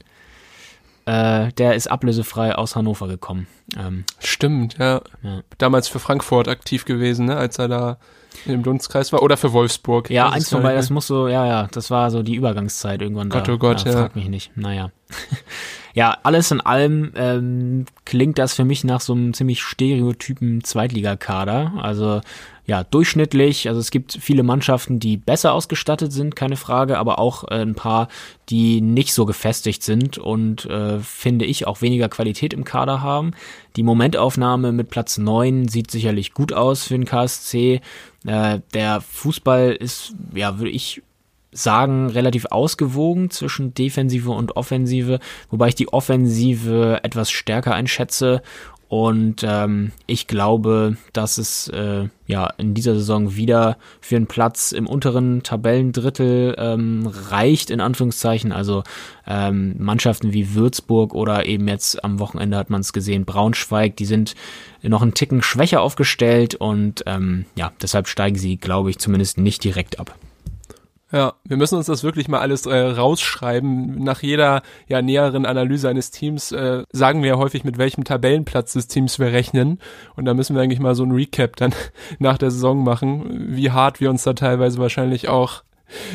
Äh, 1.09 1.53
der 1.55 1.75
ist 1.75 1.91
ablösefrei 1.91 2.55
aus 2.55 2.77
Hannover 2.77 3.09
gekommen. 3.09 3.47
Ähm, 3.79 4.05
Stimmt, 4.19 4.77
ja. 4.79 5.01
ja. 5.23 5.41
Damals 5.57 5.89
für 5.89 6.01
Frankfurt 6.01 6.49
aktiv 6.49 6.85
gewesen, 6.85 7.25
ne, 7.25 7.37
als 7.39 7.59
er 7.59 7.69
da 7.69 7.97
im 8.45 8.63
Dunstkreis 8.63 9.11
war 9.11 9.23
oder 9.23 9.39
für 9.39 9.55
Wolfsburg. 9.55 10.11
Ja, 10.11 10.29
eins 10.29 10.51
von 10.51 10.63
beiden, 10.63 10.77
das 10.77 10.91
muss 10.91 11.07
so, 11.07 11.27
ja, 11.27 11.47
ja, 11.47 11.67
das 11.73 11.91
war 11.91 12.11
so 12.11 12.23
die 12.23 12.35
Übergangszeit 12.35 13.01
irgendwann 13.01 13.31
Gott, 13.31 13.49
da. 13.49 13.53
Oh 13.55 13.57
Gott, 13.57 13.87
ja. 13.87 13.93
Frag 13.93 14.17
mich 14.17 14.29
nicht. 14.29 14.55
Naja. 14.55 14.91
ja, 15.95 16.17
alles 16.23 16.51
in 16.51 16.61
allem 16.61 17.13
ähm, 17.17 17.87
klingt 18.05 18.39
das 18.39 18.55
für 18.55 18.65
mich 18.65 18.85
nach 18.85 19.01
so 19.01 19.15
einem 19.15 19.35
ziemlich 19.35 19.63
stereotypen 19.63 20.63
Zweitligakader. 20.63 21.75
Also 21.79 22.21
ja, 22.69 22.85
durchschnittlich. 22.85 23.67
Also 23.67 23.81
es 23.81 23.91
gibt 23.91 24.19
viele 24.21 24.43
Mannschaften, 24.43 25.01
die 25.01 25.17
besser 25.17 25.55
ausgestattet 25.55 26.13
sind, 26.13 26.37
keine 26.37 26.57
Frage, 26.57 26.99
aber 26.99 27.19
auch 27.19 27.45
äh, 27.45 27.63
ein 27.63 27.75
paar, 27.75 28.09
die 28.51 28.83
nicht 28.83 29.15
so 29.15 29.25
gefestigt 29.25 29.83
sind 29.83 30.19
und 30.19 30.67
äh, 30.67 31.01
finde 31.01 31.47
ich 31.47 31.67
auch 31.67 31.81
weniger 31.81 32.11
Qualität 32.11 32.53
im 32.53 32.65
Kader 32.65 33.01
haben. 33.01 33.31
Die 33.77 33.83
Momentaufnahme 33.83 34.73
mit 34.73 34.91
Platz 34.91 35.17
neun 35.17 35.67
sieht 35.67 35.91
sicherlich 35.91 36.35
gut 36.35 36.53
aus 36.53 36.85
für 36.85 36.95
den 36.95 37.07
KSC. 37.07 37.81
Äh, 38.27 38.61
der 38.75 39.01
Fußball 39.01 39.73
ist, 39.73 40.13
ja, 40.35 40.59
würde 40.59 40.71
ich 40.71 41.03
sagen, 41.53 42.09
relativ 42.09 42.47
ausgewogen 42.51 43.31
zwischen 43.31 43.75
Defensive 43.75 44.31
und 44.31 44.57
Offensive, 44.57 45.19
wobei 45.51 45.69
ich 45.69 45.75
die 45.75 45.93
Offensive 45.93 47.01
etwas 47.03 47.31
stärker 47.31 47.75
einschätze 47.75 48.43
und 48.89 49.45
ähm, 49.47 49.93
ich 50.07 50.27
glaube, 50.27 50.97
dass 51.13 51.37
es 51.37 51.69
äh, 51.69 52.09
ja 52.27 52.47
in 52.57 52.73
dieser 52.73 52.95
Saison 52.95 53.37
wieder 53.37 53.77
für 54.01 54.17
einen 54.17 54.27
Platz 54.27 54.73
im 54.73 54.87
unteren 54.87 55.43
Tabellendrittel 55.43 56.55
ähm, 56.57 57.07
reicht, 57.07 57.69
in 57.69 57.83
Anführungszeichen. 57.83 58.51
Also 58.51 58.85
ähm, 59.27 59.75
Mannschaften 59.79 60.33
wie 60.33 60.55
Würzburg 60.55 61.15
oder 61.15 61.45
eben 61.45 61.69
jetzt 61.69 62.03
am 62.03 62.19
Wochenende 62.19 62.57
hat 62.57 62.71
man 62.71 62.81
es 62.81 62.95
gesehen, 62.95 63.27
Braunschweig, 63.27 63.95
die 63.97 64.07
sind 64.07 64.35
noch 64.83 65.03
einen 65.03 65.13
Ticken 65.13 65.43
schwächer 65.43 65.83
aufgestellt 65.83 66.55
und 66.55 67.03
ähm, 67.05 67.45
ja, 67.57 67.73
deshalb 67.83 68.09
steigen 68.09 68.39
sie, 68.39 68.57
glaube 68.57 68.89
ich, 68.89 68.99
zumindest 68.99 69.37
nicht 69.37 69.65
direkt 69.65 70.01
ab. 70.01 70.19
Ja, 71.11 71.35
wir 71.45 71.57
müssen 71.57 71.77
uns 71.77 71.87
das 71.87 72.05
wirklich 72.05 72.29
mal 72.29 72.41
alles 72.41 72.67
äh, 72.67 72.77
rausschreiben. 72.77 74.03
Nach 74.03 74.23
jeder 74.23 74.63
ja 74.89 75.01
näheren 75.01 75.47
Analyse 75.47 75.89
eines 75.89 76.11
Teams 76.11 76.53
äh, 76.53 76.85
sagen 76.93 77.23
wir 77.23 77.31
ja 77.31 77.37
häufig, 77.39 77.65
mit 77.65 77.79
welchem 77.79 78.05
Tabellenplatz 78.05 78.75
des 78.75 78.89
Teams 78.89 79.19
wir 79.19 79.33
rechnen. 79.33 79.79
Und 80.17 80.27
da 80.27 80.35
müssen 80.35 80.55
wir 80.55 80.63
eigentlich 80.63 80.81
mal 80.81 80.95
so 80.95 81.05
ein 81.05 81.13
Recap 81.13 81.57
dann 81.57 81.75
nach 82.19 82.37
der 82.37 82.51
Saison 82.51 82.85
machen, 82.85 83.57
wie 83.57 83.71
hart 83.71 84.01
wir 84.01 84.11
uns 84.11 84.23
da 84.23 84.35
teilweise 84.35 84.79
wahrscheinlich 84.79 85.29
auch 85.29 85.63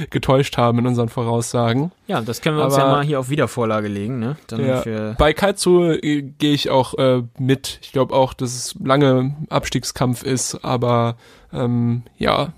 getäuscht 0.10 0.58
haben 0.58 0.80
in 0.80 0.88
unseren 0.88 1.10
Voraussagen. 1.10 1.92
Ja, 2.08 2.22
das 2.22 2.42
können 2.42 2.58
wir 2.58 2.66
uns 2.66 2.78
ja 2.78 2.86
mal 2.86 3.04
hier 3.04 3.20
auf 3.20 3.30
Wiedervorlage 3.30 3.88
legen. 3.88 4.20
Ne? 4.20 4.38
Dann 4.48 4.66
ja, 4.66 5.16
bei 5.18 5.34
Kaizu 5.34 5.86
äh, 5.86 6.22
gehe 6.22 6.54
ich 6.54 6.70
auch 6.70 6.94
äh, 7.00 7.24
mit. 7.40 7.80
Ich 7.82 7.92
glaube 7.92 8.14
auch, 8.14 8.34
dass 8.34 8.54
es 8.54 8.76
lange 8.84 9.36
Abstiegskampf 9.50 10.24
ist, 10.24 10.64
aber 10.64 11.16
ähm, 11.52 12.04
ja, 12.18 12.54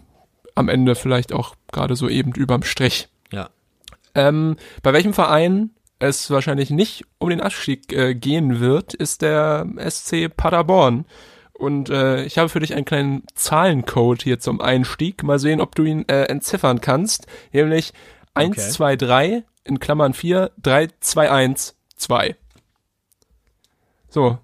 am 0.55 0.69
Ende 0.69 0.95
vielleicht 0.95 1.33
auch 1.33 1.55
gerade 1.71 1.95
so 1.95 2.09
eben 2.09 2.31
überm 2.31 2.63
Strich. 2.63 3.09
Ja. 3.31 3.49
Ähm, 4.15 4.55
bei 4.81 4.93
welchem 4.93 5.13
Verein 5.13 5.71
es 5.99 6.29
wahrscheinlich 6.31 6.69
nicht 6.69 7.05
um 7.19 7.29
den 7.29 7.41
Abstieg 7.41 7.91
äh, 7.93 8.15
gehen 8.15 8.59
wird, 8.59 8.93
ist 8.93 9.21
der 9.21 9.67
SC 9.89 10.35
Paderborn. 10.35 11.05
Und 11.53 11.89
äh, 11.89 12.23
ich 12.25 12.37
habe 12.37 12.49
für 12.49 12.59
dich 12.59 12.73
einen 12.73 12.85
kleinen 12.85 13.23
Zahlencode 13.33 14.23
hier 14.23 14.39
zum 14.39 14.59
Einstieg. 14.59 15.23
Mal 15.23 15.39
sehen, 15.39 15.61
ob 15.61 15.75
du 15.75 15.83
ihn 15.83 16.07
äh, 16.09 16.23
entziffern 16.23 16.81
kannst. 16.81 17.27
Nämlich 17.53 17.93
okay. 18.33 18.47
1, 18.47 18.73
2, 18.73 18.95
3 18.97 19.43
in 19.63 19.79
Klammern 19.79 20.13
4, 20.13 20.51
3, 20.61 20.89
2, 20.99 21.31
1, 21.31 21.75
2. 21.95 22.35
So. 24.09 24.37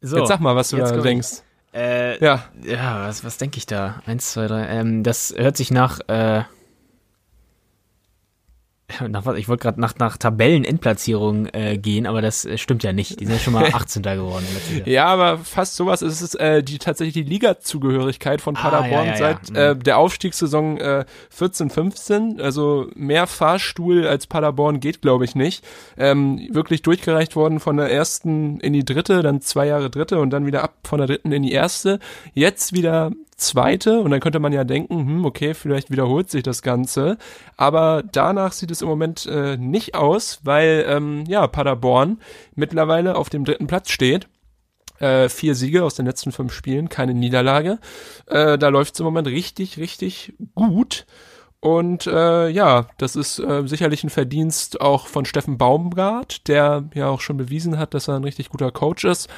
so 0.00 0.18
jetzt 0.18 0.28
sag 0.28 0.40
mal, 0.40 0.56
was 0.56 0.70
du 0.70 0.78
da 0.78 0.90
denkst. 0.90 1.42
Äh, 1.74 2.22
ja. 2.22 2.44
Ja, 2.62 3.06
was, 3.06 3.24
was 3.24 3.38
denke 3.38 3.58
ich 3.58 3.66
da? 3.66 4.02
Eins, 4.06 4.32
zwei, 4.32 4.46
drei. 4.46 4.66
Ähm, 4.66 5.02
das 5.02 5.34
hört 5.36 5.56
sich 5.56 5.70
nach 5.70 6.00
äh, 6.08 6.42
nach 9.08 9.26
ich 9.34 9.48
wollte 9.48 9.62
gerade 9.62 9.80
nach, 9.80 9.94
nach 9.98 10.16
Tabellenendplatzierung 10.16 11.46
äh, 11.52 11.78
gehen, 11.78 12.06
aber 12.06 12.22
das 12.22 12.44
äh, 12.44 12.58
stimmt 12.58 12.82
ja 12.82 12.92
nicht. 12.92 13.20
Die 13.20 13.26
sind 13.26 13.34
ja 13.34 13.40
schon 13.40 13.52
mal 13.52 13.64
18. 13.72 14.02
geworden. 14.02 14.44
Ja, 14.84 15.06
aber 15.06 15.38
fast 15.38 15.76
sowas 15.76 16.02
ist 16.02 16.20
es 16.20 16.34
äh, 16.34 16.62
die 16.62 16.78
tatsächlich 16.78 17.14
die 17.14 17.30
Liga-Zugehörigkeit 17.30 18.40
von 18.40 18.56
ah, 18.56 18.62
Paderborn 18.62 19.00
ah, 19.00 19.04
ja, 19.04 19.10
ja, 19.12 19.16
seit 19.16 19.50
ja. 19.50 19.70
Äh, 19.70 19.74
mhm. 19.74 19.82
der 19.82 19.98
Aufstiegssaison 19.98 20.78
äh, 20.78 21.04
14, 21.30 21.70
15. 21.70 22.40
Also 22.40 22.88
mehr 22.94 23.26
Fahrstuhl 23.26 24.06
als 24.06 24.26
Paderborn 24.26 24.80
geht, 24.80 25.02
glaube 25.02 25.24
ich, 25.24 25.34
nicht. 25.34 25.64
Ähm, 25.96 26.48
wirklich 26.50 26.82
durchgereicht 26.82 27.36
worden 27.36 27.60
von 27.60 27.76
der 27.76 27.90
ersten 27.90 28.60
in 28.60 28.72
die 28.72 28.84
dritte, 28.84 29.22
dann 29.22 29.40
zwei 29.40 29.66
Jahre 29.66 29.90
dritte 29.90 30.18
und 30.18 30.30
dann 30.30 30.46
wieder 30.46 30.62
ab 30.62 30.74
von 30.84 30.98
der 30.98 31.06
dritten 31.06 31.32
in 31.32 31.42
die 31.42 31.52
erste. 31.52 31.98
Jetzt 32.34 32.72
wieder 32.72 33.12
zweite 33.42 34.00
und 34.00 34.10
dann 34.10 34.20
könnte 34.20 34.38
man 34.38 34.52
ja 34.52 34.64
denken, 34.64 34.98
hm, 34.98 35.24
okay, 35.24 35.54
vielleicht 35.54 35.90
wiederholt 35.90 36.30
sich 36.30 36.42
das 36.42 36.62
Ganze. 36.62 37.18
Aber 37.56 38.02
danach 38.10 38.52
sieht 38.52 38.70
es 38.70 38.82
im 38.82 38.88
Moment 38.88 39.26
äh, 39.26 39.56
nicht 39.56 39.94
aus, 39.94 40.40
weil 40.44 40.84
ähm, 40.88 41.24
ja 41.26 41.46
Paderborn 41.46 42.18
mittlerweile 42.54 43.16
auf 43.16 43.30
dem 43.30 43.44
dritten 43.44 43.66
Platz 43.66 43.90
steht. 43.90 44.28
Äh, 44.98 45.28
vier 45.28 45.54
Siege 45.54 45.84
aus 45.84 45.94
den 45.94 46.06
letzten 46.06 46.32
fünf 46.32 46.52
Spielen, 46.52 46.88
keine 46.88 47.14
Niederlage. 47.14 47.78
Äh, 48.26 48.56
da 48.56 48.68
läuft 48.68 48.94
es 48.94 49.00
im 49.00 49.04
Moment 49.04 49.26
richtig, 49.26 49.78
richtig 49.78 50.34
gut. 50.54 51.06
Und 51.58 52.08
äh, 52.08 52.48
ja, 52.48 52.86
das 52.98 53.14
ist 53.14 53.38
äh, 53.38 53.66
sicherlich 53.66 54.02
ein 54.02 54.10
Verdienst 54.10 54.80
auch 54.80 55.06
von 55.06 55.24
Steffen 55.24 55.58
Baumgart, 55.58 56.48
der 56.48 56.88
ja 56.94 57.08
auch 57.08 57.20
schon 57.20 57.36
bewiesen 57.36 57.78
hat, 57.78 57.94
dass 57.94 58.08
er 58.08 58.16
ein 58.16 58.24
richtig 58.24 58.48
guter 58.48 58.72
Coach 58.72 59.04
ist 59.04 59.28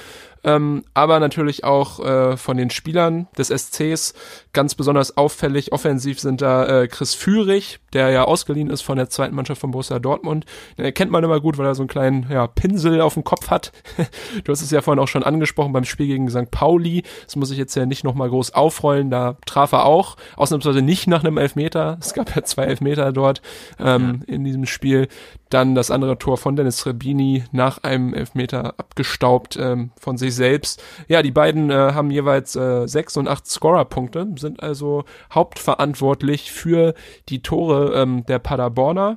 ähm, 0.44 0.85
aber 0.92 1.20
natürlich 1.20 1.64
auch 1.64 2.00
äh, 2.00 2.37
von 2.37 2.57
den 2.57 2.70
Spielern 2.70 3.28
des 3.37 3.48
SCs. 3.48 4.14
Ganz 4.52 4.74
besonders 4.74 5.16
auffällig 5.16 5.72
offensiv 5.72 6.20
sind 6.20 6.42
da 6.42 6.83
äh, 6.83 6.88
Chris 6.88 7.14
Führig, 7.14 7.80
der 7.92 8.11
ja 8.11 8.24
ausgeliehen 8.24 8.70
ist 8.70 8.83
von 8.83 8.96
der 8.96 9.09
zweiten 9.09 9.35
Mannschaft 9.35 9.61
von 9.61 9.70
Borussia 9.70 9.98
Dortmund. 9.98 10.44
Den 10.76 10.85
erkennt 10.85 11.11
man 11.11 11.24
immer 11.24 11.40
gut, 11.40 11.57
weil 11.57 11.66
er 11.66 11.74
so 11.74 11.83
einen 11.83 11.88
kleinen 11.88 12.26
ja, 12.30 12.46
Pinsel 12.46 13.00
auf 13.00 13.14
dem 13.14 13.24
Kopf 13.24 13.50
hat. 13.50 13.72
du 14.44 14.52
hast 14.52 14.61
es 14.61 14.70
ja 14.70 14.83
vorhin 14.83 15.02
auch 15.02 15.09
schon 15.09 15.22
angesprochen 15.22 15.72
beim 15.72 15.85
Spiel 15.85 16.07
gegen 16.07 16.28
St. 16.28 16.50
Pauli. 16.50 17.02
Das 17.24 17.37
muss 17.37 17.50
ich 17.50 17.59
jetzt 17.59 17.74
ja 17.74 17.87
nicht 17.87 18.04
nochmal 18.04 18.28
groß 18.28 18.52
aufrollen. 18.52 19.11
Da 19.11 19.37
traf 19.46 19.72
er 19.72 19.87
auch, 19.87 20.16
ausnahmsweise 20.37 20.83
nicht 20.83 21.07
nach 21.07 21.24
einem 21.24 21.38
Elfmeter. 21.38 21.96
Es 22.00 22.12
gab 22.12 22.35
ja 22.37 22.42
zwei 22.44 22.64
Elfmeter 22.64 23.12
dort 23.12 23.40
ähm, 23.78 24.22
ja. 24.26 24.35
in 24.35 24.44
diesem 24.44 24.66
Spiel. 24.66 25.09
Dann 25.48 25.74
das 25.74 25.90
andere 25.90 26.18
Tor 26.18 26.37
von 26.37 26.57
Dennis 26.57 26.85
Rebini 26.85 27.44
nach 27.52 27.83
einem 27.83 28.12
Elfmeter 28.12 28.74
abgestaubt 28.76 29.57
ähm, 29.61 29.92
von 29.98 30.18
sich 30.34 30.44
selbst. 30.44 30.82
Ja, 31.08 31.22
die 31.22 31.30
beiden 31.30 31.70
äh, 31.70 31.74
haben 31.74 32.10
jeweils 32.10 32.56
äh, 32.56 32.86
sechs 32.86 33.16
und 33.16 33.28
acht 33.28 33.46
Scorer-Punkte, 33.46 34.28
sind 34.36 34.62
also 34.62 35.04
hauptverantwortlich 35.32 36.52
für 36.52 36.94
die 37.28 37.42
Tore 37.42 37.94
ähm, 37.94 38.24
der 38.26 38.38
Paderborner 38.38 39.16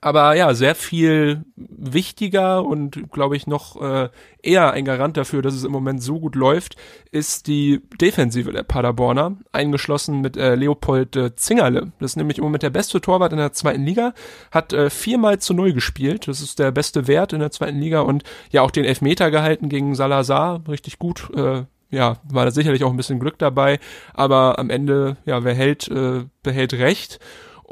aber 0.00 0.34
ja, 0.34 0.54
sehr 0.54 0.74
viel 0.74 1.44
wichtiger 1.56 2.64
und 2.64 3.12
glaube 3.12 3.36
ich 3.36 3.46
noch 3.46 3.80
äh, 3.80 4.08
eher 4.42 4.72
ein 4.72 4.84
Garant 4.84 5.16
dafür, 5.16 5.42
dass 5.42 5.54
es 5.54 5.64
im 5.64 5.72
Moment 5.72 6.02
so 6.02 6.18
gut 6.18 6.34
läuft, 6.34 6.76
ist 7.10 7.46
die 7.46 7.80
Defensive 8.00 8.52
der 8.52 8.62
Paderborner, 8.62 9.36
eingeschlossen 9.52 10.20
mit 10.20 10.36
äh, 10.36 10.54
Leopold 10.54 11.16
äh, 11.16 11.36
Zingerle. 11.36 11.92
Das 12.00 12.12
ist 12.12 12.16
nämlich 12.16 12.38
im 12.38 12.44
Moment 12.44 12.62
der 12.62 12.70
beste 12.70 13.00
Torwart 13.00 13.32
in 13.32 13.38
der 13.38 13.52
zweiten 13.52 13.84
Liga, 13.84 14.14
hat 14.50 14.72
äh, 14.72 14.90
viermal 14.90 15.38
zu 15.38 15.54
null 15.54 15.72
gespielt. 15.72 16.26
Das 16.28 16.40
ist 16.40 16.58
der 16.58 16.72
beste 16.72 17.06
Wert 17.06 17.32
in 17.32 17.40
der 17.40 17.50
zweiten 17.50 17.78
Liga 17.78 18.00
und 18.00 18.24
ja 18.50 18.62
auch 18.62 18.70
den 18.70 18.84
Elfmeter 18.84 19.30
gehalten 19.30 19.68
gegen 19.68 19.94
Salazar, 19.94 20.62
richtig 20.68 20.98
gut. 20.98 21.30
Äh, 21.36 21.64
ja, 21.92 22.16
war 22.24 22.46
da 22.46 22.50
sicherlich 22.50 22.82
auch 22.84 22.90
ein 22.90 22.96
bisschen 22.96 23.20
Glück 23.20 23.38
dabei, 23.38 23.78
aber 24.14 24.58
am 24.58 24.70
Ende, 24.70 25.18
ja, 25.26 25.44
wer 25.44 25.54
hält, 25.54 25.88
äh, 25.88 26.24
behält 26.42 26.72
Recht. 26.72 27.20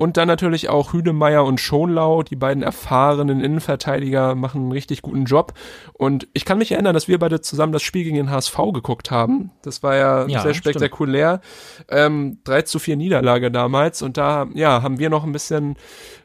Und 0.00 0.16
dann 0.16 0.28
natürlich 0.28 0.70
auch 0.70 0.94
Hünemeyer 0.94 1.44
und 1.44 1.60
Schonlau, 1.60 2.22
die 2.22 2.34
beiden 2.34 2.62
erfahrenen 2.62 3.42
Innenverteidiger, 3.42 4.34
machen 4.34 4.62
einen 4.62 4.72
richtig 4.72 5.02
guten 5.02 5.26
Job. 5.26 5.52
Und 5.92 6.26
ich 6.32 6.46
kann 6.46 6.56
mich 6.56 6.72
erinnern, 6.72 6.94
dass 6.94 7.06
wir 7.06 7.18
beide 7.18 7.42
zusammen 7.42 7.74
das 7.74 7.82
Spiel 7.82 8.04
gegen 8.04 8.16
den 8.16 8.30
HSV 8.30 8.56
geguckt 8.72 9.10
haben. 9.10 9.50
Das 9.60 9.82
war 9.82 9.96
ja, 9.96 10.26
ja 10.26 10.40
sehr 10.40 10.54
spektakulär. 10.54 11.42
Ähm, 11.90 12.38
3 12.44 12.62
zu 12.62 12.78
4 12.78 12.96
Niederlage 12.96 13.50
damals. 13.50 14.00
Und 14.00 14.16
da, 14.16 14.46
ja, 14.54 14.80
haben 14.80 14.98
wir 14.98 15.10
noch 15.10 15.24
ein 15.24 15.32
bisschen 15.32 15.76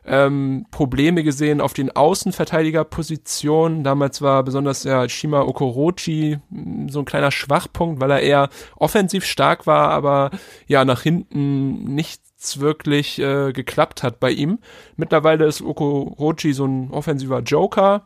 ähm, 0.06 0.68
Probleme 0.72 1.24
gesehen 1.24 1.60
auf 1.60 1.74
den 1.74 1.94
Außenverteidigerpositionen. 1.94 3.84
Damals 3.84 4.22
war 4.22 4.44
besonders 4.44 4.86
ja 4.86 5.10
Shima 5.10 5.42
Okorochi 5.42 6.38
hm, 6.50 6.88
so 6.88 7.00
ein 7.00 7.06
kleiner 7.06 7.32
Schwachpunkt, 7.32 8.00
weil 8.00 8.12
er 8.12 8.21
eher 8.21 8.50
offensiv 8.78 9.26
stark 9.26 9.67
war, 9.67 9.90
aber 9.90 10.32
ja 10.65 10.86
nach 10.86 11.02
hinten 11.02 11.94
nicht 11.94 12.21
nichts 12.46 12.60
wirklich 12.60 13.19
äh, 13.19 13.52
geklappt 13.52 14.04
hat 14.04 14.19
bei 14.19 14.31
ihm. 14.31 14.60
Mittlerweile 14.96 15.46
ist 15.46 15.62
Okorochi 15.62 16.54
so 16.54 16.65
ein 16.65 16.91
offensiver 16.91 17.39
Joker 17.39 18.04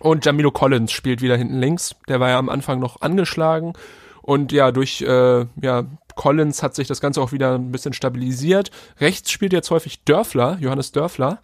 und 0.00 0.24
Jamilo 0.24 0.50
Collins 0.50 0.92
spielt 0.92 1.22
wieder 1.22 1.36
hinten 1.36 1.60
links. 1.60 1.94
Der 2.08 2.20
war 2.20 2.30
ja 2.30 2.38
am 2.38 2.48
Anfang 2.48 2.80
noch 2.80 3.00
angeschlagen 3.00 3.74
und 4.22 4.52
ja, 4.52 4.72
durch 4.72 5.00
äh, 5.02 5.46
ja, 5.60 5.84
Collins 6.16 6.62
hat 6.62 6.74
sich 6.74 6.88
das 6.88 7.00
Ganze 7.00 7.20
auch 7.20 7.32
wieder 7.32 7.54
ein 7.54 7.70
bisschen 7.70 7.92
stabilisiert. 7.92 8.70
Rechts 9.00 9.30
spielt 9.30 9.52
jetzt 9.52 9.70
häufig 9.70 10.04
Dörfler, 10.04 10.58
Johannes 10.60 10.92
Dörfler. 10.92 11.38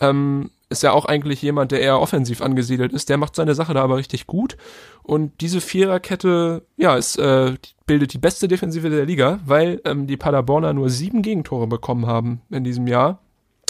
Ähm, 0.00 0.50
ist 0.68 0.82
ja 0.82 0.92
auch 0.92 1.04
eigentlich 1.04 1.42
jemand, 1.42 1.72
der 1.72 1.80
eher 1.80 2.00
offensiv 2.00 2.40
angesiedelt 2.42 2.92
ist. 2.92 3.08
Der 3.08 3.18
macht 3.18 3.36
seine 3.36 3.54
Sache 3.54 3.74
da 3.74 3.82
aber 3.82 3.96
richtig 3.96 4.26
gut. 4.26 4.56
Und 5.02 5.40
diese 5.40 5.60
Viererkette, 5.60 6.62
ja, 6.76 6.96
es 6.96 7.16
äh, 7.16 7.54
bildet 7.86 8.12
die 8.12 8.18
beste 8.18 8.48
Defensive 8.48 8.90
der 8.90 9.06
Liga, 9.06 9.38
weil 9.44 9.80
ähm, 9.84 10.06
die 10.06 10.16
Paderborner 10.16 10.72
nur 10.72 10.90
sieben 10.90 11.22
Gegentore 11.22 11.66
bekommen 11.68 12.06
haben 12.06 12.40
in 12.50 12.64
diesem 12.64 12.88
Jahr. 12.88 13.20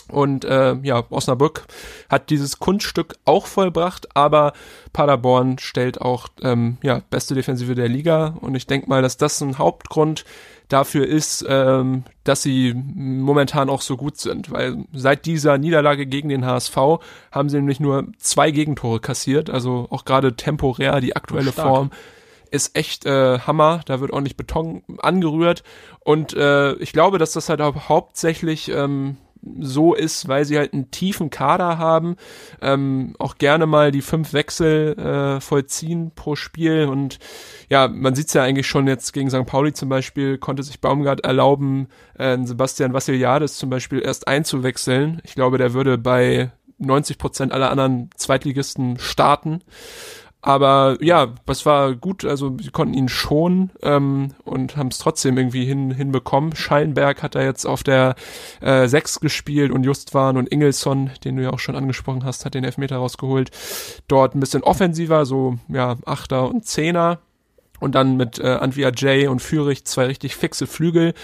Und 0.08 0.44
äh, 0.44 0.76
ja, 0.82 1.04
Osnabrück 1.10 1.66
hat 2.08 2.30
dieses 2.30 2.60
Kunststück 2.60 3.16
auch 3.24 3.46
vollbracht, 3.46 4.16
aber 4.16 4.52
Paderborn 4.92 5.58
stellt 5.58 6.00
auch 6.00 6.28
ähm, 6.42 6.78
ja 6.82 7.02
beste 7.10 7.34
Defensive 7.34 7.74
der 7.74 7.88
Liga. 7.88 8.36
Und 8.40 8.54
ich 8.54 8.66
denke 8.66 8.88
mal, 8.88 9.02
dass 9.02 9.16
das 9.16 9.40
ein 9.40 9.58
Hauptgrund 9.58 10.24
dafür 10.68 11.06
ist, 11.06 11.44
ähm, 11.48 12.04
dass 12.24 12.42
sie 12.42 12.74
momentan 12.74 13.70
auch 13.70 13.80
so 13.80 13.96
gut 13.96 14.18
sind. 14.18 14.50
Weil 14.50 14.84
seit 14.92 15.26
dieser 15.26 15.58
Niederlage 15.58 16.06
gegen 16.06 16.28
den 16.28 16.44
HSV 16.44 16.76
haben 17.30 17.48
sie 17.48 17.56
nämlich 17.56 17.80
nur 17.80 18.08
zwei 18.18 18.50
Gegentore 18.50 19.00
kassiert. 19.00 19.50
Also 19.50 19.86
auch 19.90 20.04
gerade 20.04 20.34
temporär 20.34 21.00
die 21.00 21.16
aktuelle 21.16 21.52
Stark. 21.52 21.68
Form 21.68 21.90
ist 22.50 22.76
echt 22.76 23.06
äh, 23.06 23.38
Hammer. 23.40 23.80
Da 23.86 24.00
wird 24.00 24.10
ordentlich 24.10 24.36
Beton 24.36 24.82
angerührt. 24.98 25.62
Und 26.00 26.34
äh, 26.34 26.74
ich 26.74 26.92
glaube, 26.92 27.18
dass 27.18 27.32
das 27.32 27.48
halt 27.48 27.60
auch 27.60 27.88
hauptsächlich 27.88 28.68
ähm, 28.68 29.16
so 29.60 29.94
ist, 29.94 30.28
weil 30.28 30.44
sie 30.44 30.58
halt 30.58 30.72
einen 30.72 30.90
tiefen 30.90 31.30
Kader 31.30 31.78
haben, 31.78 32.16
ähm, 32.60 33.14
auch 33.18 33.38
gerne 33.38 33.66
mal 33.66 33.92
die 33.92 34.02
fünf 34.02 34.32
Wechsel 34.32 34.98
äh, 34.98 35.40
vollziehen 35.40 36.12
pro 36.14 36.36
Spiel 36.36 36.86
und 36.86 37.18
ja, 37.68 37.88
man 37.88 38.14
sieht's 38.14 38.34
ja 38.34 38.42
eigentlich 38.42 38.66
schon 38.66 38.86
jetzt 38.86 39.12
gegen 39.12 39.30
St. 39.30 39.46
Pauli 39.46 39.72
zum 39.72 39.88
Beispiel, 39.88 40.38
konnte 40.38 40.62
sich 40.62 40.80
Baumgart 40.80 41.24
erlauben, 41.24 41.88
äh, 42.18 42.38
Sebastian 42.42 42.92
Vassiliades 42.92 43.56
zum 43.56 43.70
Beispiel 43.70 44.00
erst 44.00 44.28
einzuwechseln. 44.28 45.20
Ich 45.24 45.34
glaube, 45.34 45.58
der 45.58 45.72
würde 45.72 45.98
bei 45.98 46.50
90 46.78 47.18
Prozent 47.18 47.52
aller 47.52 47.70
anderen 47.70 48.10
Zweitligisten 48.16 48.98
starten. 48.98 49.60
Aber 50.46 50.96
ja, 51.00 51.34
das 51.44 51.66
war 51.66 51.96
gut. 51.96 52.24
Also 52.24 52.56
sie 52.60 52.70
konnten 52.70 52.94
ihn 52.94 53.08
schonen 53.08 53.72
ähm, 53.82 54.32
und 54.44 54.76
haben 54.76 54.88
es 54.88 54.98
trotzdem 54.98 55.36
irgendwie 55.36 55.64
hin, 55.64 55.90
hinbekommen. 55.90 56.54
Schallenberg 56.54 57.24
hat 57.24 57.34
da 57.34 57.42
jetzt 57.42 57.64
auf 57.66 57.82
der 57.82 58.14
äh, 58.60 58.86
6 58.86 59.18
gespielt 59.18 59.72
und 59.72 59.82
Justwan 59.82 60.36
und 60.36 60.48
Ingelsson, 60.48 61.10
den 61.24 61.36
du 61.36 61.42
ja 61.42 61.50
auch 61.50 61.58
schon 61.58 61.74
angesprochen 61.74 62.24
hast, 62.24 62.44
hat 62.44 62.54
den 62.54 62.62
Elfmeter 62.62 62.98
rausgeholt. 62.98 63.50
Dort 64.06 64.36
ein 64.36 64.40
bisschen 64.40 64.62
offensiver, 64.62 65.26
so 65.26 65.58
ja, 65.66 65.96
Achter 66.04 66.48
und 66.48 66.64
Zehner. 66.64 67.18
Und 67.78 67.94
dann 67.94 68.16
mit 68.16 68.38
äh, 68.38 68.46
Antwia 68.46 68.90
J 68.90 69.28
und 69.28 69.40
Fürich 69.40 69.84
zwei 69.84 70.06
richtig 70.06 70.36
fixe 70.36 70.66
Flügel, 70.66 71.14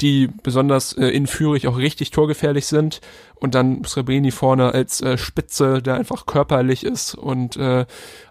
die 0.00 0.28
besonders 0.42 0.92
äh, 0.92 1.06
in 1.06 1.26
Fürich 1.26 1.68
auch 1.68 1.78
richtig 1.78 2.10
torgefährlich 2.10 2.66
sind. 2.66 3.00
Und 3.36 3.54
dann 3.54 3.84
Srebeni 3.84 4.30
vorne 4.30 4.74
als 4.74 5.00
äh, 5.00 5.16
Spitze, 5.16 5.80
der 5.80 5.94
einfach 5.94 6.26
körperlich 6.26 6.84
ist 6.84 7.14
und 7.14 7.56
äh, 7.56 7.86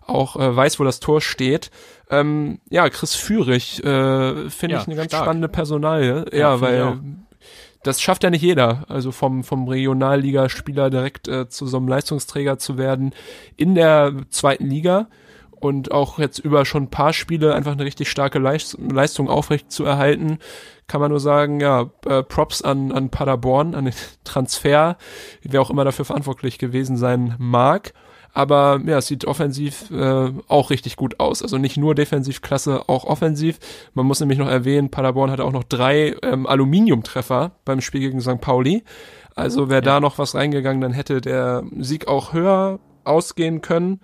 auch 0.05 0.35
äh, 0.35 0.55
weiß, 0.55 0.79
wo 0.79 0.83
das 0.83 0.99
Tor 0.99 1.21
steht. 1.21 1.71
Ähm, 2.09 2.59
ja, 2.69 2.89
Chris 2.89 3.15
Fürich 3.15 3.83
äh, 3.83 4.49
finde 4.49 4.75
ja, 4.75 4.81
ich 4.81 4.87
eine 4.87 4.95
ganz 4.95 5.11
stark. 5.11 5.23
spannende 5.23 5.47
Personalie. 5.47 6.25
Ja, 6.31 6.37
ja 6.37 6.61
weil 6.61 6.99
das 7.83 8.01
schafft 8.01 8.23
ja 8.23 8.29
nicht 8.29 8.41
jeder, 8.41 8.85
also 8.89 9.11
vom, 9.11 9.43
vom 9.43 9.67
Regionalligaspieler 9.67 10.89
direkt 10.89 11.27
äh, 11.27 11.47
zu 11.47 11.65
so 11.65 11.77
einem 11.77 11.87
Leistungsträger 11.87 12.57
zu 12.57 12.77
werden 12.77 13.13
in 13.55 13.75
der 13.75 14.13
zweiten 14.29 14.65
Liga 14.65 15.07
und 15.59 15.91
auch 15.91 16.19
jetzt 16.19 16.39
über 16.39 16.65
schon 16.65 16.83
ein 16.83 16.89
paar 16.89 17.13
Spiele 17.13 17.53
einfach 17.53 17.71
eine 17.71 17.85
richtig 17.85 18.09
starke 18.09 18.39
Leist 18.39 18.77
Leistung 18.79 19.29
aufrecht 19.29 19.71
zu 19.71 19.83
erhalten, 19.85 20.39
kann 20.87 21.01
man 21.01 21.11
nur 21.11 21.19
sagen, 21.19 21.59
ja, 21.59 21.89
äh, 22.05 22.23
Props 22.23 22.61
an, 22.61 22.91
an 22.91 23.09
Paderborn, 23.09 23.75
an 23.75 23.85
den 23.85 23.93
Transfer, 24.23 24.97
wer 25.43 25.61
auch 25.61 25.69
immer 25.69 25.85
dafür 25.85 26.05
verantwortlich 26.05 26.57
gewesen 26.57 26.97
sein 26.97 27.35
mag. 27.37 27.93
Aber 28.31 28.79
ja, 28.85 28.99
es 28.99 29.07
sieht 29.07 29.25
offensiv 29.25 29.89
äh, 29.91 30.31
auch 30.47 30.69
richtig 30.69 30.95
gut 30.95 31.19
aus. 31.19 31.41
Also 31.41 31.57
nicht 31.57 31.77
nur 31.77 31.95
defensiv 31.95 32.41
klasse, 32.41 32.87
auch 32.87 33.03
offensiv. 33.05 33.57
Man 33.93 34.05
muss 34.05 34.19
nämlich 34.19 34.37
noch 34.37 34.47
erwähnen, 34.47 34.91
Paderborn 34.91 35.31
hatte 35.31 35.43
auch 35.43 35.51
noch 35.51 35.63
drei 35.63 36.15
ähm, 36.21 36.45
Aluminiumtreffer 36.45 37.51
beim 37.65 37.81
Spiel 37.81 38.01
gegen 38.01 38.21
St. 38.21 38.39
Pauli. 38.39 38.83
Also 39.35 39.69
wäre 39.69 39.81
ja. 39.81 39.93
da 39.93 39.99
noch 39.99 40.17
was 40.17 40.35
reingegangen, 40.35 40.81
dann 40.81 40.93
hätte 40.93 41.21
der 41.21 41.63
Sieg 41.79 42.07
auch 42.07 42.33
höher 42.33 42.79
ausgehen 43.03 43.61
können. 43.61 44.01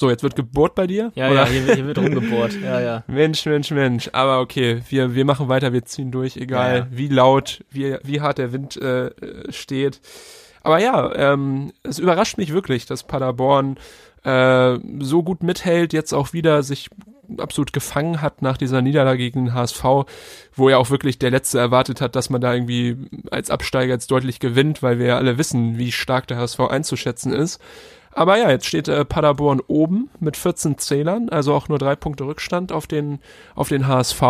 So, 0.00 0.08
jetzt 0.08 0.22
wird 0.22 0.34
gebohrt 0.34 0.74
bei 0.74 0.86
dir? 0.86 1.12
Ja, 1.14 1.30
oder? 1.30 1.42
ja, 1.42 1.44
hier, 1.44 1.74
hier, 1.74 1.86
wird 1.86 1.98
rumgebohrt. 1.98 2.54
Ja, 2.62 2.80
ja. 2.80 3.04
Mensch, 3.06 3.44
Mensch, 3.44 3.70
Mensch. 3.70 4.08
Aber 4.14 4.40
okay, 4.40 4.80
wir, 4.88 5.14
wir 5.14 5.26
machen 5.26 5.50
weiter, 5.50 5.74
wir 5.74 5.84
ziehen 5.84 6.10
durch, 6.10 6.38
egal 6.38 6.70
ja, 6.70 6.76
ja. 6.78 6.86
wie 6.90 7.08
laut, 7.08 7.62
wie, 7.70 7.98
wie 8.02 8.22
hart 8.22 8.38
der 8.38 8.50
Wind 8.54 8.78
äh, 8.78 9.10
steht. 9.50 10.00
Aber 10.62 10.80
ja, 10.80 11.14
ähm, 11.14 11.72
es 11.82 11.98
überrascht 11.98 12.38
mich 12.38 12.54
wirklich, 12.54 12.86
dass 12.86 13.02
Paderborn 13.02 13.76
äh, 14.24 14.78
so 15.00 15.22
gut 15.22 15.42
mithält, 15.42 15.92
jetzt 15.92 16.14
auch 16.14 16.32
wieder 16.32 16.62
sich 16.62 16.88
absolut 17.36 17.74
gefangen 17.74 18.22
hat 18.22 18.40
nach 18.40 18.56
dieser 18.56 18.80
Niederlage 18.80 19.18
gegen 19.18 19.44
den 19.44 19.54
HSV, 19.54 19.84
wo 20.54 20.70
ja 20.70 20.78
auch 20.78 20.88
wirklich 20.88 21.18
der 21.18 21.30
Letzte 21.30 21.58
erwartet 21.58 22.00
hat, 22.00 22.16
dass 22.16 22.30
man 22.30 22.40
da 22.40 22.54
irgendwie 22.54 22.96
als 23.30 23.50
Absteiger 23.50 23.92
jetzt 23.92 24.10
deutlich 24.10 24.40
gewinnt, 24.40 24.82
weil 24.82 24.98
wir 24.98 25.08
ja 25.08 25.16
alle 25.18 25.36
wissen, 25.36 25.76
wie 25.76 25.92
stark 25.92 26.26
der 26.26 26.38
HSV 26.38 26.60
einzuschätzen 26.60 27.34
ist. 27.34 27.60
Aber 28.12 28.36
ja, 28.38 28.50
jetzt 28.50 28.66
steht 28.66 28.88
äh, 28.88 29.04
Paderborn 29.04 29.60
oben 29.66 30.10
mit 30.18 30.36
14 30.36 30.78
Zählern, 30.78 31.28
also 31.28 31.54
auch 31.54 31.68
nur 31.68 31.78
drei 31.78 31.96
Punkte 31.96 32.24
Rückstand 32.24 32.72
auf 32.72 32.86
den, 32.86 33.20
auf 33.54 33.68
den 33.68 33.86
HSV. 33.86 34.22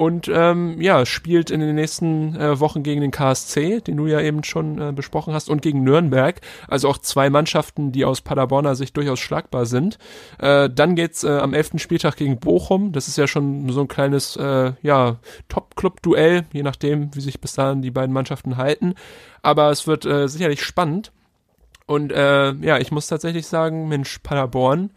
Und 0.00 0.30
ähm, 0.32 0.80
ja, 0.80 1.04
spielt 1.04 1.50
in 1.50 1.60
den 1.60 1.74
nächsten 1.74 2.34
äh, 2.34 2.58
Wochen 2.58 2.82
gegen 2.82 3.02
den 3.02 3.10
KSC, 3.10 3.82
den 3.82 3.98
du 3.98 4.06
ja 4.06 4.18
eben 4.18 4.44
schon 4.44 4.80
äh, 4.80 4.92
besprochen 4.92 5.34
hast, 5.34 5.50
und 5.50 5.60
gegen 5.60 5.84
Nürnberg. 5.84 6.40
Also 6.68 6.88
auch 6.88 6.96
zwei 6.96 7.28
Mannschaften, 7.28 7.92
die 7.92 8.06
aus 8.06 8.22
Paderborner 8.22 8.76
Sicht 8.76 8.96
durchaus 8.96 9.18
schlagbar 9.18 9.66
sind. 9.66 9.98
Äh, 10.38 10.70
dann 10.70 10.94
geht's 10.94 11.22
äh, 11.22 11.28
am 11.28 11.52
11. 11.52 11.72
Spieltag 11.76 12.16
gegen 12.16 12.40
Bochum. 12.40 12.92
Das 12.92 13.08
ist 13.08 13.18
ja 13.18 13.26
schon 13.26 13.68
so 13.68 13.82
ein 13.82 13.88
kleines 13.88 14.36
äh, 14.36 14.72
ja, 14.80 15.16
Top-Club-Duell, 15.50 16.46
je 16.50 16.62
nachdem, 16.62 17.14
wie 17.14 17.20
sich 17.20 17.38
bis 17.38 17.52
dahin 17.52 17.82
die 17.82 17.90
beiden 17.90 18.14
Mannschaften 18.14 18.56
halten. 18.56 18.94
Aber 19.42 19.70
es 19.70 19.86
wird 19.86 20.06
äh, 20.06 20.28
sicherlich 20.28 20.62
spannend. 20.62 21.12
Und 21.90 22.12
äh, 22.12 22.52
ja, 22.52 22.78
ich 22.78 22.92
muss 22.92 23.08
tatsächlich 23.08 23.48
sagen, 23.48 23.88
Mensch, 23.88 24.20
Paderborn 24.20 24.92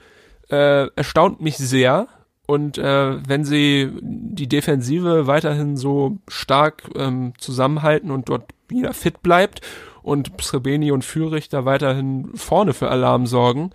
äh, 0.51 0.85
erstaunt 0.95 1.41
mich 1.41 1.57
sehr. 1.57 2.05
Und 2.45 2.77
äh, 2.77 3.27
wenn 3.27 3.45
sie 3.45 3.89
die 3.99 4.47
Defensive 4.47 5.25
weiterhin 5.25 5.75
so 5.75 6.19
stark 6.27 6.83
ähm, 6.95 7.33
zusammenhalten 7.39 8.11
und 8.11 8.29
dort 8.29 8.43
wieder 8.67 8.93
fit 8.93 9.23
bleibt 9.23 9.61
und 10.03 10.33
Srebeni 10.39 10.91
und 10.91 11.03
Fürich 11.03 11.49
da 11.49 11.65
weiterhin 11.65 12.29
vorne 12.35 12.75
für 12.75 12.91
Alarm 12.91 13.25
sorgen, 13.25 13.71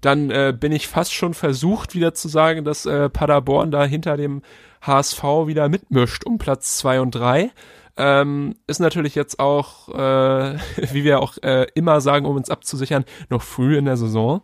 dann 0.00 0.30
äh, 0.30 0.56
bin 0.58 0.72
ich 0.72 0.88
fast 0.88 1.12
schon 1.12 1.34
versucht, 1.34 1.94
wieder 1.94 2.14
zu 2.14 2.28
sagen, 2.28 2.64
dass 2.64 2.86
äh, 2.86 3.10
Paderborn 3.10 3.70
da 3.70 3.84
hinter 3.84 4.16
dem 4.16 4.40
HSV 4.80 5.22
wieder 5.44 5.68
mitmischt 5.68 6.24
um 6.24 6.38
Platz 6.38 6.78
zwei 6.78 7.02
und 7.02 7.10
drei. 7.10 7.50
Ähm, 7.96 8.54
ist 8.66 8.80
natürlich 8.80 9.14
jetzt 9.14 9.38
auch, 9.38 9.88
äh, 9.90 10.56
wie 10.92 11.04
wir 11.04 11.20
auch 11.20 11.36
äh, 11.42 11.66
immer 11.74 12.00
sagen, 12.00 12.24
um 12.24 12.36
uns 12.36 12.48
abzusichern, 12.48 13.04
noch 13.28 13.42
früh 13.42 13.76
in 13.76 13.84
der 13.84 13.96
Saison. 13.96 14.42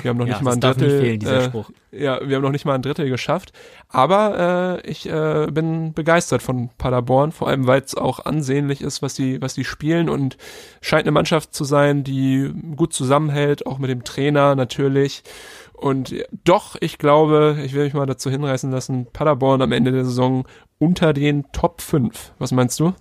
Wir 0.00 0.10
haben 0.10 0.18
noch 0.18 0.26
ja, 0.26 0.34
nicht 0.34 0.42
mal 0.42 0.54
ein 0.54 0.60
Drittel. 0.60 1.00
Fehlen, 1.00 1.26
äh, 1.26 1.50
ja, 1.92 2.20
wir 2.26 2.36
haben 2.36 2.42
noch 2.42 2.50
nicht 2.50 2.64
mal 2.64 2.74
ein 2.74 2.82
Drittel 2.82 3.08
geschafft. 3.08 3.52
Aber 3.88 4.80
äh, 4.82 4.90
ich 4.90 5.08
äh, 5.08 5.46
bin 5.50 5.92
begeistert 5.92 6.42
von 6.42 6.70
Paderborn, 6.78 7.32
vor 7.32 7.48
allem 7.48 7.66
weil 7.66 7.82
es 7.82 7.94
auch 7.94 8.24
ansehnlich 8.24 8.80
ist, 8.80 9.02
was 9.02 9.14
die, 9.14 9.40
was 9.42 9.54
die 9.54 9.64
spielen 9.64 10.08
und 10.08 10.36
scheint 10.80 11.04
eine 11.04 11.12
Mannschaft 11.12 11.54
zu 11.54 11.64
sein, 11.64 12.02
die 12.02 12.52
gut 12.76 12.94
zusammenhält, 12.94 13.66
auch 13.66 13.78
mit 13.78 13.90
dem 13.90 14.04
Trainer 14.04 14.54
natürlich. 14.54 15.22
Und 15.76 16.14
doch, 16.44 16.76
ich 16.80 16.98
glaube, 16.98 17.58
ich 17.64 17.74
will 17.74 17.84
mich 17.84 17.94
mal 17.94 18.06
dazu 18.06 18.30
hinreißen 18.30 18.70
lassen, 18.70 19.06
Paderborn 19.12 19.62
am 19.62 19.72
Ende 19.72 19.92
der 19.92 20.04
Saison 20.04 20.46
unter 20.78 21.12
den 21.12 21.44
Top 21.52 21.80
5. 21.80 22.32
Was 22.38 22.52
meinst 22.52 22.80
du? 22.80 22.94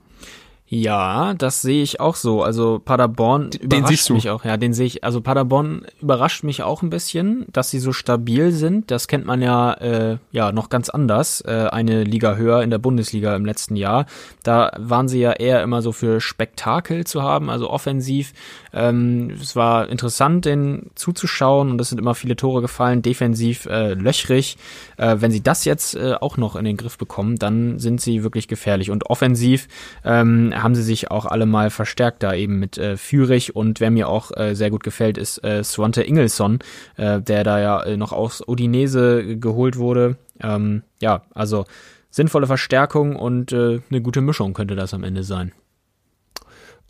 Ja, 0.68 1.36
das 1.36 1.62
sehe 1.62 1.84
ich 1.84 2.00
auch 2.00 2.16
so. 2.16 2.42
Also 2.42 2.82
Paderborn 2.84 3.52
den 3.52 3.82
überrascht 3.82 4.10
mich 4.10 4.32
auch. 4.32 4.44
Ja, 4.44 4.58
den 4.58 4.74
sehe 4.74 4.88
ich. 4.88 5.04
Also 5.04 5.22
Paderborn 5.22 5.86
überrascht 6.02 6.44
mich 6.44 6.64
auch 6.64 6.82
ein 6.82 6.90
bisschen, 6.90 7.46
dass 7.54 7.70
sie 7.70 7.78
so 7.78 7.94
stabil 7.94 8.52
sind. 8.52 8.90
Das 8.90 9.08
kennt 9.08 9.28
man 9.28 9.44
ja 9.44 9.74
äh, 9.74 10.18
ja 10.32 10.52
noch 10.52 10.70
ganz 10.70 10.90
anders. 10.90 11.42
Äh, 11.42 11.68
eine 11.72 12.04
Liga 12.04 12.36
höher 12.36 12.64
in 12.64 12.72
der 12.72 12.80
Bundesliga 12.80 13.36
im 13.36 13.46
letzten 13.46 13.76
Jahr. 13.76 14.08
Da 14.42 14.72
waren 14.80 15.08
sie 15.08 15.20
ja 15.20 15.34
eher 15.34 15.62
immer 15.62 15.84
so 15.84 15.92
für 15.92 16.20
Spektakel 16.20 17.06
zu 17.06 17.22
haben, 17.22 17.52
also 17.52 17.70
offensiv. 17.70 18.34
Ähm, 18.74 19.38
es 19.40 19.56
war 19.56 19.88
interessant, 19.88 20.46
den 20.46 20.90
zuzuschauen 20.96 21.70
und 21.70 21.80
es 21.80 21.90
sind 21.90 22.00
immer 22.00 22.16
viele 22.16 22.36
Tore 22.36 22.62
gefallen. 22.62 23.04
Defensiv 23.04 23.68
äh, 23.68 23.94
löchrig. 23.94 24.58
Äh, 24.98 25.18
wenn 25.20 25.30
sie 25.30 25.44
das 25.44 25.64
jetzt 25.64 25.96
äh, 25.96 26.16
auch 26.20 26.38
noch 26.38 26.56
in 26.56 26.66
den 26.66 26.76
Griff 26.76 26.98
bekommen, 26.98 27.36
dann 27.36 27.78
sind 27.78 28.02
sie 28.02 28.24
wirklich 28.24 28.48
gefährlich. 28.48 28.90
Und 28.90 29.12
offensiv 29.12 29.68
ähm, 30.04 30.54
haben 30.56 30.76
sie 30.76 30.84
sich 30.84 31.12
auch 31.12 31.26
alle 31.26 31.46
mal 31.46 31.70
verstärkt 31.70 32.24
da 32.24 32.34
eben 32.34 32.60
mit 32.60 32.78
äh, 32.78 32.98
Fürich 32.98 33.56
und 33.56 33.80
wer 33.80 33.92
mir 33.92 34.08
auch 34.08 34.32
äh, 34.36 34.56
sehr 34.56 34.70
gut 34.70 34.84
gefällt, 34.84 35.18
ist 35.18 35.44
äh, 35.44 35.64
Swante 35.64 36.02
Ingelsson, 36.02 36.60
äh, 36.98 37.22
der 37.22 37.44
da 37.44 37.60
ja 37.60 37.84
äh, 37.84 37.98
noch 37.98 38.14
aus 38.14 38.48
Odinese 38.48 39.38
geholt 39.38 39.78
wurde. 39.78 40.18
Ähm, 40.42 40.84
ja, 41.02 41.24
also 41.34 41.66
sinnvolle 42.10 42.48
Verstärkung 42.48 43.16
und 43.16 43.52
äh, 43.52 43.82
eine 43.90 44.02
gute 44.02 44.22
Mischung 44.22 44.54
könnte 44.54 44.76
das 44.76 44.94
am 44.94 45.04
Ende 45.04 45.24
sein. 45.24 45.52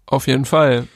Auf 0.06 0.28
jeden 0.28 0.46
Fall. 0.46 0.88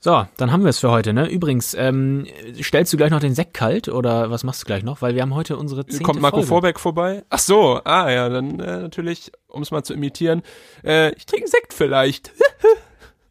So, 0.00 0.26
dann 0.36 0.52
haben 0.52 0.62
wir 0.62 0.70
es 0.70 0.78
für 0.78 0.92
heute, 0.92 1.12
ne? 1.12 1.28
Übrigens, 1.28 1.74
ähm, 1.74 2.24
stellst 2.62 2.92
du 2.92 2.96
gleich 2.96 3.10
noch 3.10 3.18
den 3.18 3.34
Sekt 3.34 3.52
kalt 3.54 3.88
oder 3.88 4.30
was 4.30 4.44
machst 4.44 4.62
du 4.62 4.66
gleich 4.66 4.84
noch? 4.84 5.02
Weil 5.02 5.16
wir 5.16 5.22
haben 5.22 5.34
heute 5.34 5.56
unsere 5.56 5.86
zehnte 5.86 6.04
Kommt 6.04 6.20
Marco 6.20 6.36
Folge. 6.36 6.48
Vorbeck 6.48 6.80
vorbei? 6.80 7.24
Ach 7.30 7.40
so, 7.40 7.80
ah 7.82 8.08
ja, 8.08 8.28
dann 8.28 8.60
äh, 8.60 8.78
natürlich, 8.78 9.32
um 9.48 9.62
es 9.62 9.72
mal 9.72 9.82
zu 9.82 9.94
imitieren, 9.94 10.42
äh, 10.84 11.12
ich 11.14 11.26
trinke 11.26 11.48
Sekt 11.48 11.74
vielleicht. 11.74 12.32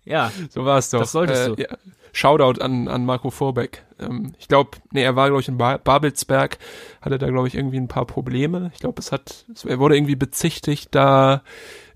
Ja, 0.10 0.32
so 0.50 0.64
war 0.64 0.78
es 0.78 0.90
doch. 0.90 1.02
Das 1.02 1.12
solltest 1.12 1.50
äh, 1.50 1.56
du. 1.56 1.62
Ja. 1.62 1.68
Shoutout 2.14 2.62
an, 2.62 2.88
an 2.88 3.06
Marco 3.06 3.30
Vorbeck. 3.30 3.86
Ähm, 4.00 4.34
ich 4.40 4.48
glaube, 4.48 4.72
nee, 4.92 5.04
er 5.04 5.18
war, 5.18 5.28
glaube 5.28 5.42
ich, 5.42 5.50
in 5.50 5.58
ba 5.58 5.78
Babelsberg, 5.78 6.58
hatte 7.02 7.18
da, 7.18 7.28
glaube 7.28 7.50
ich, 7.50 7.56
irgendwie 7.56 7.78
ein 7.78 7.90
paar 7.90 8.06
Probleme. 8.06 8.72
Ich 8.74 8.80
glaube, 8.80 9.00
es 9.00 9.12
hat, 9.12 9.46
es, 9.54 9.66
er 9.66 9.80
wurde 9.80 9.98
irgendwie 9.98 10.16
bezichtigt, 10.16 10.96
da 10.96 11.44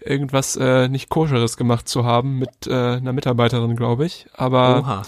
irgendwas 0.03 0.55
äh, 0.55 0.87
nicht 0.87 1.09
koscheres 1.09 1.57
gemacht 1.57 1.87
zu 1.87 2.03
haben 2.05 2.39
mit 2.39 2.67
äh, 2.67 2.71
einer 2.73 3.13
Mitarbeiterin, 3.13 3.75
glaube 3.75 4.05
ich. 4.05 4.25
Aber 4.33 4.79
Oha. 4.79 5.01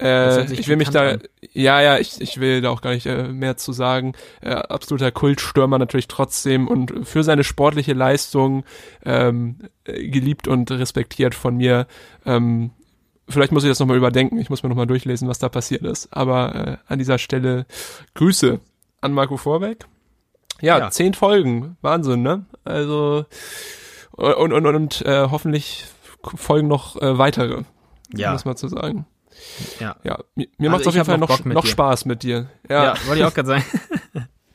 äh, 0.00 0.52
ich 0.52 0.68
will 0.68 0.76
mich 0.76 0.90
da, 0.90 1.12
pikant 1.12 1.30
ja, 1.52 1.80
ja, 1.80 1.98
ich, 1.98 2.20
ich 2.20 2.40
will 2.40 2.60
da 2.62 2.70
auch 2.70 2.80
gar 2.80 2.92
nicht 2.94 3.06
äh, 3.06 3.28
mehr 3.28 3.56
zu 3.56 3.72
sagen. 3.72 4.14
Äh, 4.40 4.50
absoluter 4.50 5.12
Kultstürmer 5.12 5.78
natürlich 5.78 6.08
trotzdem 6.08 6.66
und 6.66 7.06
für 7.06 7.22
seine 7.22 7.44
sportliche 7.44 7.92
Leistung 7.92 8.64
ähm, 9.04 9.58
äh, 9.84 10.08
geliebt 10.08 10.48
und 10.48 10.70
respektiert 10.72 11.34
von 11.36 11.56
mir. 11.56 11.86
Ähm, 12.26 12.70
vielleicht 13.28 13.52
muss 13.52 13.62
ich 13.62 13.70
das 13.70 13.78
nochmal 13.78 13.96
überdenken. 13.96 14.38
Ich 14.40 14.50
muss 14.50 14.62
mir 14.64 14.68
nochmal 14.68 14.88
durchlesen, 14.88 15.28
was 15.28 15.38
da 15.38 15.48
passiert 15.48 15.82
ist. 15.82 16.08
Aber 16.12 16.54
äh, 16.54 16.76
an 16.92 16.98
dieser 16.98 17.18
Stelle 17.18 17.66
Grüße 18.14 18.58
an 19.00 19.12
Marco 19.12 19.36
Vorbeck. 19.36 19.86
Ja, 20.60 20.78
Ja. 20.78 20.90
zehn 20.90 21.14
Folgen. 21.14 21.76
Wahnsinn, 21.82 22.22
ne? 22.22 22.46
Also 22.64 23.26
und, 24.16 24.52
und, 24.52 24.66
und, 24.66 24.76
und 24.76 25.02
äh, 25.02 25.28
hoffentlich 25.30 25.86
folgen 26.34 26.68
noch 26.68 27.00
äh, 27.00 27.18
weitere. 27.18 27.62
Ja. 28.14 28.32
Muss 28.32 28.44
man 28.44 28.56
zu 28.56 28.68
sagen. 28.68 29.06
Ja. 29.80 29.96
Ja, 30.04 30.18
mir, 30.34 30.46
mir 30.58 30.68
Also 30.68 30.70
macht's 30.70 30.86
auf 30.86 30.94
ich 30.94 30.98
jeden 30.98 31.06
Fall 31.06 31.18
noch 31.18 31.28
noch, 31.28 31.44
noch. 31.44 31.66
Spaß 31.66 32.04
mit 32.04 32.22
dir. 32.22 32.48
Ja, 32.68 32.84
Ja, 32.84 32.94
wollte 33.06 33.20
ich 33.20 33.26
auch 33.26 33.34
gerade 33.34 33.48
sagen. 33.48 33.64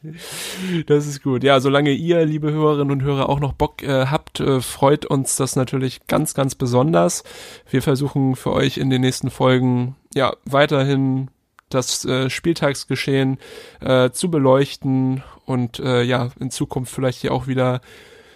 das 0.87 1.07
ist 1.07 1.21
gut. 1.21 1.43
Ja, 1.43 1.59
solange 1.59 1.91
ihr, 1.91 2.25
liebe 2.25 2.51
Hörerinnen 2.51 2.91
und 2.91 3.03
Hörer, 3.03 3.27
auch 3.27 3.39
noch 3.39 3.53
Bock 3.53 3.83
äh, 3.83 4.05
habt, 4.07 4.39
äh, 4.39 4.61
freut 4.61 5.05
uns 5.05 5.35
das 5.35 5.55
natürlich 5.55 6.07
ganz, 6.07 6.33
ganz 6.33 6.55
besonders. 6.55 7.23
Wir 7.69 7.81
versuchen 7.81 8.35
für 8.35 8.53
euch 8.53 8.77
in 8.77 8.89
den 8.89 9.01
nächsten 9.01 9.29
Folgen 9.29 9.95
ja 10.13 10.33
weiterhin 10.45 11.29
das 11.69 12.05
äh, 12.05 12.29
Spieltagsgeschehen 12.29 13.37
äh, 13.81 14.09
zu 14.11 14.31
beleuchten 14.31 15.23
und 15.45 15.79
äh, 15.79 16.01
ja 16.01 16.29
in 16.39 16.49
Zukunft 16.49 16.93
vielleicht 16.93 17.19
hier 17.19 17.31
auch 17.31 17.45
wieder 17.47 17.81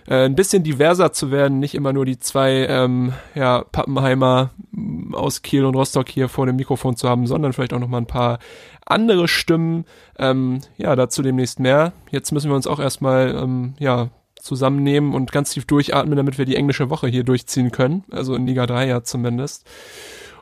äh, 0.07 0.25
ein 0.25 0.35
bisschen 0.35 0.63
diverser 0.63 1.13
zu 1.13 1.31
werden, 1.31 1.59
nicht 1.59 1.75
immer 1.75 1.93
nur 1.93 2.05
die 2.05 2.19
zwei 2.19 2.65
ähm, 2.67 3.13
ja, 3.35 3.63
Pappenheimer 3.71 4.51
m, 4.73 5.15
aus 5.15 5.41
Kiel 5.41 5.65
und 5.65 5.75
Rostock 5.75 6.09
hier 6.09 6.29
vor 6.29 6.45
dem 6.45 6.55
Mikrofon 6.55 6.95
zu 6.95 7.09
haben, 7.09 7.27
sondern 7.27 7.53
vielleicht 7.53 7.73
auch 7.73 7.79
noch 7.79 7.87
mal 7.87 7.99
ein 7.99 8.07
paar 8.07 8.39
andere 8.85 9.27
Stimmen. 9.27 9.85
Ähm, 10.17 10.61
ja, 10.77 10.95
dazu 10.95 11.21
demnächst 11.21 11.59
mehr. 11.59 11.93
Jetzt 12.11 12.31
müssen 12.31 12.49
wir 12.49 12.55
uns 12.55 12.67
auch 12.67 12.79
erstmal 12.79 13.35
ähm, 13.35 13.75
ja, 13.79 14.09
zusammennehmen 14.39 15.13
und 15.13 15.31
ganz 15.31 15.51
tief 15.51 15.65
durchatmen, 15.65 16.17
damit 16.17 16.37
wir 16.37 16.45
die 16.45 16.57
englische 16.57 16.89
Woche 16.89 17.07
hier 17.07 17.23
durchziehen 17.23 17.71
können. 17.71 18.03
Also 18.11 18.35
in 18.35 18.45
Liga 18.45 18.65
3 18.65 18.87
ja 18.87 19.03
zumindest. 19.03 19.65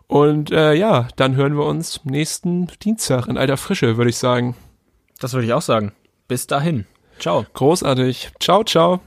Und 0.07 0.51
äh, 0.51 0.73
ja, 0.73 1.07
dann 1.15 1.35
hören 1.35 1.55
wir 1.55 1.65
uns 1.65 2.03
nächsten 2.03 2.67
Dienstag 2.83 3.27
in 3.27 3.37
alter 3.37 3.57
Frische, 3.57 3.95
würde 3.95 4.09
ich 4.09 4.17
sagen. 4.17 4.55
Das 5.19 5.33
würde 5.33 5.45
ich 5.45 5.53
auch 5.53 5.61
sagen. 5.61 5.93
Bis 6.27 6.47
dahin. 6.47 6.85
Ciao. 7.19 7.45
Großartig. 7.53 8.31
Ciao, 8.39 8.63
ciao. 8.63 8.99